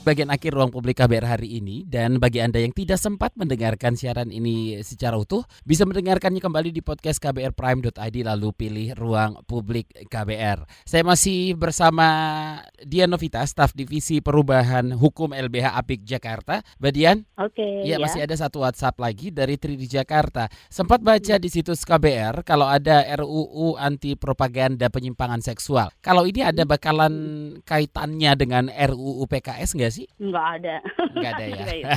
Bagian 0.00 0.32
akhir 0.32 0.56
ruang 0.56 0.72
publik 0.72 0.96
KBR 0.96 1.36
hari 1.36 1.60
ini 1.60 1.84
dan 1.84 2.16
bagi 2.16 2.40
Anda 2.40 2.56
yang 2.64 2.72
tidak 2.72 2.96
sempat 2.96 3.36
mendengarkan 3.36 4.00
siaran 4.00 4.32
ini 4.32 4.80
secara 4.80 5.20
utuh 5.20 5.44
bisa 5.68 5.84
mendengarkannya 5.84 6.40
kembali 6.40 6.72
di 6.72 6.80
podcast 6.80 7.20
kbrprime.id 7.20 8.16
lalu 8.24 8.48
pilih 8.56 8.88
ruang 8.96 9.44
publik 9.44 9.92
KBR. 10.08 10.64
Saya 10.88 11.04
masih 11.04 11.52
bersama 11.52 12.08
Dian 12.80 13.12
Novita, 13.12 13.44
staf 13.44 13.76
divisi 13.76 14.24
perubahan 14.24 14.96
hukum 14.96 15.36
LBH 15.36 15.76
Apik 15.76 16.00
Jakarta. 16.08 16.64
Mbak 16.80 16.92
Dian? 16.96 17.18
Oke. 17.36 17.60
Okay, 17.60 17.72
ya, 17.84 18.00
ya, 18.00 18.02
masih 18.02 18.24
ada 18.24 18.36
satu 18.40 18.64
WhatsApp 18.64 18.96
lagi 18.96 19.28
dari 19.28 19.60
Tri 19.60 19.76
di 19.76 19.84
Jakarta. 19.84 20.48
Sempat 20.72 21.04
baca 21.04 21.36
di 21.36 21.48
situs 21.52 21.84
KBR 21.84 22.40
kalau 22.48 22.64
ada 22.64 23.04
RUU 23.20 23.76
anti 23.76 24.16
propaganda 24.16 24.88
penyimpangan 24.88 25.44
seksual. 25.44 25.92
Kalau 26.00 26.24
ini 26.24 26.40
ada 26.40 26.64
bakalan 26.64 27.12
kaitannya 27.68 28.32
dengan 28.32 28.72
RUU 28.72 29.28
PKS 29.28 29.76
nggak 29.76 29.89
sih? 29.90 30.06
Enggak 30.16 30.62
ada. 30.62 30.76
Enggak 31.14 31.32
ada 31.36 31.44
ya. 31.82 31.90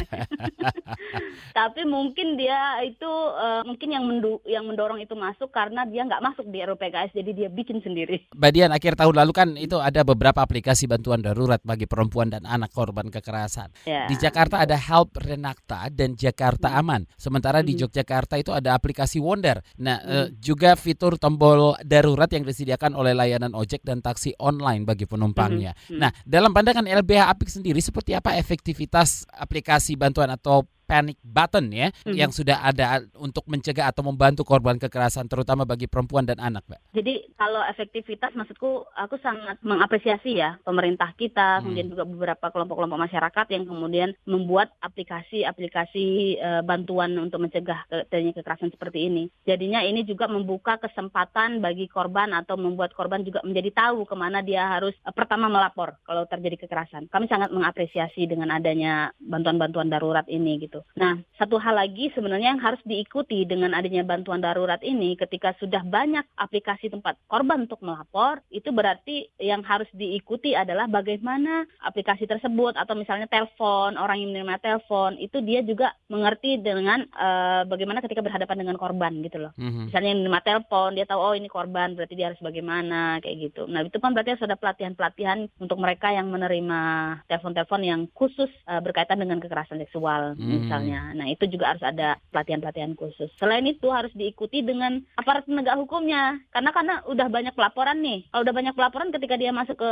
Tapi 1.57 1.81
mungkin 1.85 2.35
dia 2.35 2.81
itu 2.83 3.07
uh, 3.09 3.61
mungkin 3.63 3.89
yang 3.93 4.03
mendu 4.03 4.41
yang 4.43 4.65
mendorong 4.65 4.99
itu 4.99 5.13
masuk 5.13 5.53
karena 5.53 5.85
dia 5.85 6.03
nggak 6.03 6.23
masuk 6.23 6.45
di 6.49 6.59
RUPKS 6.65 7.13
jadi 7.13 7.31
dia 7.31 7.49
bikin 7.53 7.79
sendiri. 7.85 8.25
Badian 8.33 8.73
akhir 8.73 8.97
tahun 8.97 9.15
lalu 9.23 9.31
kan 9.31 9.49
itu 9.55 9.77
ada 9.77 10.01
beberapa 10.01 10.41
aplikasi 10.41 10.89
bantuan 10.89 11.21
darurat 11.21 11.61
bagi 11.61 11.85
perempuan 11.85 12.33
dan 12.33 12.43
anak 12.49 12.73
korban 12.73 13.13
kekerasan. 13.13 13.69
Ya. 13.85 14.09
Di 14.09 14.17
Jakarta 14.17 14.65
ada 14.65 14.73
Help 14.73 15.13
Renakta 15.21 15.87
dan 15.93 16.17
Jakarta 16.17 16.73
hmm. 16.73 16.79
Aman. 16.81 17.01
Sementara 17.15 17.61
hmm. 17.61 17.67
di 17.69 17.73
Yogyakarta 17.77 18.41
itu 18.41 18.49
ada 18.49 18.73
aplikasi 18.73 19.21
Wonder. 19.21 19.61
Nah, 19.77 20.01
hmm. 20.01 20.09
uh, 20.09 20.27
juga 20.41 20.73
fitur 20.73 21.21
tombol 21.21 21.77
darurat 21.85 22.31
yang 22.31 22.47
disediakan 22.47 22.97
oleh 22.97 23.13
layanan 23.13 23.53
ojek 23.53 23.85
dan 23.85 24.01
taksi 24.01 24.33
online 24.41 24.87
bagi 24.87 25.05
penumpangnya. 25.05 25.75
Hmm. 25.75 25.83
Hmm. 25.93 25.99
Nah, 26.07 26.11
dalam 26.23 26.49
pandangan 26.55 26.87
LBH 26.87 27.21
Apik 27.29 27.49
sendiri 27.51 27.82
seperti 27.83 28.15
apa 28.15 28.39
efektivitas 28.39 29.27
aplikasi 29.35 29.99
bantuan 29.99 30.31
atau 30.31 30.63
panic 30.93 31.17
button 31.25 31.73
ya 31.73 31.89
hmm. 32.05 32.13
yang 32.13 32.29
sudah 32.29 32.61
ada 32.61 33.01
untuk 33.17 33.49
mencegah 33.49 33.89
atau 33.89 34.05
membantu 34.05 34.45
korban 34.45 34.77
kekerasan 34.77 35.25
terutama 35.25 35.65
bagi 35.65 35.89
perempuan 35.89 36.29
dan 36.29 36.37
anak, 36.37 36.61
Mbak? 36.69 36.93
Jadi 36.93 37.33
kalau 37.33 37.65
efektivitas 37.65 38.37
maksudku 38.37 38.85
aku 38.93 39.17
sangat 39.25 39.57
mengapresiasi 39.65 40.37
ya 40.37 40.61
pemerintah 40.61 41.09
kita, 41.17 41.57
hmm. 41.57 41.61
kemudian 41.65 41.87
juga 41.89 42.03
beberapa 42.05 42.45
kelompok-kelompok 42.53 42.99
masyarakat 43.09 43.45
yang 43.49 43.65
kemudian 43.65 44.09
membuat 44.29 44.69
aplikasi-aplikasi 44.85 46.37
e, 46.37 46.49
bantuan 46.61 47.17
untuk 47.17 47.41
mencegah 47.41 47.89
terjadinya 47.89 48.37
kekerasan 48.37 48.69
seperti 48.69 49.09
ini. 49.09 49.23
Jadinya 49.49 49.81
ini 49.81 50.05
juga 50.05 50.29
membuka 50.29 50.77
kesempatan 50.77 51.57
bagi 51.57 51.89
korban 51.89 52.37
atau 52.37 52.53
membuat 52.53 52.93
korban 52.93 53.25
juga 53.25 53.41
menjadi 53.41 53.73
tahu 53.73 54.05
ke 54.05 54.13
mana 54.13 54.45
dia 54.45 54.69
harus 54.69 54.93
e, 55.01 55.09
pertama 55.09 55.49
melapor 55.49 55.97
kalau 56.05 56.29
terjadi 56.29 56.69
kekerasan. 56.69 57.09
Kami 57.09 57.25
sangat 57.25 57.49
mengapresiasi 57.49 58.29
dengan 58.29 58.53
adanya 58.53 59.09
bantuan-bantuan 59.17 59.89
darurat 59.89 60.27
ini 60.29 60.61
gitu. 60.61 60.82
Nah, 60.93 61.17
satu 61.39 61.57
hal 61.57 61.75
lagi 61.75 62.13
sebenarnya 62.13 62.53
yang 62.53 62.61
harus 62.61 62.79
diikuti 62.85 63.43
dengan 63.43 63.73
adanya 63.73 64.05
bantuan 64.05 64.39
darurat 64.43 64.79
ini 64.85 65.17
ketika 65.17 65.57
sudah 65.57 65.81
banyak 65.81 66.23
aplikasi 66.37 66.87
tempat 66.87 67.17
korban 67.25 67.65
untuk 67.65 67.81
melapor, 67.81 68.39
itu 68.53 68.69
berarti 68.69 69.27
yang 69.41 69.65
harus 69.65 69.89
diikuti 69.95 70.53
adalah 70.53 70.85
bagaimana 70.85 71.65
aplikasi 71.81 72.29
tersebut 72.29 72.77
atau 72.77 72.93
misalnya 72.93 73.25
telepon, 73.25 73.97
orang 73.97 74.21
yang 74.21 74.29
menerima 74.33 74.57
telepon 74.61 75.17
itu 75.17 75.41
dia 75.41 75.65
juga 75.65 75.97
mengerti 76.07 76.61
dengan 76.61 77.05
uh, 77.17 77.65
bagaimana 77.65 78.03
ketika 78.03 78.21
berhadapan 78.21 78.61
dengan 78.61 78.77
korban 78.77 79.19
gitu 79.25 79.41
loh. 79.41 79.51
Mm-hmm. 79.57 79.89
Misalnya 79.89 80.09
yang 80.13 80.19
menerima 80.23 80.41
telepon, 80.45 80.89
dia 80.93 81.05
tahu 81.09 81.19
oh 81.19 81.33
ini 81.33 81.49
korban, 81.49 81.97
berarti 81.97 82.13
dia 82.13 82.29
harus 82.31 82.41
bagaimana 82.41 83.17
kayak 83.19 83.51
gitu. 83.51 83.65
Nah, 83.65 83.81
itu 83.81 83.97
kan 83.97 84.13
berarti 84.13 84.37
harus 84.37 84.45
ada 84.45 84.59
pelatihan-pelatihan 84.59 85.49
untuk 85.57 85.77
mereka 85.81 86.13
yang 86.13 86.29
menerima 86.29 86.81
telepon-telepon 87.27 87.81
yang 87.81 88.01
khusus 88.13 88.49
uh, 88.69 88.79
berkaitan 88.79 89.19
dengan 89.19 89.41
kekerasan 89.41 89.81
seksual 89.81 90.37
mm-hmm. 90.37 90.62
Misalnya. 90.65 90.99
Nah, 91.13 91.27
itu 91.29 91.45
juga 91.51 91.75
harus 91.75 91.83
ada 91.83 92.17
pelatihan-pelatihan 92.31 92.95
khusus. 92.97 93.29
Selain 93.37 93.63
itu 93.67 93.87
harus 93.91 94.11
diikuti 94.15 94.63
dengan 94.63 95.03
aparat 95.19 95.45
penegak 95.45 95.77
hukumnya. 95.77 96.39
Karena 96.49 96.71
karena 96.71 96.95
udah 97.05 97.27
banyak 97.29 97.53
pelaporan 97.53 97.99
nih. 98.01 98.25
Kalau 98.31 98.41
udah 98.43 98.55
banyak 98.55 98.75
pelaporan 98.75 99.09
ketika 99.13 99.35
dia 99.37 99.51
masuk 99.53 99.77
ke 99.79 99.89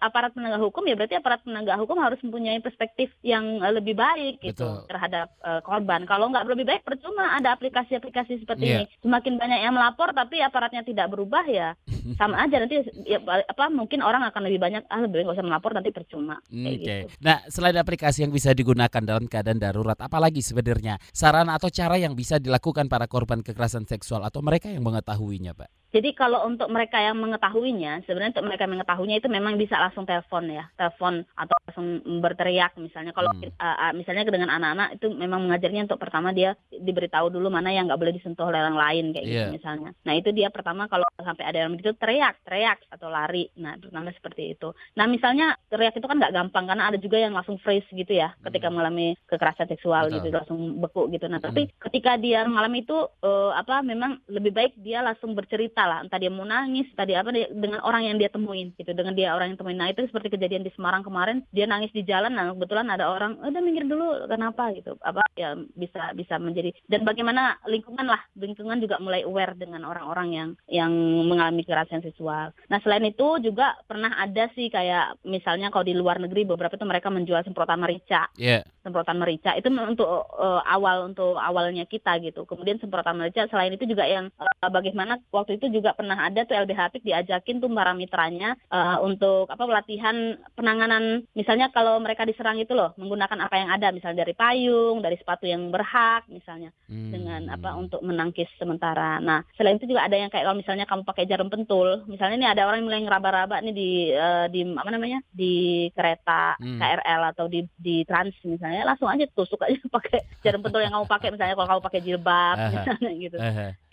aparat 0.00 0.32
penegak 0.32 0.62
hukum 0.62 0.84
ya 0.86 0.94
berarti 0.94 1.16
aparat 1.18 1.40
penegak 1.42 1.78
hukum 1.80 1.98
harus 2.00 2.20
mempunyai 2.22 2.58
perspektif 2.62 3.12
yang 3.20 3.60
eh, 3.60 3.72
lebih 3.74 3.96
baik 3.96 4.40
gitu 4.40 4.64
Betul. 4.66 4.88
terhadap 4.88 5.26
uh, 5.42 5.60
korban. 5.60 6.04
Kalau 6.08 6.30
nggak 6.30 6.46
lebih 6.48 6.66
baik 6.66 6.82
percuma 6.86 7.36
ada 7.36 7.52
aplikasi-aplikasi 7.54 8.42
seperti 8.42 8.64
yeah. 8.64 8.74
ini. 8.82 8.84
Semakin 9.02 9.34
banyak 9.36 9.60
yang 9.62 9.74
melapor 9.74 10.12
tapi 10.12 10.40
aparatnya 10.40 10.82
tidak 10.86 11.10
berubah 11.12 11.44
ya 11.48 11.74
sama 12.20 12.46
aja 12.46 12.62
nanti 12.62 12.82
ya, 13.04 13.18
apa 13.24 13.68
mungkin 13.72 14.00
orang 14.00 14.24
akan 14.28 14.42
lebih 14.46 14.60
banyak 14.62 14.82
ah 14.86 15.00
lebih 15.02 15.26
nggak 15.26 15.36
usah 15.36 15.46
melapor 15.46 15.74
nanti 15.74 15.90
percuma. 15.90 16.38
Oke. 16.38 16.78
Okay. 16.80 17.00
Gitu. 17.06 17.18
Nah 17.22 17.42
selain 17.50 17.76
aplikasi 17.76 18.24
yang 18.24 18.32
bisa 18.32 18.52
digunakan 18.52 19.02
dalam 19.02 19.26
keadaan 19.26 19.58
darurat, 19.60 19.95
apalagi 20.00 20.40
sebenarnya 20.44 20.98
saran 21.10 21.48
atau 21.48 21.68
cara 21.72 21.96
yang 22.00 22.12
bisa 22.16 22.36
dilakukan 22.40 22.90
para 22.90 23.06
korban 23.06 23.40
kekerasan 23.40 23.88
seksual 23.88 24.24
atau 24.24 24.40
mereka 24.44 24.68
yang 24.68 24.84
mengetahuinya, 24.84 25.56
Pak? 25.56 25.85
Jadi 25.96 26.12
kalau 26.12 26.44
untuk 26.44 26.68
mereka 26.68 27.00
yang 27.00 27.16
mengetahuinya, 27.16 28.04
sebenarnya 28.04 28.36
untuk 28.36 28.52
mereka 28.52 28.68
yang 28.68 28.74
mengetahuinya 28.76 29.16
itu 29.16 29.28
memang 29.32 29.56
bisa 29.56 29.80
langsung 29.80 30.04
telepon 30.04 30.44
ya, 30.52 30.68
telepon 30.76 31.24
atau 31.32 31.56
langsung 31.64 32.04
berteriak 32.20 32.76
misalnya. 32.76 33.16
Kalau 33.16 33.32
hmm. 33.32 33.56
uh, 33.56 33.92
misalnya 33.96 34.28
dengan 34.28 34.52
anak-anak 34.52 35.00
itu 35.00 35.08
memang 35.16 35.48
mengajarnya 35.48 35.88
untuk 35.88 35.96
pertama 35.96 36.36
dia 36.36 36.52
diberitahu 36.68 37.32
dulu 37.32 37.48
mana 37.48 37.72
yang 37.72 37.88
nggak 37.88 37.96
boleh 37.96 38.12
disentuh 38.12 38.44
oleh 38.44 38.60
orang 38.60 38.76
lain 38.76 39.04
kayak 39.16 39.24
yeah. 39.24 39.32
gitu 39.32 39.48
iya. 39.48 39.56
misalnya. 39.56 39.90
Nah 40.04 40.12
itu 40.20 40.28
dia 40.36 40.52
pertama 40.52 40.84
kalau 40.84 41.08
sampai 41.16 41.48
ada 41.48 41.64
yang 41.64 41.72
begitu 41.72 41.96
teriak, 41.96 42.44
teriak 42.44 42.76
atau 42.92 43.08
lari. 43.08 43.48
Nah 43.56 43.80
pertama 43.80 44.12
seperti 44.12 44.52
itu. 44.52 44.76
Nah 45.00 45.08
misalnya 45.08 45.56
teriak 45.72 45.96
itu 45.96 46.04
kan 46.04 46.20
nggak 46.20 46.36
gampang 46.36 46.68
karena 46.68 46.92
ada 46.92 47.00
juga 47.00 47.16
yang 47.24 47.32
langsung 47.32 47.56
freeze 47.56 47.88
gitu 47.88 48.12
ya, 48.12 48.36
ketika 48.44 48.68
hmm. 48.68 48.76
mengalami 48.76 49.16
kekerasan 49.24 49.72
seksual 49.72 50.12
Betul. 50.12 50.16
gitu 50.20 50.28
langsung 50.36 50.60
beku 50.76 51.08
gitu. 51.08 51.24
Nah 51.24 51.40
hmm. 51.40 51.48
tapi 51.48 51.72
ketika 51.88 52.20
dia 52.20 52.44
mengalami 52.44 52.84
itu 52.84 53.08
uh, 53.24 53.56
apa 53.56 53.80
memang 53.80 54.20
lebih 54.28 54.52
baik 54.52 54.76
dia 54.76 55.00
langsung 55.00 55.32
bercerita 55.32 55.85
lah. 55.86 55.98
Entah 56.04 56.18
dia 56.18 56.30
mau 56.30 56.44
nangis 56.44 56.86
tadi 56.92 57.14
apa 57.14 57.30
dia, 57.32 57.46
dengan 57.50 57.80
orang 57.82 58.06
yang 58.06 58.16
dia 58.18 58.30
temuin 58.30 58.74
gitu. 58.76 58.90
Dengan 58.92 59.14
dia 59.14 59.32
orang 59.32 59.54
yang 59.54 59.58
temuin. 59.58 59.78
Nah 59.78 59.88
itu 59.90 60.04
seperti 60.06 60.34
kejadian 60.34 60.66
di 60.66 60.72
Semarang 60.74 61.06
kemarin. 61.06 61.46
Dia 61.54 61.64
nangis 61.70 61.94
di 61.94 62.02
jalan 62.02 62.34
nah 62.34 62.52
kebetulan 62.52 62.90
ada 62.90 63.08
orang 63.08 63.38
udah 63.40 63.62
minggir 63.62 63.86
dulu 63.86 64.26
kenapa? 64.26 64.74
Gitu. 64.74 64.98
Apa 65.00 65.22
ya 65.38 65.54
bisa 65.74 66.12
bisa 66.12 66.36
menjadi. 66.36 66.74
Dan 66.86 67.06
bagaimana 67.06 67.58
lingkungan 67.66 68.06
lah. 68.06 68.20
Lingkungan 68.36 68.82
juga 68.82 69.00
mulai 69.00 69.24
aware 69.24 69.54
dengan 69.56 69.86
orang-orang 69.86 70.28
yang 70.34 70.48
yang 70.68 70.92
mengalami 71.26 71.62
kekerasan 71.64 72.02
seksual. 72.04 72.52
Nah 72.68 72.78
selain 72.82 73.06
itu 73.06 73.40
juga 73.40 73.78
pernah 73.86 74.14
ada 74.18 74.50
sih 74.52 74.68
kayak 74.68 75.22
misalnya 75.24 75.70
kalau 75.70 75.86
di 75.86 75.94
luar 75.94 76.18
negeri 76.18 76.44
beberapa 76.48 76.74
itu 76.76 76.86
mereka 76.86 77.08
menjual 77.08 77.42
semprotan 77.46 77.80
merica. 77.80 78.28
Yeah. 78.36 78.66
semprotan 78.86 79.18
merica. 79.18 79.50
Itu 79.58 79.74
untuk 79.74 80.06
uh, 80.06 80.62
awal 80.62 81.10
untuk 81.10 81.34
awalnya 81.34 81.82
kita 81.90 82.22
gitu. 82.22 82.46
Kemudian 82.46 82.78
semprotan 82.78 83.18
merica 83.18 83.50
selain 83.50 83.74
itu 83.74 83.82
juga 83.82 84.06
yang 84.06 84.30
uh, 84.38 84.70
bagaimana 84.70 85.18
waktu 85.34 85.58
itu 85.58 85.66
juga 85.76 85.92
pernah 85.92 86.16
ada 86.16 86.48
tuh 86.48 86.56
LBH 86.56 86.80
Apik 86.88 87.02
diajakin 87.04 87.60
tuh 87.60 87.68
para 87.68 87.92
mitranya 87.92 88.56
uh, 88.72 88.98
untuk 89.04 89.50
apa 89.52 89.62
pelatihan 89.62 90.40
penanganan 90.56 91.28
misalnya 91.36 91.68
kalau 91.70 92.00
mereka 92.00 92.24
diserang 92.24 92.56
itu 92.56 92.72
loh 92.72 92.96
menggunakan 92.96 93.36
apa 93.44 93.54
yang 93.60 93.68
ada 93.68 93.92
misalnya 93.92 94.24
dari 94.24 94.32
payung, 94.32 95.04
dari 95.04 95.16
sepatu 95.20 95.44
yang 95.44 95.68
berhak 95.68 96.24
misalnya 96.32 96.72
hmm. 96.88 97.10
dengan 97.12 97.40
apa 97.52 97.76
untuk 97.76 98.00
menangkis 98.00 98.48
sementara. 98.56 99.20
Nah, 99.20 99.44
selain 99.58 99.76
itu 99.76 99.90
juga 99.90 100.08
ada 100.08 100.16
yang 100.16 100.32
kayak 100.32 100.46
kalau 100.46 100.58
misalnya 100.58 100.86
kamu 100.88 101.02
pakai 101.04 101.24
jarum 101.28 101.50
pentul, 101.52 102.06
misalnya 102.08 102.36
ini 102.38 102.48
ada 102.48 102.64
orang 102.64 102.80
yang 102.80 102.88
mulai 102.88 103.02
ngeraba-raba 103.04 103.56
nih 103.60 103.74
di 103.74 103.90
uh, 104.14 104.46
di 104.48 104.60
apa 104.62 104.90
namanya? 104.90 105.18
di 105.32 105.86
kereta 105.92 106.56
hmm. 106.56 106.80
KRL 106.80 107.22
atau 107.34 107.46
di 107.50 107.60
di 107.76 108.06
trans 108.08 108.32
misalnya 108.46 108.88
langsung 108.88 109.10
aja 109.10 109.26
tusuk 109.34 109.60
aja 109.60 109.76
pakai 109.96 110.24
jarum 110.40 110.64
pentul 110.64 110.80
yang 110.80 110.94
kamu 110.94 111.06
pakai 111.06 111.28
misalnya 111.34 111.54
kalau 111.58 111.68
kamu 111.76 111.82
pakai 111.84 112.00
jilbab 112.00 112.56
misalnya 112.72 113.12
gitu. 113.18 113.36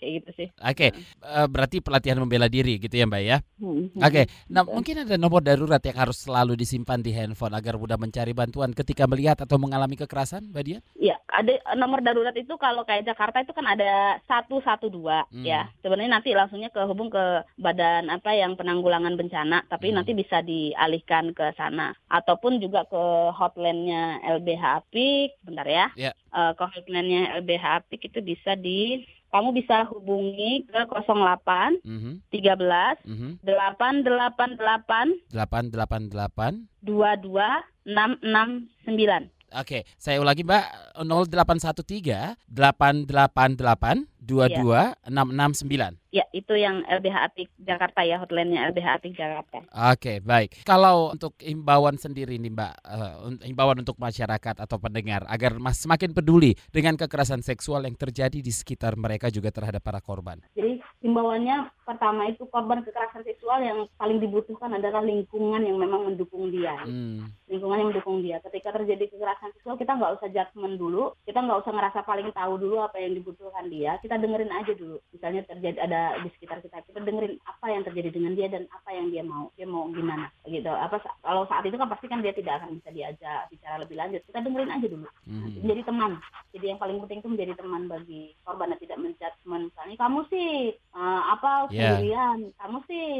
Kayak 0.04 0.20
gitu 0.20 0.30
sih. 0.36 0.48
Oke, 0.60 0.76
okay. 0.76 0.90
uh, 1.24 1.48
berarti 1.48 1.80
pelatihan 1.80 2.20
membela 2.20 2.44
diri 2.44 2.76
gitu 2.76 2.92
ya 2.92 3.08
Mbak 3.08 3.22
ya. 3.24 3.40
Hmm, 3.56 3.88
hmm, 3.88 4.04
Oke, 4.04 4.12
okay. 4.12 4.24
nah 4.52 4.60
mungkin 4.68 5.08
ada 5.08 5.16
nomor 5.16 5.40
darurat 5.40 5.80
yang 5.80 5.96
harus 5.96 6.20
selalu 6.20 6.60
disimpan 6.60 7.00
di 7.00 7.16
handphone 7.16 7.56
agar 7.56 7.80
mudah 7.80 7.96
mencari 7.96 8.36
bantuan 8.36 8.76
ketika 8.76 9.08
melihat 9.08 9.40
atau 9.40 9.56
mengalami 9.56 9.96
kekerasan 9.96 10.52
Mbak 10.52 10.62
Dian? 10.68 10.82
Iya, 11.00 11.16
ada 11.24 11.56
nomor 11.72 12.04
darurat 12.04 12.36
itu 12.36 12.52
kalau 12.60 12.84
kayak 12.84 13.08
Jakarta 13.08 13.40
itu 13.40 13.56
kan 13.56 13.64
ada 13.64 14.20
112 14.28 14.92
hmm. 14.92 15.44
ya. 15.48 15.72
Sebenarnya 15.80 16.20
nanti 16.20 16.36
langsungnya 16.36 16.68
ke 16.68 16.84
hubung 16.84 17.08
ke 17.08 17.40
badan 17.56 18.12
apa 18.12 18.36
yang 18.36 18.60
penanggulangan 18.60 19.16
bencana, 19.16 19.64
tapi 19.72 19.88
hmm. 19.88 19.96
nanti 19.96 20.12
bisa 20.12 20.44
dialihkan 20.44 21.32
ke 21.32 21.56
sana 21.56 21.96
ataupun 22.12 22.60
juga 22.60 22.84
ke 22.84 23.32
hotline-nya 23.32 24.20
LBH 24.36 24.84
Apik, 24.84 25.40
bentar 25.40 25.64
ya. 25.64 25.88
Yeah. 25.96 26.12
Uh, 26.28 26.52
ke 26.52 26.64
hotline-nya 26.68 27.40
LBH 27.40 27.64
Apik 27.80 28.12
itu 28.12 28.20
bisa 28.20 28.52
di 28.52 29.00
kamu 29.34 29.50
bisa 29.50 29.82
hubungi 29.90 30.62
ke 30.70 30.78
08 30.94 31.82
mm 31.82 31.98
-hmm. 31.98 32.14
13 32.30 33.02
mm 33.02 33.16
-hmm. 33.18 33.32
888 33.42 35.34
888 35.34 36.62
22 36.86 37.34
669. 37.82 39.34
Oke, 39.54 39.86
saya 39.98 40.18
ulangi 40.22 40.42
Mbak 40.46 40.64
0813 41.02 42.38
888 42.50 44.06
22669. 44.24 46.00
Ya, 46.14 46.24
itu 46.30 46.54
yang 46.54 46.86
LBH 46.86 47.16
Atik 47.26 47.48
Jakarta 47.58 48.06
ya, 48.06 48.22
hotline-nya 48.22 48.70
LBH 48.70 48.88
Atik 49.00 49.12
Jakarta. 49.18 49.66
Oke, 49.90 50.22
baik. 50.22 50.62
Kalau 50.62 51.10
untuk 51.10 51.34
himbauan 51.42 51.98
sendiri 51.98 52.38
nih 52.38 52.52
Mbak, 52.54 52.74
uh, 52.86 53.14
himbauan 53.42 53.82
untuk 53.82 53.98
masyarakat 53.98 54.62
atau 54.62 54.76
pendengar 54.78 55.26
agar 55.26 55.58
mas 55.58 55.82
semakin 55.82 56.14
peduli 56.14 56.54
dengan 56.70 56.94
kekerasan 56.94 57.42
seksual 57.42 57.88
yang 57.88 57.98
terjadi 57.98 58.38
di 58.38 58.52
sekitar 58.52 58.94
mereka 58.94 59.32
juga 59.32 59.50
terhadap 59.50 59.82
para 59.82 59.98
korban. 59.98 60.38
Jadi 60.54 60.83
himbauannya 61.04 61.68
pertama 61.84 62.32
itu 62.32 62.48
korban 62.48 62.80
kekerasan 62.80 63.28
seksual 63.28 63.60
yang 63.60 63.84
paling 64.00 64.16
dibutuhkan 64.24 64.72
adalah 64.72 65.04
lingkungan 65.04 65.60
yang 65.60 65.76
memang 65.76 66.08
mendukung 66.08 66.48
dia. 66.48 66.80
Hmm. 66.80 67.28
Lingkungan 67.44 67.76
yang 67.76 67.88
mendukung 67.92 68.24
dia. 68.24 68.40
Ketika 68.40 68.72
terjadi 68.72 69.12
kekerasan 69.12 69.52
seksual 69.52 69.76
kita 69.76 69.92
nggak 69.92 70.16
usah 70.16 70.32
judgement 70.32 70.80
dulu, 70.80 71.12
kita 71.28 71.44
nggak 71.44 71.60
usah 71.60 71.72
ngerasa 71.76 72.00
paling 72.08 72.32
tahu 72.32 72.56
dulu 72.56 72.80
apa 72.80 72.96
yang 72.96 73.12
dibutuhkan 73.12 73.68
dia. 73.68 74.00
Kita 74.00 74.16
dengerin 74.16 74.48
aja 74.48 74.72
dulu. 74.72 74.96
Misalnya 75.12 75.44
terjadi 75.44 75.84
ada 75.84 76.16
di 76.24 76.32
sekitar 76.32 76.64
kita 76.64 76.80
kita 76.88 77.04
dengerin 77.04 77.36
apa 77.44 77.66
yang 77.68 77.84
terjadi 77.84 78.08
dengan 78.16 78.32
dia 78.32 78.48
dan 78.48 78.64
apa 78.72 78.90
yang 78.96 79.12
dia 79.12 79.20
mau 79.20 79.52
dia 79.58 79.68
mau 79.68 79.84
gimana 79.92 80.32
gitu 80.48 80.70
apa 80.72 80.96
kalau 81.20 81.44
saat 81.50 81.64
itu 81.68 81.76
kan 81.76 81.88
pasti 81.90 82.06
kan 82.08 82.24
dia 82.24 82.32
tidak 82.32 82.62
akan 82.62 82.80
bisa 82.80 82.90
diajak 82.94 83.44
bicara 83.52 83.76
lebih 83.82 83.96
lanjut 84.00 84.20
kita 84.24 84.40
dengerin 84.40 84.72
aja 84.72 84.86
dulu 84.88 85.08
hmm. 85.28 85.60
menjadi 85.60 85.82
teman 85.84 86.12
jadi 86.56 86.64
yang 86.72 86.80
paling 86.80 86.98
penting 87.04 87.18
itu 87.20 87.28
menjadi 87.28 87.52
teman 87.58 87.82
bagi 87.90 88.22
korban 88.46 88.72
dan 88.72 88.78
tidak 88.80 88.98
menjudgment 89.00 89.64
misalnya 89.68 89.96
kamu 90.00 90.18
sih 90.32 90.50
uh, 90.94 91.20
apa 91.34 91.68
yeah. 91.68 91.98
sendirian 91.98 92.38
kamu 92.56 92.78
sih 92.88 93.10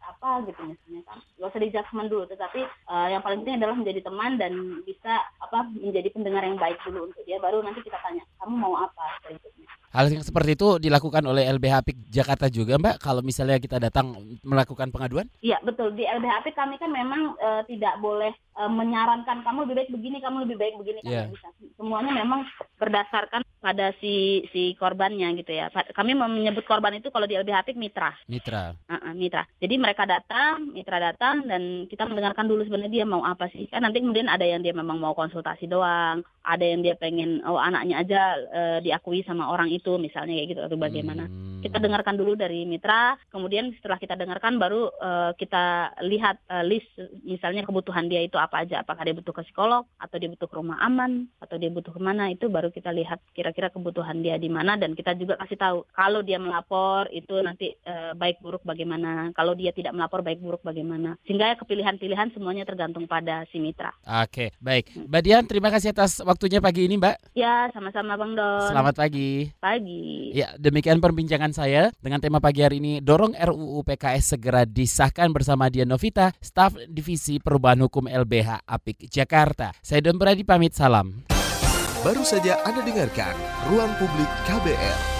apa 0.00 0.46
gitu 0.48 0.62
misalnya 0.64 1.02
kan 1.04 1.18
gak 1.20 1.50
usah 1.50 1.60
dijudgment 1.60 2.08
dulu 2.08 2.24
tetapi 2.30 2.60
uh, 2.88 3.06
yang 3.10 3.20
paling 3.20 3.42
penting 3.42 3.58
adalah 3.60 3.76
menjadi 3.76 4.00
teman 4.06 4.32
dan 4.38 4.52
bisa 4.86 5.12
apa 5.42 5.68
menjadi 5.74 6.08
pendengar 6.14 6.42
yang 6.46 6.58
baik 6.58 6.78
dulu 6.86 7.10
untuk 7.10 7.22
dia 7.26 7.38
baru 7.42 7.60
nanti 7.60 7.82
kita 7.82 7.98
tanya 8.00 8.22
kamu 8.40 8.54
mau 8.56 8.74
apa 8.78 9.04
berikutnya 9.26 9.68
Hal 9.94 10.10
yang 10.10 10.26
seperti 10.26 10.58
itu 10.58 10.82
dilakukan 10.82 11.22
oleh 11.22 11.46
LBH 11.54 11.74
Apik 11.78 11.96
Jakarta 12.10 12.50
juga 12.50 12.74
Mbak 12.82 12.98
kalau 12.98 13.22
misalnya 13.22 13.62
kita 13.62 13.78
datang 13.78 14.10
melakukan 14.42 14.90
pengaduan? 14.90 15.30
Iya 15.38 15.62
betul 15.62 15.94
di 15.94 16.02
LBH 16.02 16.42
Apik 16.42 16.58
kami 16.58 16.74
kan 16.82 16.90
memang 16.90 17.38
uh, 17.38 17.62
tidak 17.70 18.02
boleh 18.02 18.34
uh, 18.58 18.66
menyarankan 18.66 19.46
kamu 19.46 19.70
lebih 19.70 19.76
baik 19.78 19.90
begini, 19.94 20.18
kamu 20.18 20.50
lebih 20.50 20.58
baik 20.58 20.74
begini 20.82 20.98
yeah. 21.06 21.30
bisa. 21.30 21.46
Semuanya 21.78 22.10
memang 22.10 22.42
berdasarkan 22.74 23.46
pada 23.64 23.96
si 23.96 24.44
si 24.52 24.76
korbannya 24.76 25.40
gitu 25.40 25.56
ya. 25.56 25.72
Kami 25.72 26.12
menyebut 26.12 26.68
korban 26.68 27.00
itu 27.00 27.08
kalau 27.08 27.24
di 27.24 27.40
LBH 27.40 27.64
Apik 27.64 27.80
mitra. 27.80 28.12
Mitra. 28.28 28.76
Uh, 28.84 29.00
uh, 29.00 29.12
mitra. 29.16 29.48
Jadi 29.56 29.80
mereka 29.80 30.04
datang, 30.04 30.68
mitra 30.68 31.00
datang 31.00 31.48
dan 31.48 31.88
kita 31.88 32.04
mendengarkan 32.04 32.44
dulu 32.44 32.60
sebenarnya 32.68 32.92
dia 33.00 33.06
mau 33.08 33.24
apa 33.24 33.48
sih. 33.48 33.64
Kan 33.72 33.88
nanti 33.88 34.04
kemudian 34.04 34.28
ada 34.28 34.44
yang 34.44 34.60
dia 34.60 34.76
memang 34.76 35.00
mau 35.00 35.16
konsultasi 35.16 35.64
doang, 35.64 36.20
ada 36.44 36.60
yang 36.60 36.84
dia 36.84 36.92
pengen 37.00 37.40
oh 37.48 37.56
anaknya 37.56 38.04
aja 38.04 38.20
uh, 38.36 38.78
diakui 38.84 39.24
sama 39.24 39.48
orang 39.48 39.72
itu 39.72 39.96
misalnya 39.96 40.36
kayak 40.36 40.48
gitu 40.52 40.60
atau 40.60 40.76
bagaimana. 40.76 41.24
Hmm. 41.24 41.64
Kita 41.64 41.80
dengarkan 41.80 42.20
dulu 42.20 42.36
dari 42.36 42.68
mitra, 42.68 43.16
kemudian 43.32 43.72
setelah 43.80 43.96
kita 43.96 44.20
dengarkan 44.20 44.60
baru 44.60 44.92
uh, 45.00 45.32
kita 45.40 45.96
lihat 46.04 46.36
uh, 46.52 46.60
list 46.60 46.92
misalnya 47.24 47.64
kebutuhan 47.64 48.12
dia 48.12 48.20
itu 48.20 48.36
apa 48.36 48.68
aja, 48.68 48.84
apakah 48.84 49.08
dia 49.08 49.16
butuh 49.16 49.32
ke 49.32 49.48
psikolog 49.48 49.88
atau 49.96 50.16
dia 50.20 50.28
butuh 50.28 50.44
ke 50.44 50.56
rumah 50.60 50.76
aman 50.84 51.24
atau 51.40 51.56
dia 51.56 51.72
butuh 51.72 51.96
ke 51.96 52.00
mana 52.04 52.28
itu 52.28 52.52
baru 52.52 52.68
kita 52.68 52.92
lihat 52.92 53.24
kira-kira 53.54 53.70
kebutuhan 53.70 54.18
dia 54.18 54.34
di 54.34 54.50
mana 54.50 54.74
dan 54.74 54.98
kita 54.98 55.14
juga 55.14 55.38
kasih 55.38 55.54
tahu 55.54 55.78
kalau 55.94 56.26
dia 56.26 56.42
melapor 56.42 57.06
itu 57.14 57.38
nanti 57.38 57.70
uh, 57.86 58.18
baik 58.18 58.42
buruk 58.42 58.66
bagaimana, 58.66 59.30
kalau 59.30 59.54
dia 59.54 59.70
tidak 59.70 59.94
melapor 59.94 60.26
baik 60.26 60.42
buruk 60.42 60.66
bagaimana. 60.66 61.14
Sehingga 61.22 61.54
ya 61.54 61.56
kepilihan-pilihan 61.62 62.34
semuanya 62.34 62.66
tergantung 62.66 63.06
pada 63.06 63.46
si 63.54 63.62
mitra. 63.62 63.94
Oke, 64.26 64.50
baik. 64.58 65.06
Mbak 65.06 65.22
Dian, 65.22 65.44
terima 65.46 65.70
kasih 65.70 65.94
atas 65.94 66.18
waktunya 66.26 66.58
pagi 66.58 66.90
ini, 66.90 66.98
Mbak. 66.98 67.38
Ya, 67.38 67.70
sama-sama 67.70 68.18
Bang 68.18 68.34
Don. 68.34 68.66
Selamat 68.66 68.98
pagi. 68.98 69.54
Pagi 69.62 69.84
pagi. 69.84 70.32
Ya, 70.32 70.56
demikian 70.56 70.98
perbincangan 70.98 71.52
saya 71.52 71.92
dengan 72.00 72.18
tema 72.18 72.40
pagi 72.40 72.64
hari 72.64 72.80
ini. 72.80 73.04
Dorong 73.04 73.36
RUU 73.36 73.84
PKS 73.84 74.36
segera 74.36 74.64
disahkan 74.64 75.30
bersama 75.30 75.68
Dian 75.68 75.90
Novita, 75.90 76.32
staf 76.40 76.74
Divisi 76.88 77.38
Perubahan 77.38 77.84
Hukum 77.84 78.08
LBH 78.08 78.64
Apik 78.64 79.06
Jakarta. 79.12 79.76
Saya 79.84 80.00
Don 80.00 80.16
Brady 80.16 80.42
pamit 80.42 80.72
salam. 80.72 81.33
Baru 82.04 82.20
saja 82.20 82.60
Anda 82.68 82.84
dengarkan 82.84 83.32
Ruang 83.72 83.96
Publik 83.96 84.28
KBR. 84.44 85.13